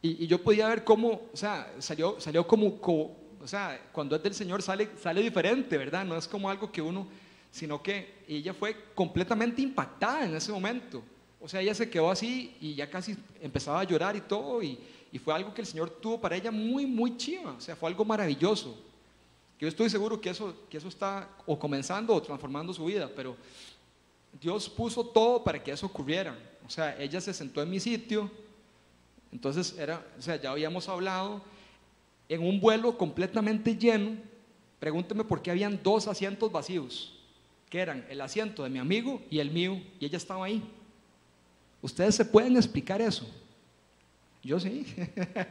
Y, 0.01 0.23
y, 0.23 0.27
yo 0.29 0.41
podía 0.41 0.69
ver 0.69 0.85
cómo, 0.85 1.23
o 1.33 1.37
sea, 1.37 1.75
salió, 1.81 2.21
salió 2.21 2.47
como, 2.47 2.81
o 3.47 3.49
sea, 3.49 3.81
cuando 3.93 4.17
es 4.17 4.23
del 4.25 4.35
Señor 4.35 4.61
sale, 4.61 4.91
sale 5.01 5.23
diferente, 5.23 5.79
¿verdad? 5.79 6.05
No 6.05 6.17
es 6.17 6.27
como 6.27 6.51
algo 6.51 6.73
que 6.73 6.83
uno, 6.83 7.07
sino 7.53 7.81
que 7.81 8.25
ella 8.27 8.53
fue 8.53 8.77
completamente 8.93 9.63
impactada 9.63 10.25
en 10.25 10.35
ese 10.35 10.51
momento. 10.51 11.01
O 11.41 11.49
sea, 11.49 11.61
ella 11.61 11.73
se 11.73 11.89
quedó 11.89 12.11
así 12.11 12.57
y 12.61 12.75
ya 12.75 12.91
casi 12.91 13.17
empezaba 13.41 13.79
a 13.79 13.85
llorar 13.85 14.17
y 14.17 14.21
todo, 14.23 14.61
y, 14.65 14.77
y 15.13 15.19
fue 15.21 15.33
algo 15.33 15.55
que 15.55 15.61
el 15.61 15.67
Señor 15.69 15.91
tuvo 15.91 16.21
para 16.21 16.35
ella 16.35 16.51
muy, 16.51 16.87
muy 16.87 17.17
chiva, 17.17 17.53
o 17.53 17.61
sea, 17.61 17.77
fue 17.77 17.89
algo 17.89 18.05
maravilloso. 18.05 18.77
Yo 19.61 19.69
estoy 19.69 19.89
seguro 19.91 20.21
que 20.21 20.31
eso, 20.31 20.53
que 20.69 20.79
eso 20.79 20.89
está 20.89 21.29
o 21.47 21.57
comenzando 21.57 22.17
o 22.17 22.21
transformando 22.21 22.75
su 22.75 22.85
vida, 22.85 23.09
pero 23.15 23.37
Dios 24.41 24.69
puso 24.69 25.07
todo 25.07 25.45
para 25.45 25.63
que 25.63 25.71
eso 25.71 25.87
ocurriera. 25.87 26.37
O 26.67 26.69
sea, 26.69 27.01
ella 27.01 27.21
se 27.21 27.33
sentó 27.33 27.63
en 27.63 27.71
mi 27.71 27.79
sitio, 27.79 28.29
entonces 29.31 29.79
era, 29.79 30.05
o 30.19 30.21
sea, 30.21 30.35
ya 30.35 30.51
habíamos 30.51 30.89
hablado, 30.89 31.43
en 32.29 32.43
un 32.43 32.61
vuelo 32.61 32.97
completamente 32.97 33.77
lleno, 33.77 34.17
pregúnteme 34.79 35.25
por 35.25 35.43
qué 35.43 35.51
habían 35.51 35.81
dos 35.83 36.09
asientos 36.09 36.51
vacíos, 36.51 37.19
que 37.71 37.81
eran 37.81 38.07
el 38.09 38.21
asiento 38.21 38.65
de 38.65 38.71
mi 38.71 38.79
amigo 38.79 39.23
y 39.31 39.39
el 39.39 39.51
mío, 39.51 39.81
y 40.01 40.07
ella 40.07 40.17
estaba 40.17 40.47
ahí. 40.47 40.63
¿Ustedes 41.83 42.15
se 42.15 42.25
pueden 42.25 42.57
explicar 42.57 43.01
eso? 43.01 43.29
Yo 44.43 44.59
sí. 44.59 44.87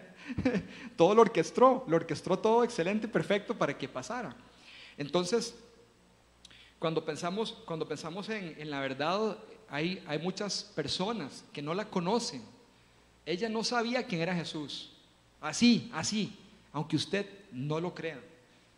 todo 0.97 1.13
lo 1.15 1.21
orquestó, 1.21 1.83
lo 1.87 1.97
orquestó 1.97 2.37
todo 2.39 2.63
excelente, 2.63 3.07
perfecto 3.07 3.57
para 3.57 3.77
que 3.77 3.87
pasara. 3.87 4.35
Entonces, 4.97 5.55
cuando 6.79 7.03
pensamos, 7.03 7.51
cuando 7.65 7.87
pensamos 7.87 8.29
en, 8.29 8.69
la 8.69 8.79
verdad, 8.79 9.37
hay, 9.69 10.03
hay 10.07 10.19
muchas 10.19 10.63
personas 10.75 11.43
que 11.51 11.61
no 11.61 11.73
la 11.73 11.85
conocen. 11.85 12.41
Ella 13.25 13.49
no 13.49 13.63
sabía 13.63 14.05
quién 14.05 14.21
era 14.21 14.35
Jesús. 14.35 14.91
Así, 15.41 15.89
así, 15.93 16.37
aunque 16.75 16.97
usted 16.97 17.25
no 17.53 17.79
lo 17.79 17.95
crea. 17.95 18.19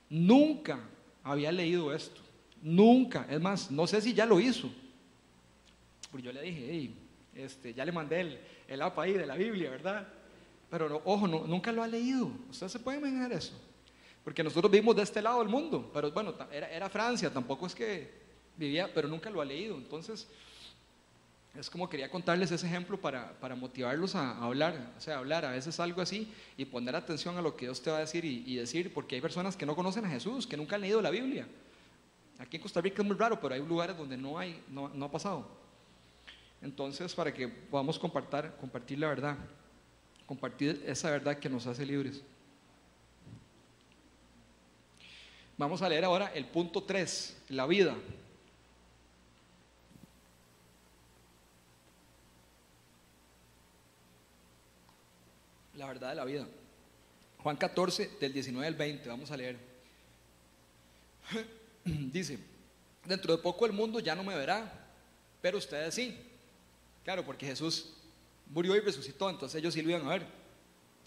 Nunca 0.08 0.80
había 1.24 1.52
leído 1.52 1.92
esto. 1.92 2.22
Nunca. 2.62 3.26
Es 3.28 3.42
más, 3.42 3.72
no 3.72 3.88
sé 3.88 4.00
si 4.02 4.14
ya 4.14 4.24
lo 4.24 4.40
hizo. 4.40 4.70
Porque 6.12 6.28
yo 6.28 6.32
le 6.32 6.44
dije, 6.44 6.68
hey, 6.70 6.96
este, 7.34 7.74
ya 7.74 7.84
le 7.84 7.92
mandé 7.92 8.22
el, 8.22 8.40
el 8.68 8.82
app 8.84 9.00
ahí 9.00 9.14
de 9.14 9.26
la 9.26 9.36
Biblia, 9.36 9.72
¿verdad? 9.72 10.08
Pero 10.70 11.02
ojo, 11.06 11.28
nunca 11.28 11.72
lo 11.72 11.82
ha 11.82 11.88
leído. 11.88 12.30
¿Usted 12.52 12.68
se 12.68 12.78
puede 12.78 13.00
imaginar 13.00 13.32
eso? 13.32 13.60
Porque 14.24 14.44
nosotros 14.44 14.72
vivimos 14.72 14.96
de 14.96 15.02
este 15.02 15.20
lado 15.20 15.40
del 15.40 15.50
mundo, 15.50 15.90
pero 15.92 16.12
bueno, 16.12 16.36
era, 16.52 16.70
era 16.70 16.90
Francia, 16.90 17.34
tampoco 17.34 17.66
es 17.66 17.74
que 17.74 18.12
vivía, 18.56 18.94
pero 18.94 19.08
nunca 19.08 19.32
lo 19.32 19.42
ha 19.42 19.46
leído. 19.46 19.76
Entonces, 19.76 20.28
es 21.60 21.70
como 21.72 21.90
quería 21.90 22.10
contarles 22.12 22.52
ese 22.52 22.68
ejemplo 22.68 23.00
para, 23.02 23.34
para 23.40 23.56
motivarlos 23.56 24.16
a, 24.16 24.38
hablar, 24.44 24.94
o 24.96 25.02
sea, 25.02 25.18
hablar 25.18 25.44
a 25.44 25.52
veces 25.52 25.80
algo 25.80 26.02
así 26.02 26.32
y 26.56 26.66
poner 26.66 26.96
atención 26.96 27.36
a 27.38 27.42
lo 27.42 27.56
que 27.56 27.66
Dios 27.66 27.82
te 27.82 27.90
va 27.90 27.98
a 27.98 28.02
decir 28.02 28.24
y, 28.26 28.56
decir, 28.56 28.94
porque 28.94 29.16
hay 29.16 29.22
personas 29.22 29.58
que 29.58 29.66
no 29.66 29.76
conocen 29.76 30.06
a 30.06 30.10
Jesús, 30.10 30.46
que 30.46 30.56
nunca 30.56 30.76
han 30.76 30.82
leído 30.82 31.02
la 31.02 31.10
Biblia. 31.10 31.48
Aquí 32.38 32.58
en 32.58 32.62
Costa 32.62 32.80
Rica 32.80 33.02
es 33.02 33.08
muy 33.08 33.18
raro, 33.18 33.40
pero 33.42 33.56
hay 33.56 33.66
lugares 33.66 33.98
donde 33.98 34.16
no, 34.16 34.38
hay, 34.38 34.62
no, 34.70 34.90
no 34.90 35.06
ha 35.06 35.12
pasado. 35.12 35.48
Entonces, 36.62 37.14
para 37.16 37.34
que 37.34 37.48
podamos 37.48 37.98
compartir, 37.98 38.52
compartir 38.60 39.00
la 39.00 39.08
verdad, 39.08 39.38
compartir 40.28 40.84
esa 40.86 41.10
verdad 41.10 41.40
que 41.40 41.50
nos 41.50 41.66
hace 41.66 41.86
libres. 41.86 42.22
Vamos 45.58 45.82
a 45.82 45.90
leer 45.90 46.06
ahora 46.06 46.32
el 46.36 46.46
punto 46.46 46.84
3, 46.84 47.46
la 47.50 47.66
vida. 47.66 47.96
Verdad 55.88 56.10
de 56.10 56.16
la 56.16 56.26
vida. 56.26 56.48
Juan 57.40 57.56
14, 57.56 58.18
del 58.20 58.34
19 58.34 58.68
al 58.68 58.76
20, 58.76 59.10
vamos 59.10 59.32
a 59.32 59.38
leer. 59.38 59.58
Dice, 61.84 62.40
dentro 63.06 63.36
de 63.36 63.42
poco 63.42 63.66
el 63.66 63.74
mundo 63.74 64.00
ya 64.00 64.16
no 64.16 64.24
me 64.24 64.36
verá, 64.36 64.72
pero 65.42 65.58
ustedes 65.58 65.96
sí. 65.96 66.18
Claro, 67.04 67.26
porque 67.26 67.46
Jesús 67.46 67.94
murió 68.48 68.76
y 68.76 68.80
resucitó, 68.80 69.30
entonces 69.30 69.60
ellos 69.60 69.74
sí 69.74 69.82
lo 69.82 69.90
iban 69.90 70.06
a 70.06 70.10
ver. 70.10 70.26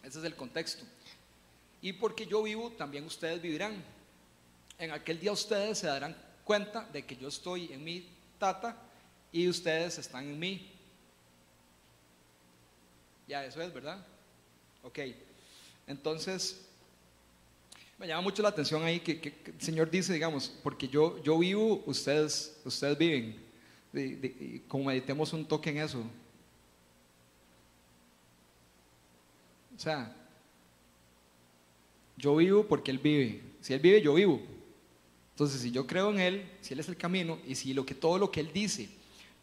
Ese 0.02 0.18
es 0.18 0.24
el 0.24 0.34
contexto. 0.34 0.84
Y 1.82 1.92
porque 1.94 2.26
yo 2.26 2.42
vivo, 2.42 2.70
también 2.70 3.04
ustedes 3.04 3.40
vivirán. 3.40 3.82
En 4.78 4.92
aquel 4.92 5.20
día 5.20 5.32
ustedes 5.32 5.78
se 5.78 5.86
darán 5.86 6.16
cuenta 6.44 6.84
de 6.92 7.04
que 7.04 7.16
yo 7.16 7.28
estoy 7.28 7.72
en 7.72 7.84
mi 7.84 8.08
tata 8.38 8.76
y 9.32 9.48
ustedes 9.48 9.98
están 9.98 10.24
en 10.24 10.38
mí. 10.38 10.72
Ya, 13.28 13.44
eso 13.44 13.60
es, 13.62 13.72
¿verdad? 13.72 14.04
Ok, 14.82 14.98
entonces 15.86 16.66
me 17.98 18.06
llama 18.06 18.22
mucho 18.22 18.42
la 18.42 18.48
atención 18.48 18.82
ahí 18.82 19.00
que, 19.00 19.34
el 19.44 19.60
Señor 19.60 19.90
dice, 19.90 20.14
digamos, 20.14 20.48
porque 20.62 20.88
yo, 20.88 21.22
yo 21.22 21.38
vivo, 21.38 21.82
ustedes, 21.84 22.58
ustedes 22.64 22.96
viven. 22.96 23.36
como 24.68 24.84
meditemos 24.84 25.32
un 25.34 25.44
toque 25.44 25.68
en 25.68 25.78
eso. 25.78 25.98
O 29.76 29.78
sea, 29.78 30.16
yo 32.16 32.36
vivo 32.36 32.66
porque 32.66 32.90
Él 32.90 32.98
vive. 32.98 33.42
Si 33.60 33.74
Él 33.74 33.80
vive, 33.80 34.00
yo 34.00 34.14
vivo. 34.14 34.40
Entonces, 35.32 35.60
si 35.60 35.70
yo 35.70 35.86
creo 35.86 36.10
en 36.10 36.20
Él, 36.20 36.50
si 36.62 36.72
Él 36.72 36.80
es 36.80 36.88
el 36.88 36.96
camino, 36.96 37.38
y 37.46 37.54
si 37.54 37.74
lo 37.74 37.84
que 37.84 37.94
todo 37.94 38.18
lo 38.18 38.30
que 38.30 38.40
Él 38.40 38.50
dice 38.52 38.88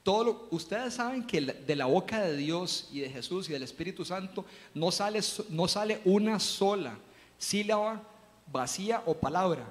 todo 0.08 0.48
ustedes 0.52 0.94
saben 0.94 1.22
que 1.28 1.42
de 1.42 1.76
la 1.76 1.86
boca 1.86 2.22
de 2.22 2.38
Dios 2.38 2.88
y 2.94 3.02
de 3.02 3.10
Jesús 3.10 3.50
y 3.50 3.52
del 3.52 3.64
Espíritu 3.64 4.06
Santo 4.06 4.46
no 4.74 4.90
sale, 4.90 5.20
no 5.50 5.68
sale 5.68 6.00
una 6.06 6.40
sola 6.40 6.98
sílaba 7.38 8.02
vacía 8.50 9.04
o 9.06 9.14
palabra. 9.14 9.68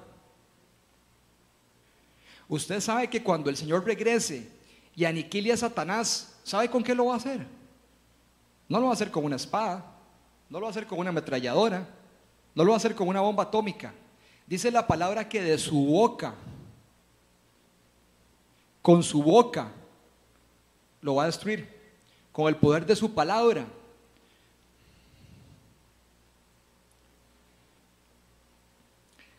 Usted 2.47 2.79
sabe 2.81 3.09
que 3.09 3.23
cuando 3.23 3.49
el 3.49 3.57
Señor 3.57 3.83
regrese 3.83 4.47
y 4.95 5.05
aniquile 5.05 5.53
a 5.53 5.57
Satanás, 5.57 6.35
¿sabe 6.43 6.69
con 6.69 6.83
qué 6.83 6.93
lo 6.93 7.07
va 7.07 7.15
a 7.15 7.17
hacer? 7.17 7.47
No 8.69 8.77
lo 8.77 8.85
va 8.85 8.91
a 8.91 8.93
hacer 8.93 9.09
con 9.09 9.25
una 9.25 9.37
espada, 9.37 9.91
no 10.51 10.59
lo 10.59 10.65
va 10.65 10.69
a 10.69 10.69
hacer 10.69 10.85
con 10.85 10.99
una 10.99 11.09
ametralladora, 11.09 11.89
no 12.53 12.63
lo 12.63 12.69
va 12.69 12.75
a 12.75 12.77
hacer 12.77 12.93
con 12.93 13.07
una 13.07 13.21
bomba 13.21 13.41
atómica. 13.41 13.91
Dice 14.45 14.69
la 14.69 14.85
palabra 14.85 15.27
que 15.27 15.41
de 15.41 15.57
su 15.57 15.83
boca, 15.83 16.35
con 18.83 19.01
su 19.01 19.23
boca, 19.23 19.71
lo 21.01 21.15
va 21.15 21.23
a 21.23 21.27
destruir 21.27 21.67
con 22.31 22.47
el 22.47 22.55
poder 22.55 22.85
de 22.85 22.95
su 22.95 23.13
palabra. 23.13 23.67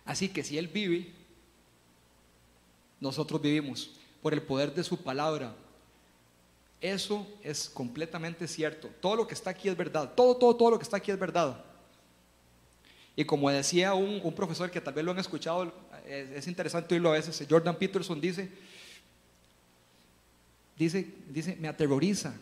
Así 0.04 0.28
que 0.28 0.42
si 0.42 0.56
Él 0.56 0.68
vive, 0.68 1.12
nosotros 2.98 3.40
vivimos 3.40 3.90
por 4.22 4.32
el 4.32 4.42
poder 4.42 4.74
de 4.74 4.82
su 4.82 4.96
palabra. 4.96 5.54
Eso 6.80 7.26
es 7.42 7.68
completamente 7.68 8.48
cierto. 8.48 8.88
Todo 9.00 9.16
lo 9.16 9.26
que 9.26 9.34
está 9.34 9.50
aquí 9.50 9.68
es 9.68 9.76
verdad. 9.76 10.12
Todo, 10.14 10.36
todo, 10.36 10.56
todo 10.56 10.70
lo 10.70 10.78
que 10.78 10.84
está 10.84 10.96
aquí 10.96 11.10
es 11.10 11.18
verdad. 11.18 11.62
Y 13.16 13.24
como 13.24 13.50
decía 13.50 13.94
un, 13.94 14.32
profesor 14.32 14.70
que 14.70 14.80
tal 14.80 14.94
vez 14.94 15.04
lo 15.04 15.10
han 15.10 15.18
escuchado, 15.18 15.72
es, 16.06 16.30
es 16.30 16.46
interesante 16.46 16.94
oírlo 16.94 17.10
a 17.10 17.14
veces, 17.14 17.44
Jordan 17.50 17.76
Peterson 17.76 18.20
dice, 18.20 18.48
dice, 20.78 21.12
dice, 21.28 21.56
me 21.56 21.68
aterroriza 21.68 22.34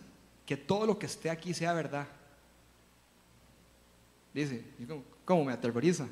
que 0.44 0.56
todo 0.56 0.86
lo 0.86 0.98
que 0.98 1.06
esté 1.06 1.30
aquí 1.30 1.54
sea 1.54 1.72
verdad. 1.72 2.06
Dice, 4.32 4.62
¿cómo 5.24 5.44
me 5.44 5.52
aterroriza? 5.52 6.06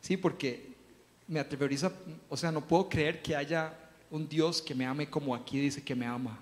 Sí, 0.00 0.16
porque 0.16 0.74
me 1.28 1.38
aterroriza, 1.40 1.92
o 2.28 2.36
sea, 2.36 2.50
no 2.50 2.66
puedo 2.66 2.88
creer 2.88 3.22
que 3.22 3.36
haya 3.36 3.74
un 4.10 4.28
Dios 4.28 4.62
que 4.62 4.74
me 4.74 4.86
ame 4.86 5.10
como 5.10 5.34
aquí 5.34 5.60
dice 5.60 5.82
que 5.82 5.94
me 5.94 6.06
ama. 6.06 6.38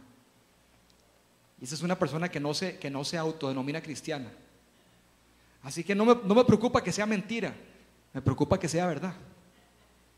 Y 1.60 1.64
esa 1.64 1.74
es 1.74 1.82
una 1.82 1.98
persona 1.98 2.28
que 2.28 2.40
no 2.40 2.54
se, 2.54 2.78
que 2.78 2.90
no 2.90 3.04
se 3.04 3.16
autodenomina 3.16 3.80
cristiana. 3.82 4.30
Así 5.62 5.82
que 5.82 5.94
no 5.94 6.04
me, 6.04 6.14
no 6.14 6.34
me 6.34 6.44
preocupa 6.44 6.82
que 6.82 6.92
sea 6.92 7.06
mentira, 7.06 7.54
me 8.12 8.22
preocupa 8.22 8.58
que 8.58 8.68
sea 8.68 8.86
verdad. 8.86 9.14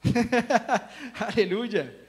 Aleluya. 1.18 2.05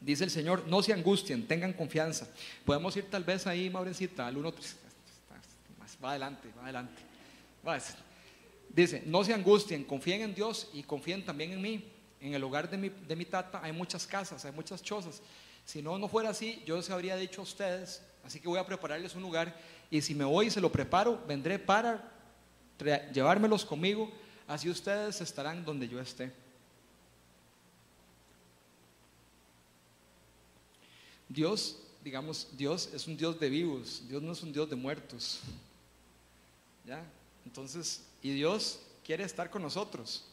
Dice 0.00 0.24
el 0.24 0.30
Señor, 0.30 0.66
no 0.68 0.82
se 0.82 0.92
angustien, 0.92 1.46
tengan 1.46 1.72
confianza. 1.72 2.28
Podemos 2.64 2.96
ir 2.96 3.10
tal 3.10 3.24
vez 3.24 3.46
ahí, 3.46 3.68
Maurencita, 3.68 4.26
al 4.26 4.36
1, 4.36 4.54
va 6.02 6.10
adelante, 6.10 6.48
va 6.56 6.64
adelante. 6.64 7.02
Dice, 8.70 9.02
no 9.06 9.24
se 9.24 9.34
angustien, 9.34 9.84
confíen 9.84 10.22
en 10.22 10.34
Dios 10.34 10.68
y 10.72 10.82
confíen 10.82 11.24
también 11.24 11.52
en 11.52 11.60
mí. 11.60 11.84
En 12.20 12.34
el 12.34 12.42
hogar 12.42 12.68
de 12.68 12.76
mi, 12.76 12.88
de 12.88 13.16
mi 13.16 13.24
tata 13.24 13.60
hay 13.62 13.72
muchas 13.72 14.06
casas, 14.06 14.44
hay 14.44 14.52
muchas 14.52 14.82
chozas. 14.82 15.20
Si 15.64 15.82
no, 15.82 15.98
no 15.98 16.08
fuera 16.08 16.30
así, 16.30 16.62
yo 16.66 16.76
les 16.76 16.90
habría 16.90 17.16
dicho 17.16 17.40
a 17.40 17.44
ustedes, 17.44 18.02
así 18.24 18.40
que 18.40 18.48
voy 18.48 18.58
a 18.58 18.66
prepararles 18.66 19.14
un 19.14 19.22
lugar 19.22 19.54
y 19.90 20.00
si 20.00 20.14
me 20.14 20.24
voy 20.24 20.46
y 20.46 20.50
se 20.50 20.60
lo 20.60 20.70
preparo, 20.70 21.22
vendré 21.26 21.58
para 21.58 22.12
llevármelos 23.12 23.64
conmigo, 23.64 24.10
así 24.46 24.68
ustedes 24.68 25.20
estarán 25.20 25.64
donde 25.64 25.88
yo 25.88 26.00
esté. 26.00 26.32
Dios, 31.28 31.78
digamos, 32.02 32.48
Dios 32.56 32.88
es 32.94 33.06
un 33.06 33.16
Dios 33.16 33.38
de 33.38 33.50
vivos, 33.50 34.02
Dios 34.08 34.22
no 34.22 34.32
es 34.32 34.42
un 34.42 34.52
Dios 34.52 34.68
de 34.70 34.76
muertos. 34.76 35.40
¿Ya? 36.86 37.04
Entonces, 37.44 38.02
y 38.22 38.32
Dios 38.32 38.80
quiere 39.04 39.24
estar 39.24 39.50
con 39.50 39.62
nosotros. 39.62 40.24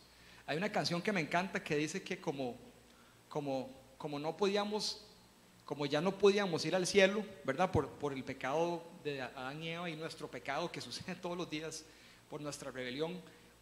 Hay 0.48 0.58
una 0.58 0.72
canción 0.72 1.02
que 1.02 1.12
me 1.12 1.22
encanta 1.22 1.64
que 1.64 1.76
dice 1.76 2.02
que 2.04 2.20
como, 2.20 2.56
como, 3.28 3.70
como 3.98 4.20
no 4.20 4.38
podíamos, 4.38 5.02
como 5.66 5.86
ya 5.86 6.02
no 6.02 6.18
podíamos 6.18 6.64
ir 6.66 6.76
al 6.76 6.86
cielo, 6.88 7.26
¿verdad? 7.44 7.72
Por, 7.72 7.90
por 7.90 8.14
el 8.14 8.24
pecado 8.24 8.84
de 9.04 9.22
Adán 9.22 9.64
y 9.64 9.70
Eva 9.70 9.90
y 9.90 9.96
nuestro 9.96 10.30
pecado 10.30 10.72
que 10.72 10.82
sucede 10.82 11.16
todos 11.16 11.38
los 11.38 11.50
días 11.50 11.84
por 12.30 12.42
nuestra 12.42 12.72
rebelión, 12.72 13.20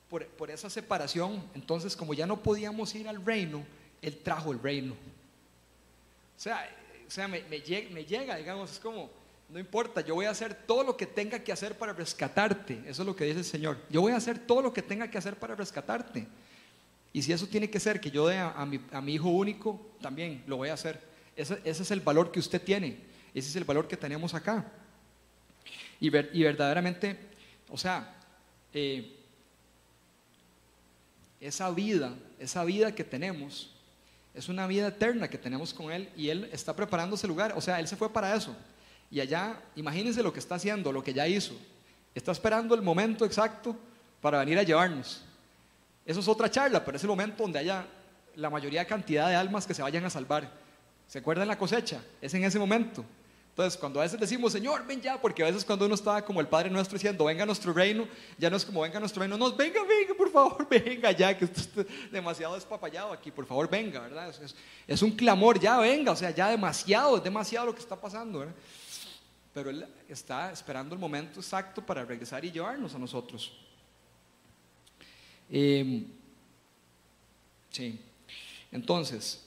por, 0.09 0.27
por 0.27 0.51
esa 0.51 0.69
separación, 0.69 1.43
entonces 1.55 1.95
como 1.95 2.13
ya 2.13 2.27
no 2.27 2.43
podíamos 2.43 2.93
ir 2.95 3.07
al 3.07 3.25
reino, 3.25 3.65
Él 4.01 4.17
trajo 4.17 4.51
el 4.51 4.59
reino. 4.59 4.93
O 4.93 6.39
sea, 6.39 6.69
o 7.07 7.11
sea, 7.11 7.27
me, 7.27 7.41
llega, 7.61 8.35
digamos, 8.35 8.71
es 8.71 8.79
como, 8.79 9.09
no 9.49 9.59
importa, 9.59 10.01
yo 10.01 10.15
voy 10.15 10.25
a 10.25 10.31
hacer 10.31 10.53
todo 10.53 10.83
lo 10.83 10.97
que 10.97 11.05
tenga 11.05 11.39
que 11.39 11.51
hacer 11.51 11.77
para 11.77 11.93
rescatarte. 11.93 12.81
Eso 12.87 13.03
es 13.03 13.05
lo 13.05 13.15
que 13.15 13.25
dice 13.25 13.39
el 13.39 13.45
Señor. 13.45 13.77
Yo 13.89 14.01
voy 14.01 14.13
a 14.13 14.17
hacer 14.17 14.39
todo 14.39 14.61
lo 14.61 14.73
que 14.73 14.81
tenga 14.81 15.09
que 15.09 15.17
hacer 15.17 15.35
para 15.35 15.55
rescatarte. 15.55 16.27
Y 17.11 17.21
si 17.21 17.31
eso 17.31 17.47
tiene 17.47 17.69
que 17.69 17.79
ser 17.79 17.99
que 17.99 18.09
yo 18.09 18.27
dé 18.27 18.37
a, 18.37 18.65
mi, 18.65 19.13
hijo 19.13 19.29
único, 19.29 19.93
también 20.01 20.43
lo 20.47 20.57
voy 20.57 20.69
a 20.69 20.73
hacer. 20.73 20.99
Ese, 21.35 21.59
es 21.63 21.91
el 21.91 22.01
valor 22.01 22.31
que 22.31 22.39
usted 22.39 22.61
tiene. 22.61 22.97
Ese 23.33 23.49
es 23.49 23.55
el 23.55 23.63
valor 23.63 23.87
que 23.87 23.97
tenemos 23.97 24.33
acá. 24.33 24.71
Y, 25.99 26.09
verdaderamente, 26.09 27.17
o 27.69 27.77
sea, 27.77 28.15
eh, 28.73 29.15
esa 31.39 31.69
vida, 31.69 32.15
esa 32.39 32.63
vida 32.63 32.95
que 32.95 33.03
tenemos, 33.03 33.72
es 34.33 34.49
una 34.49 34.65
vida 34.65 34.87
eterna 34.87 35.29
que 35.29 35.37
tenemos 35.37 35.73
con 35.73 35.91
Él 35.91 36.09
y 36.15 36.29
Él 36.29 36.49
está 36.51 36.75
preparando 36.75 37.15
ese 37.15 37.27
lugar. 37.27 37.53
O 37.55 37.61
sea, 37.61 37.79
Él 37.79 37.87
se 37.87 37.95
fue 37.95 38.11
para 38.11 38.35
eso. 38.35 38.55
Y 39.11 39.19
allá, 39.19 39.61
imagínense 39.75 40.23
lo 40.23 40.33
que 40.33 40.39
está 40.39 40.55
haciendo, 40.55 40.91
lo 40.91 41.03
que 41.03 41.13
ya 41.13 41.27
hizo. 41.27 41.53
Está 42.15 42.31
esperando 42.31 42.73
el 42.73 42.81
momento 42.81 43.25
exacto 43.25 43.75
para 44.21 44.39
venir 44.39 44.57
a 44.57 44.63
llevarnos. 44.63 45.23
Eso 46.05 46.19
es 46.19 46.27
otra 46.27 46.49
charla, 46.49 46.83
pero 46.83 46.97
es 46.97 47.03
el 47.03 47.09
momento 47.09 47.43
donde 47.43 47.59
haya 47.59 47.85
la 48.35 48.49
mayoría 48.49 48.85
cantidad 48.85 49.29
de 49.29 49.35
almas 49.35 49.67
que 49.67 49.73
se 49.73 49.81
vayan 49.81 50.03
a 50.05 50.09
salvar. 50.09 50.49
¿Se 51.07 51.19
acuerdan 51.19 51.47
la 51.47 51.57
cosecha? 51.57 52.01
Es 52.21 52.33
en 52.33 52.43
ese 52.43 52.57
momento. 52.57 53.05
Entonces, 53.53 53.79
cuando 53.79 53.99
a 53.99 54.03
veces 54.03 54.19
decimos, 54.19 54.51
Señor, 54.51 54.83
ven 54.83 54.99
ya, 54.99 55.21
porque 55.21 55.43
a 55.43 55.45
veces 55.45 55.63
cuando 55.63 55.85
uno 55.85 55.93
está 55.93 56.25
como 56.25 56.41
el 56.41 56.47
Padre 56.47 56.71
nuestro 56.71 56.97
diciendo, 56.97 57.25
venga 57.25 57.43
a 57.43 57.45
nuestro 57.45 57.71
reino, 57.71 58.07
ya 58.35 58.49
no 58.49 58.57
es 58.57 58.65
como 58.65 58.81
venga 58.81 58.97
a 58.97 58.99
nuestro 58.99 59.19
reino, 59.19 59.37
no, 59.37 59.55
venga, 59.55 59.83
venga, 59.83 60.15
por 60.17 60.31
favor, 60.31 60.67
venga 60.83 61.11
ya, 61.11 61.37
que 61.37 61.45
esto 61.45 61.61
está 61.61 61.85
demasiado 62.11 62.55
despapallado 62.55 63.13
aquí, 63.13 63.29
por 63.29 63.45
favor, 63.45 63.69
venga, 63.69 63.99
¿verdad? 63.99 64.33
Es, 64.87 65.01
un 65.03 65.11
clamor, 65.11 65.59
ya 65.59 65.77
venga, 65.77 66.13
o 66.13 66.15
sea, 66.15 66.31
ya 66.31 66.49
demasiado, 66.49 67.17
es 67.17 67.23
demasiado 67.23 67.67
lo 67.67 67.75
que 67.75 67.81
está 67.81 67.95
pasando, 67.95 68.39
¿verdad? 68.39 68.55
Pero 69.53 69.69
Él 69.69 69.85
está 70.09 70.51
esperando 70.51 70.95
el 70.95 70.99
momento 70.99 71.39
exacto 71.39 71.85
para 71.85 72.03
regresar 72.03 72.43
y 72.43 72.51
llevarnos 72.51 72.95
a 72.95 72.97
nosotros. 72.97 73.55
Em, 75.47 76.07
sí. 77.69 78.01
Entonces, 78.71 79.45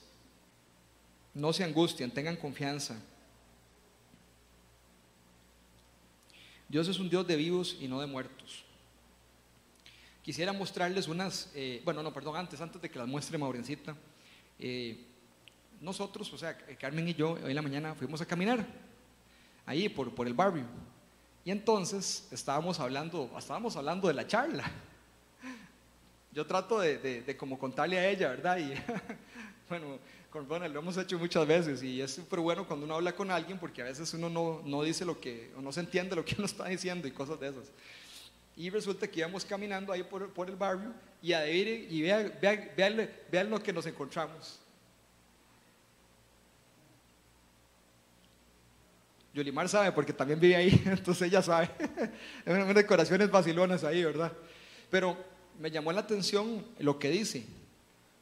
no 1.33 1.51
se 1.51 1.65
angustien, 1.65 2.09
tengan 2.09 2.37
confianza. 2.37 2.95
Dios 6.69 6.87
es 6.87 6.99
un 6.99 7.09
Dios 7.09 7.25
de 7.25 7.35
vivos 7.35 7.77
y 7.79 7.87
no 7.87 7.99
de 8.01 8.07
muertos. 8.07 8.63
Quisiera 10.21 10.51
mostrarles 10.51 11.07
unas, 11.07 11.51
eh, 11.55 11.81
bueno, 11.85 12.03
no, 12.03 12.13
perdón, 12.13 12.35
antes, 12.35 12.59
antes 12.59 12.81
de 12.81 12.89
que 12.89 12.99
las 12.99 13.07
muestre 13.07 13.37
Maurencita. 13.37 13.95
Eh, 14.59 15.05
nosotros, 15.79 16.31
o 16.33 16.37
sea, 16.37 16.57
Carmen 16.77 17.07
y 17.07 17.13
yo, 17.13 17.31
hoy 17.31 17.49
en 17.49 17.55
la 17.55 17.61
mañana 17.61 17.95
fuimos 17.95 18.19
a 18.19 18.25
caminar 18.25 18.65
ahí 19.65 19.87
por, 19.87 20.13
por 20.13 20.27
el 20.27 20.33
barrio. 20.33 20.65
Y 21.45 21.51
entonces 21.51 22.27
estábamos 22.31 22.79
hablando, 22.79 23.31
estábamos 23.37 23.77
hablando 23.77 24.07
de 24.07 24.15
la 24.15 24.27
charla. 24.27 24.69
Yo 26.33 26.45
trato 26.45 26.79
de, 26.79 27.21
de, 27.21 27.37
como 27.37 27.57
contarle 27.57 27.97
a 27.97 28.09
ella, 28.09 28.29
¿verdad? 28.29 28.57
Y 28.57 28.73
bueno, 29.69 29.99
con 30.29 30.47
Ronald 30.47 30.73
lo 30.73 30.79
hemos 30.79 30.97
hecho 30.97 31.17
muchas 31.17 31.47
veces 31.47 31.83
y 31.83 32.01
es 32.01 32.13
súper 32.15 32.39
bueno 32.39 32.67
cuando 32.67 32.85
uno 32.85 32.95
habla 32.95 33.13
con 33.13 33.31
alguien 33.31 33.57
porque 33.59 33.81
a 33.81 33.85
veces 33.85 34.13
uno 34.13 34.29
no, 34.29 34.61
no, 34.65 34.83
dice 34.83 35.05
lo 35.05 35.19
que, 35.19 35.51
o 35.57 35.61
no 35.61 35.71
se 35.71 35.79
entiende 35.79 36.15
lo 36.15 36.25
que 36.25 36.35
uno 36.37 36.45
está 36.45 36.67
diciendo 36.67 37.07
y 37.07 37.11
cosas 37.11 37.39
de 37.39 37.49
esas. 37.49 37.71
Y 38.55 38.69
resulta 38.69 39.07
que 39.07 39.19
íbamos 39.19 39.45
caminando 39.45 39.93
ahí 39.93 40.03
por, 40.03 40.29
por 40.33 40.49
el 40.49 40.55
barrio 40.55 40.93
y, 41.21 41.33
a 41.33 41.47
y 41.49 42.01
vean, 42.01 42.33
vean, 42.41 43.09
vean 43.31 43.49
lo 43.49 43.61
que 43.61 43.71
nos 43.71 43.85
encontramos. 43.85 44.59
Yolimar 49.33 49.69
sabe 49.69 49.91
porque 49.91 50.13
también 50.13 50.39
vive 50.39 50.55
ahí, 50.55 50.69
entonces 50.85 51.27
ella 51.27 51.43
sabe. 51.43 51.69
Hay 52.45 52.73
decoraciones 52.73 53.29
vacilonas 53.29 53.83
ahí, 53.83 54.03
¿verdad? 54.03 54.33
Pero 54.89 55.15
me 55.59 55.69
llamó 55.69 55.91
la 55.91 56.01
atención 56.01 56.65
lo 56.79 56.97
que 56.97 57.09
dice. 57.09 57.45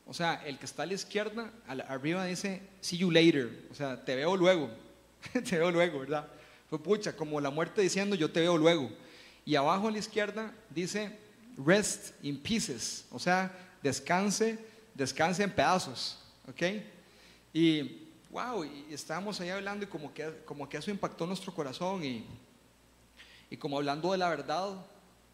O 0.07 0.13
sea, 0.13 0.43
el 0.45 0.59
que 0.59 0.65
está 0.65 0.83
a 0.83 0.85
la 0.85 0.93
izquierda, 0.93 1.51
arriba 1.87 2.25
dice, 2.25 2.61
see 2.79 2.97
you 2.97 3.09
later. 3.09 3.67
O 3.71 3.75
sea, 3.75 4.03
te 4.03 4.15
veo 4.15 4.37
luego. 4.37 4.69
te 5.33 5.57
veo 5.57 5.71
luego, 5.71 5.99
¿verdad? 5.99 6.27
Fue 6.69 6.81
pucha, 6.81 7.15
como 7.15 7.41
la 7.41 7.49
muerte 7.49 7.81
diciendo, 7.81 8.15
yo 8.15 8.31
te 8.31 8.41
veo 8.41 8.57
luego. 8.57 8.89
Y 9.45 9.55
abajo 9.55 9.87
a 9.87 9.91
la 9.91 9.97
izquierda 9.97 10.53
dice, 10.69 11.17
rest 11.57 12.13
in 12.23 12.37
pieces. 12.37 13.05
O 13.11 13.19
sea, 13.19 13.51
descanse, 13.81 14.59
descanse 14.93 15.43
en 15.43 15.51
pedazos. 15.51 16.19
¿Ok? 16.47 16.61
Y, 17.51 18.09
wow, 18.29 18.63
y 18.63 18.93
estábamos 18.93 19.41
ahí 19.41 19.49
hablando 19.49 19.85
y 19.85 19.87
como 19.87 20.13
que, 20.13 20.41
como 20.45 20.69
que 20.69 20.77
eso 20.77 20.91
impactó 20.91 21.25
nuestro 21.25 21.53
corazón 21.53 22.03
y, 22.03 22.25
y 23.49 23.57
como 23.57 23.77
hablando 23.77 24.11
de 24.11 24.19
la 24.19 24.29
verdad, 24.29 24.85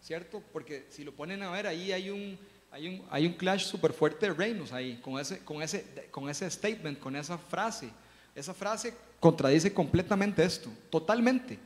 ¿cierto? 0.02 0.42
Porque 0.54 0.86
si 0.90 1.04
lo 1.04 1.12
ponen 1.12 1.44
a 1.44 1.52
ver, 1.52 1.68
ahí 1.68 1.92
hay 1.92 2.10
un 2.10 2.40
hay 2.72 2.88
un, 2.88 3.04
hay 3.10 3.26
un 3.26 3.34
clash 3.34 3.66
súper 3.66 3.92
fuerte 3.92 4.28
de 4.28 4.34
reinos 4.34 4.72
ahí, 4.72 4.98
con 5.04 5.20
ese, 5.20 5.40
con, 5.40 5.62
ese, 5.62 6.08
con 6.10 6.30
ese 6.30 6.50
statement, 6.50 6.98
con 7.00 7.16
esa 7.16 7.38
frase. 7.38 7.90
Esa 8.34 8.54
frase 8.54 8.94
contradice 9.20 9.74
completamente 9.74 10.44
esto, 10.44 10.70
totalmente. 10.90 11.60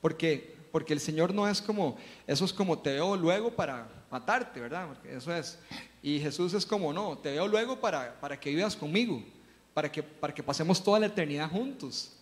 Porque, 0.00 0.56
porque 0.70 0.92
el 0.92 1.00
Señor 1.00 1.34
no 1.34 1.48
es 1.48 1.60
como, 1.60 1.96
eso 2.26 2.44
es 2.44 2.52
como 2.52 2.78
te 2.78 2.92
veo 2.92 3.16
luego 3.16 3.50
para 3.50 3.88
matarte, 4.10 4.60
¿verdad? 4.60 4.86
Porque 4.86 5.16
eso 5.16 5.34
es. 5.34 5.58
Y 6.00 6.20
Jesús 6.20 6.54
es 6.54 6.64
como, 6.64 6.92
no, 6.92 7.18
te 7.18 7.32
veo 7.32 7.48
luego 7.48 7.80
para, 7.80 8.20
para 8.20 8.38
que 8.38 8.50
vivas 8.50 8.76
conmigo, 8.76 9.24
para 9.72 9.90
que, 9.90 10.04
para 10.04 10.32
que 10.32 10.42
pasemos 10.42 10.82
toda 10.84 11.00
la 11.00 11.06
eternidad 11.06 11.50
juntos. 11.50 12.12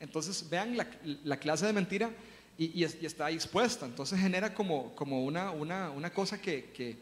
Entonces 0.00 0.48
vean 0.48 0.78
la, 0.78 0.86
la 1.24 1.36
clase 1.38 1.66
de 1.66 1.74
mentira 1.74 2.10
y, 2.56 2.82
y, 2.82 2.84
está 2.84 3.26
dispuesta. 3.26 3.84
Entonces 3.84 4.18
genera 4.18 4.54
como, 4.54 4.94
como 4.94 5.24
una, 5.24 5.50
una, 5.50 5.90
una 5.90 6.10
cosa 6.10 6.40
que, 6.40 6.70
que 6.74 6.96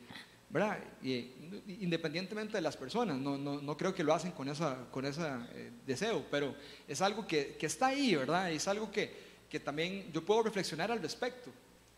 independientemente 1.66 2.56
de 2.56 2.60
las 2.60 2.76
personas, 2.76 3.16
no, 3.16 3.76
creo 3.76 3.94
que 3.94 4.04
lo 4.04 4.14
hacen 4.14 4.32
con 4.32 4.48
ese 4.48 5.22
eh, 5.52 5.72
deseo, 5.86 6.24
pero 6.30 6.54
es 6.86 7.00
algo 7.02 7.26
que, 7.26 7.56
está 7.60 7.88
ahí, 7.88 8.14
¿verdad? 8.14 8.52
Es 8.52 8.68
algo 8.68 8.90
que, 8.90 9.34
también 9.64 10.10
yo 10.12 10.24
puedo 10.24 10.42
reflexionar 10.42 10.90
al 10.90 11.00
respecto. 11.00 11.50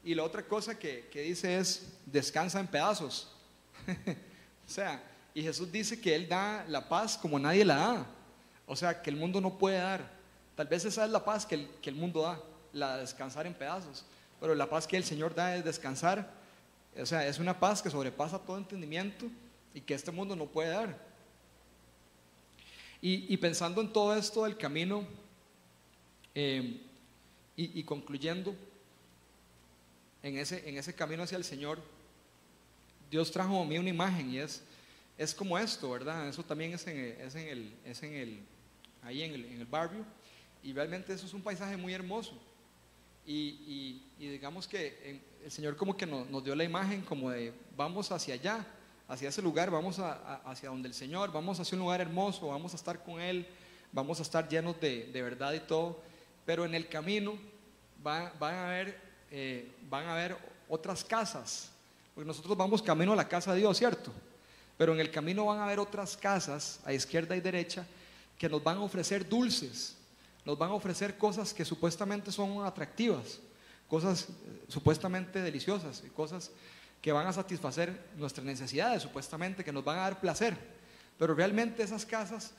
Y 0.04 0.14
la 0.14 0.22
otra 0.22 0.46
cosa 0.46 0.78
que, 0.78 1.08
que 1.10 1.22
dice 1.22 1.58
es, 1.58 1.98
descansa 2.04 2.60
en 2.60 2.66
pedazos. 2.66 3.32
o 4.66 4.70
sea, 4.70 5.02
y 5.34 5.42
Jesús 5.42 5.70
dice 5.70 6.00
que 6.00 6.14
Él 6.14 6.28
da 6.28 6.64
la 6.66 6.88
paz 6.88 7.18
como 7.18 7.38
nadie 7.38 7.64
la 7.64 7.76
da. 7.76 8.06
O 8.66 8.74
sea, 8.74 9.02
que 9.02 9.10
el 9.10 9.16
mundo 9.16 9.38
no 9.38 9.58
puede 9.58 9.76
dar. 9.76 10.10
Tal 10.54 10.66
vez 10.66 10.84
esa 10.86 11.04
es 11.04 11.10
la 11.10 11.22
paz 11.22 11.44
que 11.44 11.68
el, 11.82 11.94
mundo 11.94 12.22
da, 12.22 12.40
la 12.72 12.94
de 12.94 13.02
descansar 13.02 13.46
en 13.46 13.52
pedazos. 13.52 14.06
Pero 14.40 14.54
la 14.54 14.70
paz 14.70 14.86
que 14.86 14.96
el 14.96 15.04
Señor 15.04 15.34
da 15.34 15.54
es 15.54 15.62
descansar 15.62 16.32
o 17.00 17.06
sea, 17.06 17.26
es 17.26 17.38
una 17.38 17.58
paz 17.58 17.82
que 17.82 17.90
sobrepasa 17.90 18.38
todo 18.38 18.58
entendimiento 18.58 19.26
y 19.74 19.80
que 19.80 19.94
este 19.94 20.10
mundo 20.10 20.34
no 20.34 20.46
puede 20.46 20.70
dar. 20.70 21.06
Y, 23.02 23.36
pensando 23.36 23.80
en 23.80 23.92
todo 23.92 24.16
esto 24.16 24.44
del 24.44 24.56
camino 24.56 25.06
eh, 26.34 26.80
y, 27.54 27.82
concluyendo 27.84 28.56
en 30.22 30.38
ese, 30.38 30.68
en 30.68 30.76
ese 30.76 30.92
camino 30.94 31.22
hacia 31.22 31.38
el 31.38 31.44
Señor, 31.44 31.80
Dios 33.10 33.30
trajo 33.30 33.62
a 33.62 33.64
mí 33.64 33.78
una 33.78 33.90
imagen 33.90 34.30
y 34.30 34.38
es, 34.38 34.62
es 35.16 35.34
como 35.34 35.56
esto, 35.56 35.90
¿verdad? 35.90 36.28
Eso 36.28 36.42
también 36.42 36.72
es, 36.72 36.86
en, 36.88 36.98
el, 36.98 37.74
es 37.84 38.02
en 38.02 38.14
el, 38.14 38.40
ahí 39.02 39.22
en 39.22 39.34
el, 39.34 39.44
en 39.44 39.60
el 39.60 39.66
barrio 39.66 40.04
y 40.64 40.72
realmente 40.72 41.12
eso 41.12 41.26
es 41.26 41.34
un 41.34 41.42
paisaje 41.42 41.76
muy 41.76 41.94
hermoso. 41.94 42.32
Y, 43.24 44.02
y, 44.18 44.28
digamos 44.28 44.66
que 44.66 45.20
el 45.46 45.52
Señor 45.52 45.76
como 45.76 45.96
que 45.96 46.06
nos, 46.06 46.42
dio 46.42 46.56
la 46.56 46.64
imagen 46.64 47.02
como 47.02 47.30
de 47.30 47.54
vamos 47.76 48.10
hacia 48.10 48.34
allá, 48.34 48.66
hacia 49.06 49.28
ese 49.28 49.40
lugar, 49.40 49.70
vamos 49.70 50.00
hacia 50.00 50.70
donde 50.70 50.88
el 50.88 50.94
Señor, 50.94 51.30
vamos 51.30 51.60
hacia 51.60 51.76
un 51.76 51.82
lugar 51.82 52.00
hermoso, 52.00 52.48
vamos 52.48 52.72
a 52.72 52.76
estar 52.76 53.04
con 53.04 53.20
Él, 53.20 53.46
vamos 53.92 54.18
a 54.18 54.22
estar 54.22 54.48
llenos 54.48 54.80
de, 54.80 55.08
verdad 55.14 55.52
y 55.52 55.60
todo, 55.60 56.00
pero 56.44 56.64
en 56.64 56.74
el 56.74 56.88
camino 56.88 57.38
van, 58.02 58.32
van 58.40 58.54
a 58.56 58.66
haber, 58.66 59.00
eh, 59.30 59.70
van 59.88 60.06
a 60.06 60.14
haber 60.14 60.36
otras 60.68 61.04
casas, 61.04 61.70
porque 62.12 62.26
nosotros 62.26 62.56
vamos 62.56 62.82
camino 62.82 63.12
a 63.12 63.16
la 63.16 63.28
casa 63.28 63.52
de 63.52 63.60
Dios, 63.60 63.78
¿cierto? 63.78 64.10
Pero 64.76 64.94
en 64.94 64.98
el 64.98 65.12
camino 65.12 65.46
van 65.46 65.60
a 65.60 65.64
haber 65.66 65.78
otras 65.78 66.16
casas, 66.16 66.80
a 66.84 66.92
izquierda 66.92 67.36
y 67.36 67.40
derecha, 67.40 67.86
que 68.36 68.48
nos 68.48 68.64
van 68.64 68.78
a 68.78 68.82
ofrecer 68.82 69.28
dulces, 69.28 69.96
nos 70.44 70.58
van 70.58 70.70
a 70.70 70.74
ofrecer 70.74 71.16
cosas 71.16 71.54
que 71.54 71.64
supuestamente 71.64 72.32
son 72.32 72.66
atractivas, 72.66 73.38
cosas 73.88 74.28
eh, 74.28 74.64
supuestamente 74.68 75.40
deliciosas 75.42 76.02
y 76.06 76.10
cosas 76.10 76.50
que 77.00 77.12
van 77.12 77.26
a 77.26 77.32
satisfacer 77.32 78.08
nuestras 78.16 78.44
necesidades, 78.44 79.02
supuestamente 79.02 79.62
que 79.62 79.72
nos 79.72 79.84
van 79.84 79.98
a 79.98 80.02
dar 80.02 80.20
placer. 80.20 80.56
Pero 81.18 81.34
realmente 81.34 81.82
esas 81.82 82.04
casas, 82.04 82.52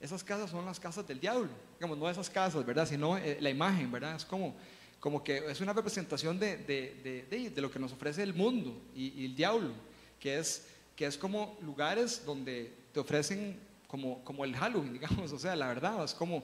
esas 0.00 0.24
casas 0.24 0.50
son 0.50 0.64
las 0.66 0.80
casas 0.80 1.06
del 1.06 1.20
diablo, 1.20 1.48
digamos, 1.78 1.96
no 1.98 2.10
esas 2.10 2.28
casas, 2.28 2.64
¿verdad? 2.66 2.86
Sino 2.86 3.16
eh, 3.16 3.38
la 3.40 3.50
imagen, 3.50 3.90
¿verdad? 3.92 4.16
Es 4.16 4.24
como, 4.24 4.56
como 4.98 5.22
que 5.22 5.38
es 5.50 5.60
una 5.60 5.72
representación 5.72 6.38
de, 6.38 6.56
de, 6.58 7.26
de, 7.30 7.50
de 7.50 7.60
lo 7.60 7.70
que 7.70 7.78
nos 7.78 7.92
ofrece 7.92 8.22
el 8.22 8.34
mundo 8.34 8.80
y, 8.94 9.22
y, 9.22 9.26
el 9.26 9.36
diablo, 9.36 9.70
que 10.18 10.38
es, 10.38 10.66
que 10.96 11.06
es 11.06 11.16
como 11.16 11.56
lugares 11.62 12.24
donde 12.24 12.72
te 12.92 13.00
ofrecen 13.00 13.58
como, 13.86 14.24
como 14.24 14.44
el 14.44 14.56
Halloween, 14.56 14.92
digamos, 14.98 15.32
o 15.32 15.38
sea, 15.38 15.54
la 15.54 15.68
verdad, 15.68 16.04
es 16.04 16.14
como 16.14 16.42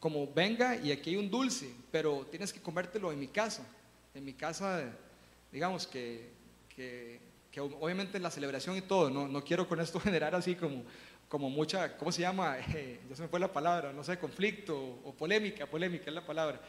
como 0.00 0.32
venga 0.32 0.76
y 0.76 0.92
aquí 0.92 1.10
hay 1.10 1.16
un 1.16 1.30
dulce, 1.30 1.74
pero 1.90 2.26
tienes 2.30 2.52
que 2.52 2.60
comértelo 2.60 3.12
en 3.12 3.18
mi 3.18 3.28
casa. 3.28 3.66
En 4.14 4.24
mi 4.24 4.32
casa, 4.32 4.84
digamos 5.50 5.86
que, 5.86 6.30
que, 6.74 7.20
obviamente 7.60 8.16
en 8.16 8.22
la 8.22 8.30
celebración 8.30 8.76
y 8.76 8.82
todo, 8.82 9.10
no, 9.10 9.26
no, 9.26 9.42
quiero 9.42 9.68
con 9.68 9.80
esto 9.80 9.98
generar 10.00 10.34
así 10.34 10.54
como, 10.54 10.84
como 11.28 11.50
mucha, 11.50 11.96
¿cómo 11.96 12.12
se 12.12 12.22
llama? 12.22 12.56
Eh, 12.74 13.00
ya 13.08 13.16
se 13.16 13.22
me 13.22 13.28
fue 13.28 13.40
la 13.40 13.52
palabra, 13.52 13.92
no 13.92 14.04
sé, 14.04 14.18
conflicto 14.18 15.00
o 15.04 15.12
polémica, 15.12 15.66
polémica 15.66 16.04
es 16.06 16.14
la 16.14 16.24
palabra. 16.24 16.60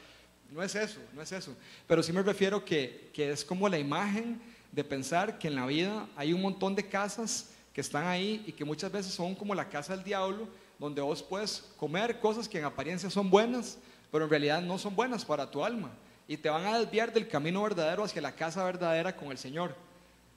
No 0.50 0.64
es 0.64 0.74
eso, 0.74 1.00
no 1.14 1.22
es 1.22 1.32
eso. 1.32 1.56
Pero 1.86 2.02
sí 2.02 2.12
me 2.12 2.24
refiero 2.24 2.66
que, 2.66 3.12
que 3.14 3.32
es 3.32 3.46
como 3.46 3.70
la 3.70 3.78
imagen 3.78 4.42
de 4.72 4.84
pensar 4.84 5.38
que 5.38 5.48
en 5.48 5.56
la 5.56 5.68
vida 5.68 6.08
hay 6.16 6.34
un 6.34 6.42
montón 6.42 6.74
de 6.74 6.88
casas 6.88 7.52
que 7.72 7.82
están 7.82 8.08
ahí 8.08 8.44
y 8.48 8.52
que 8.52 8.66
muchas 8.66 8.92
veces 8.92 9.14
son 9.14 9.36
como 9.36 9.54
la 9.54 9.70
casa 9.70 9.96
del 9.96 10.04
diablo 10.04 10.48
donde 10.80 11.02
vos 11.02 11.22
puedes 11.22 11.66
comer 11.78 12.20
cosas 12.20 12.48
que 12.48 12.58
en 12.58 12.66
apariencia 12.66 13.10
son 13.10 13.30
buenas, 13.30 13.78
pero 14.12 14.24
en 14.24 14.30
realidad 14.30 14.62
no 14.62 14.80
son 14.80 14.96
buenas 14.96 15.26
para 15.26 15.52
tu 15.52 15.64
alma 15.64 15.92
y 16.28 16.38
te 16.38 16.50
van 16.50 16.66
a 16.66 16.80
desviar 16.80 17.12
del 17.12 17.28
camino 17.28 17.62
verdadero 17.64 18.04
hacia 18.04 18.22
la 18.22 18.36
casa 18.36 18.64
verdadera 18.64 19.16
con 19.16 19.32
el 19.32 19.38
Señor. 19.38 19.76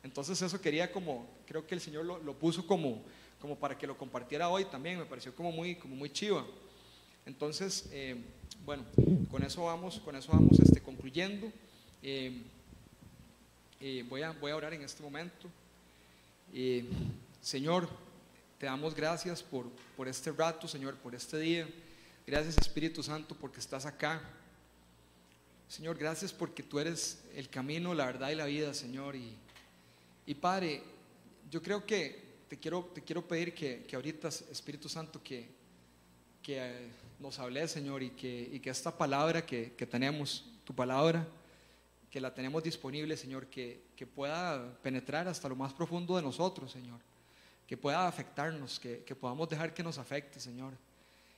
Entonces 0.03 0.41
eso 0.41 0.61
quería 0.61 0.91
como, 0.91 1.27
creo 1.47 1.67
que 1.67 1.75
el 1.75 1.81
Señor 1.81 2.05
lo, 2.05 2.35
puso 2.35 2.67
como, 2.67 3.03
como 3.39 3.57
para 3.57 3.79
que 3.79 3.87
lo 3.87 3.97
compartiera 3.97 4.49
hoy 4.49 4.65
también, 4.65 4.99
me 4.99 5.05
pareció 5.05 5.35
como 5.35 5.53
muy, 5.53 5.77
como 5.77 5.95
muy 5.95 6.11
chiva. 6.11 6.45
Entonces, 7.25 7.89
eh, 7.93 8.17
bueno, 8.65 8.85
con 9.31 9.45
eso 9.45 9.65
vamos, 9.65 10.01
con 10.01 10.17
eso 10.17 10.33
vamos 10.33 10.59
este, 10.59 10.81
concluyendo. 10.81 11.53
Eh, 12.03 12.43
eh, 13.81 14.05
voy, 14.09 14.23
a, 14.23 14.33
voy 14.33 14.51
a 14.51 14.57
orar 14.57 14.75
en 14.75 14.83
este 14.83 15.03
momento. 15.03 15.49
Señor, 17.41 17.89
te 18.63 18.67
damos 18.67 18.95
gracias 18.95 19.43
por, 19.43 19.69
por 19.97 20.07
este 20.07 20.31
rato, 20.31 20.69
Señor, 20.69 20.95
por 20.99 21.17
este 21.17 21.37
día. 21.37 21.69
Gracias 22.25 22.57
Espíritu 22.59 23.03
Santo 23.03 23.35
porque 23.35 23.59
estás 23.59 23.87
acá. 23.87 24.23
Señor, 25.67 25.99
gracias 25.99 26.33
porque 26.33 26.63
tú 26.63 26.79
eres 26.79 27.25
el 27.35 27.49
camino, 27.49 27.93
la 27.93 28.07
verdad 28.07 28.31
y 28.31 28.37
la 28.37 28.45
vida, 28.45 28.73
Señor. 28.73 29.17
Y, 29.17 29.35
y 30.27 30.35
Padre, 30.37 30.81
yo 31.51 31.61
creo 31.61 31.85
que 31.85 32.23
te 32.49 32.57
quiero, 32.57 32.89
te 32.95 33.03
quiero 33.03 33.27
pedir 33.27 33.53
que, 33.53 33.85
que 33.85 33.97
ahorita, 33.97 34.29
Espíritu 34.29 34.89
Santo, 34.89 35.21
que, 35.21 35.49
que 36.41 36.59
eh, 36.59 36.89
nos 37.19 37.41
hables, 37.41 37.73
Señor, 37.73 38.01
y 38.05 38.11
que, 38.11 38.49
y 38.53 38.61
que 38.61 38.71
esta 38.71 38.97
palabra 38.97 39.45
que, 39.45 39.73
que, 39.73 39.87
tenemos, 39.87 40.45
tu 40.65 40.73
palabra, 40.73 41.27
que 42.09 42.21
la 42.21 42.33
tenemos 42.33 42.63
disponible, 42.63 43.17
Señor, 43.17 43.49
que, 43.49 43.87
que 43.97 44.07
pueda 44.07 44.79
penetrar 44.83 45.27
hasta 45.27 45.49
lo 45.49 45.57
más 45.57 45.73
profundo 45.73 46.15
de 46.15 46.23
nosotros, 46.23 46.71
Señor. 46.71 47.01
Que 47.67 47.77
pueda 47.77 48.07
afectarnos, 48.07 48.79
que, 48.79 49.03
que 49.05 49.15
podamos 49.15 49.49
dejar 49.49 49.73
que 49.73 49.83
nos 49.83 49.99
afecte, 49.99 50.41
Señor. 50.41 50.75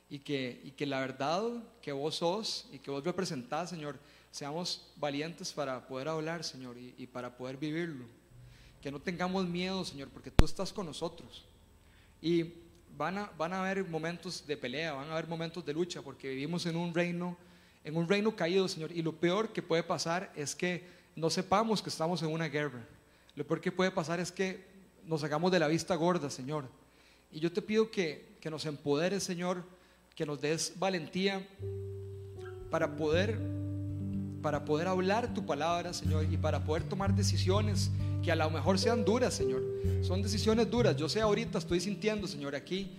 Y 0.09 0.19
que, 0.19 0.61
y 0.63 0.71
que 0.71 0.85
la 0.85 0.99
verdad 0.99 1.43
que 1.81 1.91
vos 1.91 2.15
sos 2.15 2.67
y 2.71 2.79
que 2.79 2.91
vos 2.91 3.03
representás, 3.03 3.69
Señor, 3.69 3.97
seamos 4.31 4.91
valientes 4.97 5.51
para 5.51 5.87
poder 5.87 6.09
hablar, 6.09 6.43
Señor, 6.43 6.77
y, 6.77 6.93
y 6.97 7.07
para 7.07 7.35
poder 7.35 7.57
vivirlo 7.57 8.05
que 8.85 8.91
no 8.91 8.99
tengamos 8.99 9.47
miedo, 9.47 9.83
Señor, 9.83 10.09
porque 10.09 10.29
tú 10.29 10.45
estás 10.45 10.71
con 10.71 10.85
nosotros. 10.85 11.43
Y 12.21 12.53
van 12.95 13.17
a, 13.17 13.31
van 13.35 13.51
a 13.51 13.61
haber 13.61 13.83
momentos 13.83 14.45
de 14.45 14.55
pelea, 14.55 14.93
van 14.93 15.09
a 15.09 15.13
haber 15.13 15.25
momentos 15.25 15.65
de 15.65 15.73
lucha, 15.73 16.03
porque 16.03 16.29
vivimos 16.29 16.67
en 16.67 16.75
un 16.75 16.93
reino, 16.93 17.35
en 17.83 17.97
un 17.97 18.07
reino 18.07 18.35
caído, 18.35 18.67
Señor. 18.67 18.91
Y 18.91 19.01
lo 19.01 19.11
peor 19.11 19.51
que 19.51 19.63
puede 19.63 19.81
pasar 19.81 20.31
es 20.35 20.53
que 20.53 20.85
no 21.15 21.31
sepamos 21.31 21.81
que 21.81 21.89
estamos 21.89 22.21
en 22.21 22.29
una 22.29 22.47
guerra. 22.47 22.85
Lo 23.35 23.43
peor 23.47 23.59
que 23.59 23.71
puede 23.71 23.89
pasar 23.89 24.19
es 24.19 24.31
que 24.31 24.63
nos 25.07 25.23
hagamos 25.23 25.51
de 25.51 25.59
la 25.59 25.67
vista 25.67 25.95
gorda, 25.95 26.29
Señor. 26.29 26.65
Y 27.31 27.39
yo 27.39 27.51
te 27.51 27.61
pido 27.61 27.91
que, 27.91 28.37
que 28.39 28.49
nos 28.49 28.65
empoderes, 28.65 29.23
Señor, 29.23 29.63
que 30.15 30.25
nos 30.25 30.39
des 30.41 30.73
valentía 30.77 31.45
para 32.69 32.95
poder 32.95 33.39
para 34.45 34.63
poder 34.63 34.87
hablar 34.87 35.33
tu 35.33 35.43
palabra, 35.43 35.91
Señor, 35.91 36.27
y 36.31 36.37
para 36.37 36.63
poder 36.63 36.83
tomar 36.83 37.15
decisiones 37.15 37.89
que 38.23 38.31
a 38.31 38.35
lo 38.35 38.47
mejor 38.51 38.77
sean 38.77 39.03
duras, 39.03 39.33
Señor. 39.33 39.63
Son 40.03 40.21
decisiones 40.21 40.69
duras. 40.69 40.95
Yo 40.95 41.09
sé 41.09 41.19
ahorita, 41.19 41.57
estoy 41.57 41.79
sintiendo, 41.79 42.27
Señor, 42.27 42.53
aquí, 42.53 42.91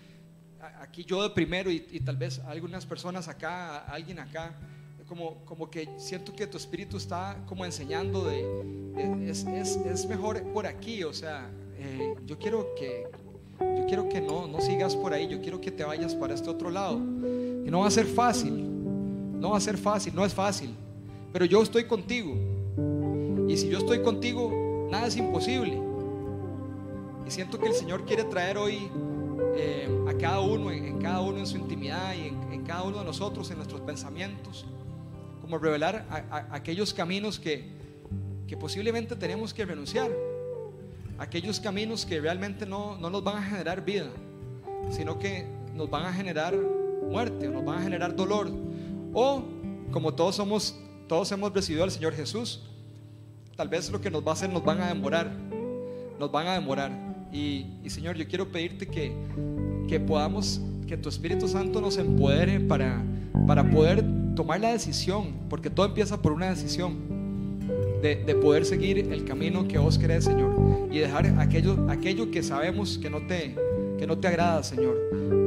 aquí 0.81 1.05
yo 1.05 1.23
de 1.23 1.31
primero 1.31 1.71
y, 1.71 2.01
tal 2.01 2.17
vez 2.17 2.41
algunas 2.41 2.85
personas 2.85 3.29
acá, 3.29 3.79
alguien 3.85 4.19
acá, 4.19 4.57
como, 5.07 5.45
como 5.45 5.71
que 5.71 5.89
siento 5.99 6.35
que 6.35 6.49
tu 6.49 6.57
espíritu 6.57 6.97
está 6.97 7.41
como 7.47 7.65
enseñando 7.65 8.25
de, 8.25 9.31
es, 9.31 9.45
es, 9.45 9.77
es 9.77 10.05
mejor 10.09 10.43
por 10.53 10.67
aquí, 10.67 11.05
o 11.05 11.13
sea, 11.13 11.49
eh, 11.79 12.15
yo 12.27 12.39
quiero 12.39 12.75
que, 12.75 13.07
yo 13.61 13.87
quiero 13.87 14.09
que 14.09 14.21
no, 14.21 14.47
no 14.47 14.61
sigas 14.61 14.97
por 14.97 15.13
ahí, 15.13 15.29
yo 15.29 15.41
quiero 15.41 15.61
que 15.61 15.71
te 15.71 15.85
vayas 15.85 16.15
para 16.15 16.35
este 16.35 16.51
otro 16.51 16.71
lado. 16.71 16.97
Y 16.97 17.71
no 17.71 17.81
va 17.81 17.89
a 17.89 17.91
ser 17.91 18.07
fácil, 18.07 18.65
no 19.41 19.51
va 19.51 19.59
a 19.59 19.61
ser 19.61 19.77
fácil, 19.77 20.15
no 20.15 20.25
es 20.25 20.35
fácil 20.35 20.75
pero 21.37 21.45
yo 21.45 21.63
estoy 21.63 21.85
contigo. 21.85 22.35
Y 23.47 23.59
si 23.59 23.69
yo 23.69 23.77
estoy 23.77 24.01
contigo, 24.01 24.89
nada 24.91 25.09
es 25.09 25.19
imposible. 25.19 25.79
Y 27.27 27.31
siento 27.31 27.59
que 27.59 27.67
el 27.67 27.75
Señor 27.75 28.07
quiere 28.07 28.25
traer 28.25 28.57
hoy 28.57 28.89
eh, 29.55 29.87
a 30.09 30.15
cada 30.15 30.41
uno, 30.41 30.71
en, 30.71 30.99
cada 30.99 31.21
uno 31.21 31.37
en 31.37 31.47
su 31.47 31.59
intimidad 31.59 32.15
y 32.15 32.29
en, 32.55 32.63
cada 32.65 32.85
uno 32.85 33.01
de 33.01 33.05
nosotros, 33.05 33.51
en 33.51 33.59
nuestros 33.59 33.83
pensamientos, 33.83 34.65
como 35.43 35.59
revelar 35.59 36.07
aquellos 36.51 36.95
caminos 36.95 37.39
que, 37.39 37.69
que 38.49 38.57
posiblemente 38.57 39.15
tenemos 39.15 39.53
que 39.53 39.67
renunciar, 39.67 40.11
aquellos 41.19 41.61
caminos 41.61 42.05
que 42.05 42.21
realmente 42.21 42.67
no, 42.67 42.97
no 42.99 43.11
nos 43.11 43.23
van 43.23 43.39
a 43.39 43.43
generar 43.43 43.85
vida, 43.85 44.09
sino 44.91 45.19
que 45.19 45.47
nos 45.75 45.89
van 45.91 46.05
a 46.05 46.13
generar 46.13 46.55
muerte, 46.55 47.49
nos 47.49 47.65
van 47.65 47.79
a 47.79 47.83
generar 47.83 48.15
dolor. 48.15 48.51
O 49.13 49.43
como 49.93 50.15
todos 50.15 50.37
somos 50.37 50.77
todos 51.09 51.31
hemos 51.31 51.53
recibido 51.53 51.85
al 51.85 51.91
Señor 51.91 52.15
Jesús. 52.15 52.63
Tal 53.55 53.69
vez 53.69 53.91
lo 53.91 54.01
que 54.01 54.11
nos 54.11 54.27
va 54.27 54.31
a 54.31 54.33
hacer 54.33 54.51
nos 54.51 54.65
van 54.65 54.81
a 54.81 54.89
demorar. 54.89 55.31
Nos 56.19 56.33
van 56.33 56.49
a 56.49 56.55
demorar. 56.55 56.91
Y, 57.33 57.67
Señor, 57.87 58.17
yo 58.17 58.27
quiero 58.27 58.51
pedirte 58.51 58.87
que, 58.87 59.13
que 59.89 60.01
podamos, 60.01 60.61
que 60.89 60.97
tu 60.97 61.09
Espíritu 61.09 61.47
Santo 61.47 61.81
nos 61.81 61.97
empodere 61.97 62.59
para, 62.59 63.05
para 63.47 63.71
poder 63.71 64.05
tomar 64.35 64.61
la 64.61 64.73
decisión, 64.73 65.35
porque 65.49 65.71
todo 65.71 65.87
empieza 65.87 66.21
por 66.21 66.33
una 66.33 66.49
decisión 66.49 67.16
de, 68.03 68.17
de, 68.17 68.35
poder 68.35 68.65
seguir 68.65 68.99
el 68.99 69.25
camino 69.25 69.67
que 69.67 69.79
vos 69.79 69.99
querés, 69.99 70.25
Señor, 70.25 70.89
y 70.91 70.99
dejar 70.99 71.27
aquello, 71.39 71.87
aquello 71.89 72.31
que 72.31 72.43
sabemos 72.43 72.99
que 72.99 73.11
no, 73.11 73.27
te, 73.27 73.55
que 73.99 74.07
no 74.07 74.19
te 74.19 74.29
agrada, 74.29 74.63
Señor. 74.63 74.97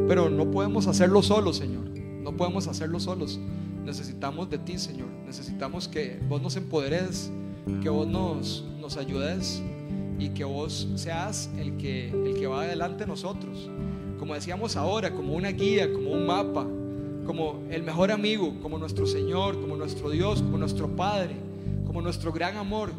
Pero 0.08 0.30
no 0.30 0.50
podemos 0.52 0.88
hacerlo 0.88 1.22
solos, 1.22 1.58
Señor. 1.58 1.84
No 2.22 2.36
podemos 2.36 2.68
hacerlo 2.68 3.00
solos 3.00 3.40
necesitamos 3.90 4.50
de 4.50 4.60
ti, 4.60 4.78
Señor. 4.78 5.08
Necesitamos 5.26 5.88
que 5.88 6.20
vos 6.30 6.42
nos 6.42 6.56
empoderes, 6.56 7.32
que 7.82 7.90
vos 7.90 8.08
nos, 8.08 8.64
nos 8.80 8.98
ayudes 8.98 9.62
y 10.20 10.30
que 10.30 10.44
vos 10.44 10.88
seas 10.96 11.50
el 11.58 11.76
que, 11.78 12.10
el 12.10 12.36
que 12.36 12.48
va 12.48 12.62
adelante 12.62 13.04
de 13.04 13.08
nosotros. 13.08 13.70
Como 14.20 14.36
decíamos 14.36 14.76
ahora, 14.76 15.12
como 15.12 15.34
una 15.34 15.50
guía, 15.50 15.92
como 15.92 16.12
un 16.12 16.28
mapa, 16.28 16.68
como 17.26 17.64
el 17.70 17.84
mejor 17.84 18.12
amigo, 18.12 18.54
como 18.62 18.78
nuestro 18.78 19.08
Señor, 19.08 19.60
como 19.60 19.76
nuestro 19.76 20.10
Dios, 20.10 20.42
como 20.42 20.58
nuestro 20.58 20.96
Padre, 20.96 21.36
como 21.90 22.04
nuestro 22.04 22.32
gran 22.32 22.56
amor, 22.56 22.92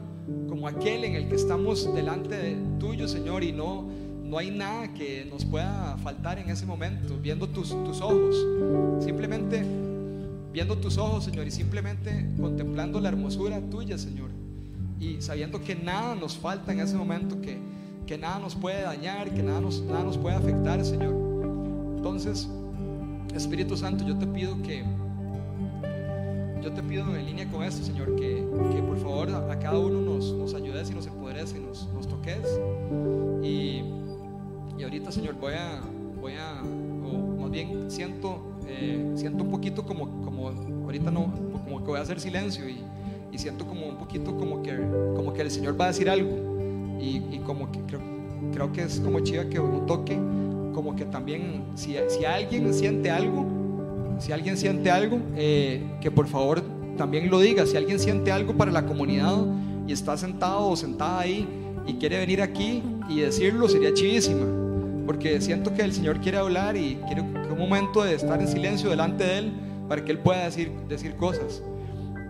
como 0.49 0.67
aquel 0.67 1.05
en 1.05 1.15
el 1.15 1.29
que 1.29 1.37
estamos 1.37 1.95
delante 1.95 2.37
de 2.37 2.57
tuyo, 2.81 3.07
Señor, 3.07 3.45
y 3.45 3.53
no, 3.53 3.89
no 4.25 4.37
hay 4.37 4.51
nada 4.51 4.93
que 4.95 5.25
nos 5.27 5.45
pueda 5.45 5.97
faltar 5.99 6.41
en 6.41 6.51
ese 6.51 6.67
momento, 6.67 7.17
viendo 7.23 7.49
tus, 7.49 7.69
tus 7.69 8.01
ojos. 8.01 8.35
Simplemente 8.99 9.65
viendo 10.53 10.77
tus 10.77 10.99
ojos, 10.99 11.23
Señor, 11.23 11.47
y 11.47 11.53
simplemente 11.53 12.31
contemplando 12.41 12.99
la 12.99 13.11
hermosura 13.11 13.61
tuya, 13.61 13.97
Señor, 13.97 14.31
y 14.99 15.23
sabiendo 15.23 15.61
que 15.63 15.77
nada 15.77 16.17
nos 16.17 16.37
falta 16.37 16.73
en 16.73 16.81
ese 16.81 16.97
momento, 16.97 17.41
que, 17.41 17.59
que 18.09 18.19
nada 18.19 18.41
nos 18.41 18.57
puede 18.57 18.83
dañar, 18.83 19.33
que 19.33 19.45
nada 19.45 19.61
nos, 19.61 19.83
nada 19.83 20.03
nos 20.03 20.19
puede 20.19 20.35
afectar, 20.35 20.85
Señor. 20.85 21.15
Entonces, 21.97 22.49
Espíritu 23.37 23.77
Santo, 23.77 24.05
yo 24.05 24.19
te 24.19 24.27
pido 24.27 24.61
que, 24.63 24.83
yo 26.63 26.73
te 26.73 26.83
pido 26.83 27.17
en 27.17 27.27
línea 27.27 27.47
con 27.51 27.63
esto, 27.63 27.85
Señor, 27.85 28.15
que, 28.17 28.45
que 28.75 28.83
por 28.83 28.99
favor 28.99 29.31
a, 29.31 29.59
cada 29.59 29.79
uno 29.79 30.01
nos, 30.01 30.33
nos, 30.33 30.55
ayudes 30.55 30.91
y 30.91 30.95
nos 30.95 31.07
empoderes 31.07 31.55
y 31.57 31.61
nos, 31.61 31.89
nos 31.93 32.07
toques. 32.07 32.43
Y, 33.43 33.83
y 34.79 34.83
ahorita, 34.83 35.11
Señor, 35.13 35.35
voy 35.41 35.55
a, 35.55 35.81
voy 36.21 36.35
a, 36.35 36.63
o 36.63 37.41
más 37.41 37.51
bien 37.51 37.91
siento 37.91 38.51
eh, 38.71 39.13
siento 39.17 39.43
un 39.43 39.51
poquito 39.51 39.85
como, 39.85 40.23
como, 40.23 40.49
ahorita 40.85 41.11
no, 41.11 41.33
como 41.65 41.81
que 41.81 41.91
voy 41.91 41.99
a 41.99 42.03
hacer 42.03 42.21
silencio 42.21 42.69
y, 42.69 42.81
y, 43.33 43.39
siento 43.39 43.67
como 43.67 43.87
un 43.87 43.97
poquito 43.97 44.37
como 44.37 44.63
que, 44.63 44.79
como 45.17 45.33
que 45.33 45.43
el 45.43 45.51
Señor 45.51 45.81
va 45.81 45.87
a 45.87 45.89
decir 45.89 46.09
algo 46.09 46.31
y, 47.01 47.17
y 47.33 47.43
como 47.45 47.73
que 47.73 47.81
creo, 47.81 48.01
creo, 48.53 48.73
que 48.73 48.83
es 48.83 49.01
como 49.01 49.21
chiva 49.21 49.45
que 49.47 49.59
uno 49.59 49.81
toque, 49.87 50.17
como 50.73 50.95
que 50.95 51.05
también 51.05 51.65
si, 51.75 51.97
si 52.09 52.25
alguien 52.25 52.73
siente 52.73 53.11
algo, 53.11 53.45
si 54.21 54.33
alguien 54.33 54.57
siente 54.57 54.91
algo, 54.91 55.19
eh, 55.37 55.83
que 56.01 56.11
por 56.11 56.29
favor 56.29 56.63
también 56.97 57.31
lo 57.31 57.41
diga, 57.41 57.67
si 57.67 57.77
alguien 57.77 57.99
siente 57.99 58.31
algo 58.31 58.55
para 58.55 58.71
la 58.71 58.87
comunidad 58.87 59.39
y 59.87 59.93
está 59.93 60.17
sentado 60.17 60.69
o 60.69 60.77
sentada 60.77 61.21
ahí 61.21 61.49
y 61.87 61.95
quiere 61.95 62.19
venir 62.19 62.43
aquí 62.43 62.83
y 63.09 63.21
decirlo, 63.21 63.69
sería 63.69 63.93
chivísima, 63.93 64.47
porque 65.07 65.41
siento 65.41 65.75
que 65.75 65.83
el 65.83 65.93
Señor 65.93 66.21
quiere 66.21 66.39
hablar 66.39 66.77
y 66.77 66.97
quiere 67.07 67.23
momento 67.61 68.03
de 68.03 68.15
estar 68.15 68.41
en 68.41 68.49
silencio 68.49 68.91
delante 68.91 69.23
de 69.23 69.39
Él 69.39 69.53
para 69.89 70.05
que 70.05 70.13
Él 70.13 70.19
pueda 70.19 70.45
decir, 70.45 70.73
decir 70.89 71.15
cosas. 71.17 71.63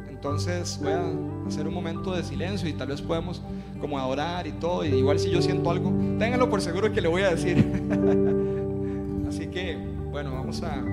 Entonces 0.09 0.79
voy 0.83 0.93
a 0.93 1.05
hacer 1.47 1.67
un 1.67 1.73
momento 1.73 2.15
de 2.15 2.23
silencio 2.23 2.69
y 2.69 2.75
tal 2.75 2.89
vez 2.89 3.01
podemos 3.01 3.41
como 3.81 3.99
adorar 3.99 4.47
y 4.47 4.53
todo. 4.53 4.85
Y 4.85 4.89
igual 4.89 5.19
si 5.19 5.31
yo 5.31 5.41
siento 5.41 5.71
algo, 5.71 5.91
ténganlo 6.19 6.51
por 6.51 6.61
seguro 6.61 6.93
que 6.93 7.01
le 7.01 7.09
voy 7.09 7.23
a 7.23 7.31
decir. 7.31 7.57
Así 9.29 9.47
que, 9.47 9.79
bueno, 10.11 10.33
vamos 10.33 10.63
a, 10.63 10.85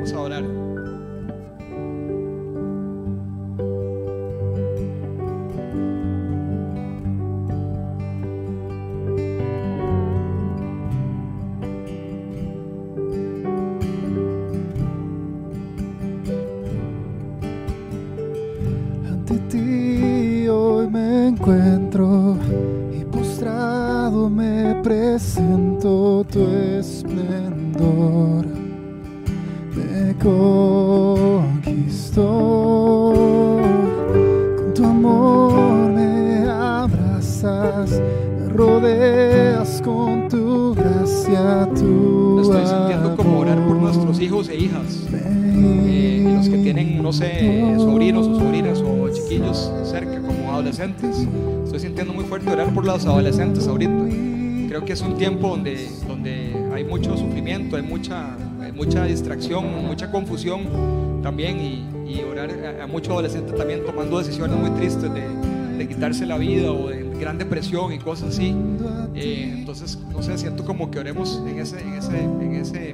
vamos 0.00 0.14
a 0.14 0.20
orar. 0.20 0.69
Adolescentes 53.40 53.66
ahorita. 53.66 54.68
Creo 54.68 54.84
que 54.84 54.92
es 54.92 55.00
un 55.00 55.16
tiempo 55.16 55.48
donde, 55.48 55.88
donde 56.06 56.54
hay 56.72 56.84
mucho 56.84 57.16
sufrimiento, 57.16 57.76
hay 57.76 57.82
mucha, 57.82 58.36
hay 58.60 58.72
mucha 58.72 59.04
distracción, 59.04 59.86
mucha 59.86 60.10
confusión 60.10 61.20
también 61.22 61.60
y, 61.60 61.86
y 62.06 62.22
orar 62.22 62.50
a, 62.50 62.84
a 62.84 62.86
muchos 62.86 63.10
adolescentes 63.10 63.56
también 63.56 63.84
tomando 63.84 64.18
decisiones 64.18 64.56
muy 64.56 64.70
tristes 64.70 65.12
de, 65.12 65.22
de 65.76 65.88
quitarse 65.88 66.24
la 66.24 66.38
vida 66.38 66.70
o 66.70 66.88
de 66.88 67.02
gran 67.18 67.36
depresión 67.38 67.92
y 67.92 67.98
cosas 67.98 68.34
así. 68.34 68.54
Eh, 69.14 69.54
entonces, 69.58 69.98
no 70.12 70.22
sé, 70.22 70.38
siento 70.38 70.64
como 70.64 70.90
que 70.90 71.00
oremos 71.00 71.42
en 71.46 71.58
ese, 71.58 71.80
en 71.80 71.94
ese, 71.94 72.18
en 72.18 72.54
ese, 72.54 72.89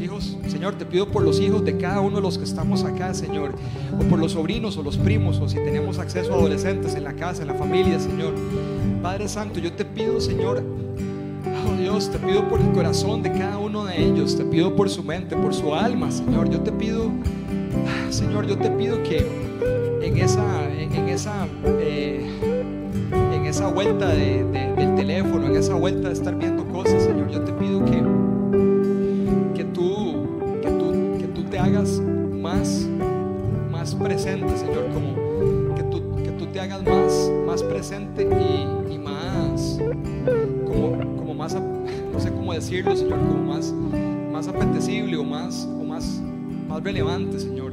hijos, 0.00 0.36
Señor, 0.48 0.74
te 0.76 0.84
pido 0.86 1.08
por 1.08 1.22
los 1.22 1.40
hijos 1.40 1.64
de 1.64 1.76
cada 1.76 2.00
uno 2.00 2.16
de 2.16 2.22
los 2.22 2.38
que 2.38 2.44
estamos 2.44 2.84
acá, 2.84 3.12
Señor, 3.14 3.52
o 3.98 4.04
por 4.08 4.18
los 4.18 4.32
sobrinos 4.32 4.76
o 4.76 4.82
los 4.82 4.96
primos, 4.96 5.38
o 5.40 5.48
si 5.48 5.56
tenemos 5.56 5.98
acceso 5.98 6.32
a 6.32 6.36
adolescentes 6.36 6.94
en 6.94 7.04
la 7.04 7.12
casa, 7.14 7.42
en 7.42 7.48
la 7.48 7.54
familia, 7.54 7.98
Señor. 8.00 8.34
Padre 9.02 9.28
Santo, 9.28 9.58
yo 9.60 9.72
te 9.72 9.84
pido, 9.84 10.20
Señor, 10.20 10.62
Oh 11.68 11.72
Dios, 11.80 12.10
te 12.10 12.18
pido 12.18 12.48
por 12.48 12.60
el 12.60 12.70
corazón 12.72 13.22
de 13.22 13.32
cada 13.32 13.58
uno 13.58 13.84
de 13.84 14.02
ellos, 14.04 14.36
te 14.36 14.44
pido 14.44 14.74
por 14.76 14.88
su 14.90 15.02
mente, 15.02 15.36
por 15.36 15.52
su 15.54 15.74
alma, 15.74 16.10
Señor. 16.10 16.48
Yo 16.50 16.60
te 16.60 16.70
pido, 16.72 17.10
Señor, 18.10 18.46
yo 18.46 18.56
te 18.58 18.70
pido 18.70 19.02
que 19.02 19.26
en 20.02 20.16
esa, 20.18 20.44
en, 20.72 21.08
esa, 21.08 21.46
eh, 21.80 22.24
en 23.34 23.46
esa 23.46 23.68
vuelta 23.68 24.08
de- 24.08 24.44
de- 24.44 24.74
del 24.76 24.94
teléfono, 24.96 25.46
en 25.46 25.56
esa 25.56 25.74
vuelta 25.74 26.08
de 26.08 26.14
estar 26.14 26.36
viendo 26.36 26.64
cosas, 26.68 27.02
Señor, 27.02 27.30
yo 27.30 27.40
te 27.42 27.52
pido 27.52 27.84
que 27.84 28.02
presente, 33.96 34.56
Señor, 34.56 34.86
como 34.92 35.74
que 35.74 35.82
tú, 35.84 36.16
que 36.22 36.30
tú 36.32 36.46
te 36.46 36.60
hagas 36.60 36.82
más, 36.84 37.30
más 37.46 37.62
presente 37.62 38.22
y, 38.22 38.98
más 38.98 39.78
como, 40.66 41.16
como 41.16 41.34
más, 41.34 41.54
no 42.12 42.20
sé 42.20 42.30
cómo 42.30 42.52
decirlo, 42.52 42.96
Señor, 42.96 43.18
como 43.18 43.52
más, 43.52 43.72
más 44.32 44.48
apetecible 44.48 45.16
o 45.16 45.24
más, 45.24 45.68
o 45.80 45.84
más, 45.84 46.20
más 46.68 46.82
relevante, 46.82 47.38
Señor. 47.38 47.72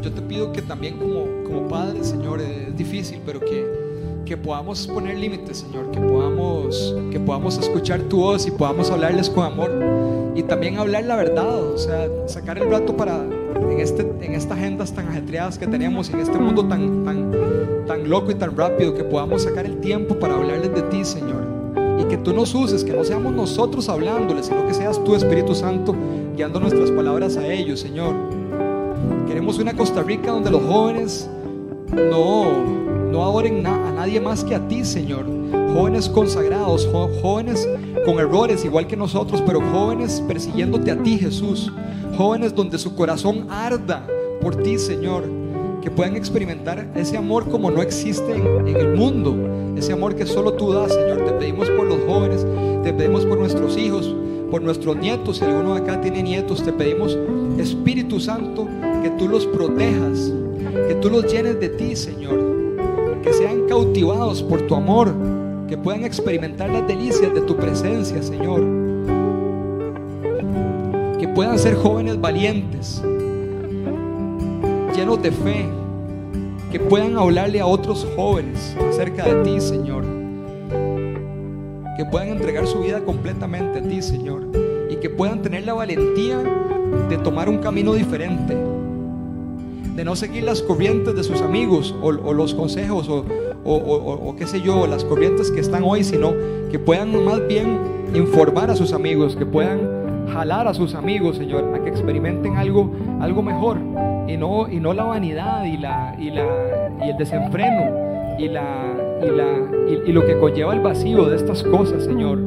Yo 0.00 0.12
te 0.12 0.22
pido 0.22 0.52
que 0.52 0.62
también 0.62 0.98
como, 0.98 1.26
como 1.44 1.68
Padre, 1.68 2.02
Señor, 2.02 2.40
es 2.40 2.76
difícil, 2.76 3.20
pero 3.24 3.38
que, 3.40 4.22
que 4.24 4.36
podamos 4.36 4.86
poner 4.86 5.16
límites, 5.16 5.58
Señor, 5.58 5.90
que 5.92 6.00
podamos, 6.00 6.96
que 7.10 7.20
podamos 7.20 7.58
escuchar 7.58 8.00
tu 8.02 8.18
voz 8.18 8.46
y 8.46 8.50
podamos 8.50 8.90
hablarles 8.90 9.30
con 9.30 9.44
amor 9.44 9.70
y 10.34 10.42
también 10.42 10.78
hablar 10.78 11.04
la 11.04 11.16
verdad, 11.16 11.62
o 11.62 11.78
sea, 11.78 12.08
sacar 12.26 12.58
el 12.58 12.70
rato 12.70 12.96
para 12.96 13.24
en, 13.54 13.80
este, 13.80 14.02
en 14.20 14.34
estas 14.34 14.58
agendas 14.58 14.92
tan 14.92 15.08
ajetreadas 15.08 15.58
que 15.58 15.66
tenemos, 15.66 16.10
en 16.10 16.20
este 16.20 16.38
mundo 16.38 16.66
tan, 16.66 17.04
tan, 17.04 17.30
tan 17.86 18.08
loco 18.08 18.30
y 18.30 18.34
tan 18.34 18.56
rápido, 18.56 18.94
que 18.94 19.04
podamos 19.04 19.42
sacar 19.42 19.66
el 19.66 19.78
tiempo 19.78 20.18
para 20.18 20.34
hablarles 20.34 20.74
de 20.74 20.82
ti, 20.82 21.04
Señor. 21.04 21.42
Y 21.98 22.04
que 22.04 22.16
tú 22.16 22.32
nos 22.32 22.54
uses, 22.54 22.84
que 22.84 22.92
no 22.92 23.04
seamos 23.04 23.32
nosotros 23.32 23.88
hablándoles, 23.88 24.46
sino 24.46 24.66
que 24.66 24.74
seas 24.74 25.02
tú, 25.04 25.14
Espíritu 25.14 25.54
Santo, 25.54 25.94
guiando 26.36 26.58
nuestras 26.60 26.90
palabras 26.90 27.36
a 27.36 27.46
ellos, 27.46 27.80
Señor. 27.80 28.14
Queremos 29.26 29.58
una 29.58 29.74
Costa 29.74 30.02
Rica 30.02 30.30
donde 30.32 30.50
los 30.50 30.62
jóvenes 30.62 31.28
no, 31.92 32.44
no 33.10 33.22
adoren 33.24 33.62
na- 33.62 33.88
a 33.88 33.92
nadie 33.92 34.20
más 34.20 34.44
que 34.44 34.54
a 34.54 34.68
ti, 34.68 34.84
Señor. 34.84 35.24
Jóvenes 35.74 36.08
consagrados, 36.08 36.88
jóvenes 37.22 37.68
con 38.04 38.18
errores 38.18 38.64
igual 38.64 38.86
que 38.86 38.96
nosotros, 38.96 39.42
pero 39.46 39.60
jóvenes 39.60 40.22
persiguiéndote 40.26 40.90
a 40.90 40.96
ti, 41.02 41.18
Jesús. 41.18 41.72
Jóvenes 42.16 42.54
donde 42.54 42.78
su 42.78 42.94
corazón 42.94 43.46
arda 43.50 44.06
por 44.40 44.56
ti, 44.56 44.78
Señor. 44.78 45.24
Que 45.80 45.90
puedan 45.90 46.14
experimentar 46.14 46.86
ese 46.94 47.16
amor 47.16 47.48
como 47.48 47.70
no 47.70 47.82
existe 47.82 48.34
en, 48.34 48.68
el 48.68 48.94
mundo. 48.94 49.34
Ese 49.76 49.92
amor 49.92 50.14
que 50.14 50.26
solo 50.26 50.52
tú 50.54 50.72
das, 50.72 50.92
Señor. 50.92 51.24
Te 51.24 51.32
pedimos 51.32 51.68
por 51.70 51.86
los 51.86 51.98
jóvenes, 52.06 52.46
te 52.84 52.92
pedimos 52.92 53.24
por 53.26 53.38
nuestros 53.38 53.76
hijos, 53.76 54.14
por 54.50 54.62
nuestros 54.62 54.96
nietos. 54.96 55.38
Si 55.38 55.44
alguno 55.44 55.74
de 55.74 55.80
acá 55.80 56.00
tiene 56.00 56.22
nietos, 56.22 56.62
te 56.62 56.72
pedimos, 56.72 57.18
Espíritu 57.58 58.20
Santo, 58.20 58.68
que 59.02 59.10
tú 59.10 59.28
los 59.28 59.46
protejas, 59.46 60.32
que 60.88 60.94
tú 61.00 61.10
los 61.10 61.32
llenes 61.32 61.58
de 61.58 61.70
ti, 61.70 61.96
Señor. 61.96 62.38
Que 63.22 63.32
sean 63.32 63.66
cautivados 63.68 64.42
por 64.42 64.62
tu 64.66 64.74
amor, 64.74 65.12
que 65.66 65.78
puedan 65.78 66.04
experimentar 66.04 66.68
las 66.70 66.86
delicias 66.86 67.32
de 67.34 67.40
tu 67.40 67.56
presencia, 67.56 68.22
Señor. 68.22 68.81
Puedan 71.34 71.58
ser 71.58 71.76
jóvenes 71.76 72.20
valientes, 72.20 73.02
llenos 74.94 75.22
de 75.22 75.32
fe, 75.32 75.66
que 76.70 76.78
puedan 76.78 77.16
hablarle 77.16 77.58
a 77.58 77.66
otros 77.66 78.06
jóvenes 78.14 78.76
acerca 78.90 79.24
de 79.24 79.42
ti, 79.42 79.58
Señor. 79.58 80.04
Que 81.96 82.04
puedan 82.04 82.28
entregar 82.28 82.66
su 82.66 82.80
vida 82.80 83.00
completamente 83.00 83.78
a 83.78 83.82
ti, 83.82 84.02
Señor. 84.02 84.42
Y 84.90 84.96
que 84.96 85.08
puedan 85.08 85.40
tener 85.40 85.64
la 85.64 85.72
valentía 85.72 86.38
de 87.08 87.16
tomar 87.16 87.48
un 87.48 87.58
camino 87.58 87.94
diferente. 87.94 88.54
De 89.96 90.04
no 90.04 90.14
seguir 90.16 90.42
las 90.44 90.60
corrientes 90.60 91.14
de 91.14 91.24
sus 91.24 91.40
amigos 91.40 91.94
o, 92.02 92.12
los 92.12 92.52
consejos 92.52 93.08
o 93.08 94.34
qué 94.36 94.46
sé 94.46 94.60
yo, 94.60 94.86
las 94.86 95.02
corrientes 95.02 95.50
que 95.50 95.60
están 95.60 95.82
hoy, 95.82 96.04
sino 96.04 96.34
que 96.70 96.78
puedan 96.78 97.24
más 97.24 97.46
bien 97.46 97.78
informar 98.14 98.70
a 98.70 98.76
sus 98.76 98.92
amigos, 98.92 99.34
que 99.34 99.46
puedan 99.46 100.01
jalar 100.32 100.68
a 100.68 100.74
sus 100.74 100.94
amigos, 100.94 101.36
Señor, 101.36 101.74
a 101.74 101.82
que 101.82 101.88
experimenten 101.88 102.56
algo, 102.56 102.90
algo 103.20 103.42
mejor 103.42 103.78
y 104.28 104.36
no, 104.36 104.68
y 104.68 104.80
no 104.80 104.92
la 104.92 105.04
vanidad 105.04 105.64
y, 105.64 105.76
la, 105.76 106.14
y, 106.18 106.30
la, 106.30 106.90
y 107.04 107.10
el 107.10 107.16
desenfreno 107.16 108.12
y, 108.38 108.48
la, 108.48 108.94
y, 109.22 109.30
la, 109.30 110.02
y, 110.06 110.12
lo 110.12 110.24
que 110.24 110.38
conlleva 110.38 110.74
el 110.74 110.80
vacío 110.80 111.26
de 111.26 111.36
estas 111.36 111.62
cosas, 111.62 112.04
Señor. 112.04 112.38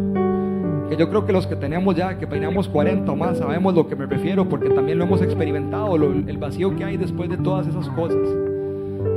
Que 0.90 0.98
yo 0.98 1.10
creo 1.10 1.26
que 1.26 1.34
los 1.34 1.48
que 1.48 1.56
tenemos 1.56 1.96
ya, 1.96 2.18
que 2.18 2.28
peinamos 2.28 2.68
40 2.70 3.12
o 3.12 3.16
más, 3.16 3.38
sabemos 3.40 3.74
lo 3.74 3.88
que 3.88 3.96
me 3.96 4.06
refiero, 4.06 4.48
porque 4.48 4.70
también 4.70 5.00
lo 5.00 5.06
hemos 5.06 5.22
experimentado, 5.22 5.96
el 5.96 6.38
vacío 6.38 6.76
que 6.76 6.84
hay 6.84 6.98
después 6.98 7.30
de 7.30 7.38
todas 7.38 7.68
esas 7.68 7.90
cosas, 7.90 8.20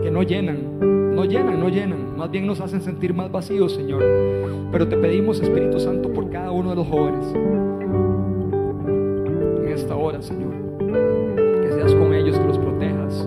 que 0.02 0.11
no 0.11 0.22
llenan, 0.22 1.14
no 1.14 1.24
llenan, 1.24 1.61
no 1.61 1.68
llenan, 1.68 2.16
más 2.16 2.30
bien 2.30 2.46
nos 2.46 2.61
hacen 2.61 2.80
sentir 2.80 3.12
más 3.12 3.30
vacíos, 3.30 3.74
Señor. 3.74 4.02
Pero 4.72 4.88
te 4.88 4.96
pedimos, 4.96 5.40
Espíritu 5.40 5.78
Santo, 5.78 6.11
por 6.12 6.30
cada 6.30 6.52
uno 6.52 6.70
de 6.70 6.76
los 6.76 6.86
jóvenes, 6.86 7.26
Señor, 10.23 10.53
que 11.62 11.73
seas 11.73 11.95
con 11.95 12.12
ellos, 12.12 12.39
que 12.39 12.47
los 12.47 12.59
protejas 12.59 13.27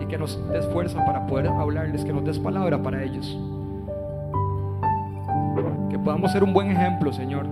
y 0.00 0.06
que 0.06 0.18
nos 0.18 0.38
des 0.50 0.66
fuerza 0.66 1.04
para 1.06 1.26
poder 1.26 1.48
hablarles, 1.48 2.04
que 2.04 2.12
nos 2.12 2.24
des 2.24 2.38
palabra 2.38 2.82
para 2.82 3.02
ellos. 3.02 3.38
Que 5.90 5.98
podamos 5.98 6.30
ser 6.32 6.44
un 6.44 6.52
buen 6.52 6.70
ejemplo, 6.70 7.12
Señor. 7.12 7.46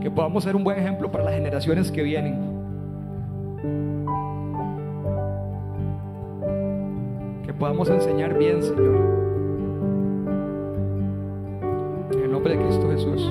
Que 0.00 0.10
podamos 0.10 0.44
ser 0.44 0.56
un 0.56 0.64
buen 0.64 0.78
ejemplo 0.78 1.10
para 1.10 1.24
las 1.24 1.34
generaciones 1.34 1.90
que 1.90 2.02
vienen. 2.02 2.38
Que 7.44 7.52
podamos 7.54 7.88
enseñar 7.90 8.36
bien, 8.38 8.62
Señor. 8.62 8.96
En 12.12 12.20
el 12.20 12.32
nombre 12.32 12.56
de 12.56 12.64
Cristo 12.64 12.90
Jesús. 12.90 13.30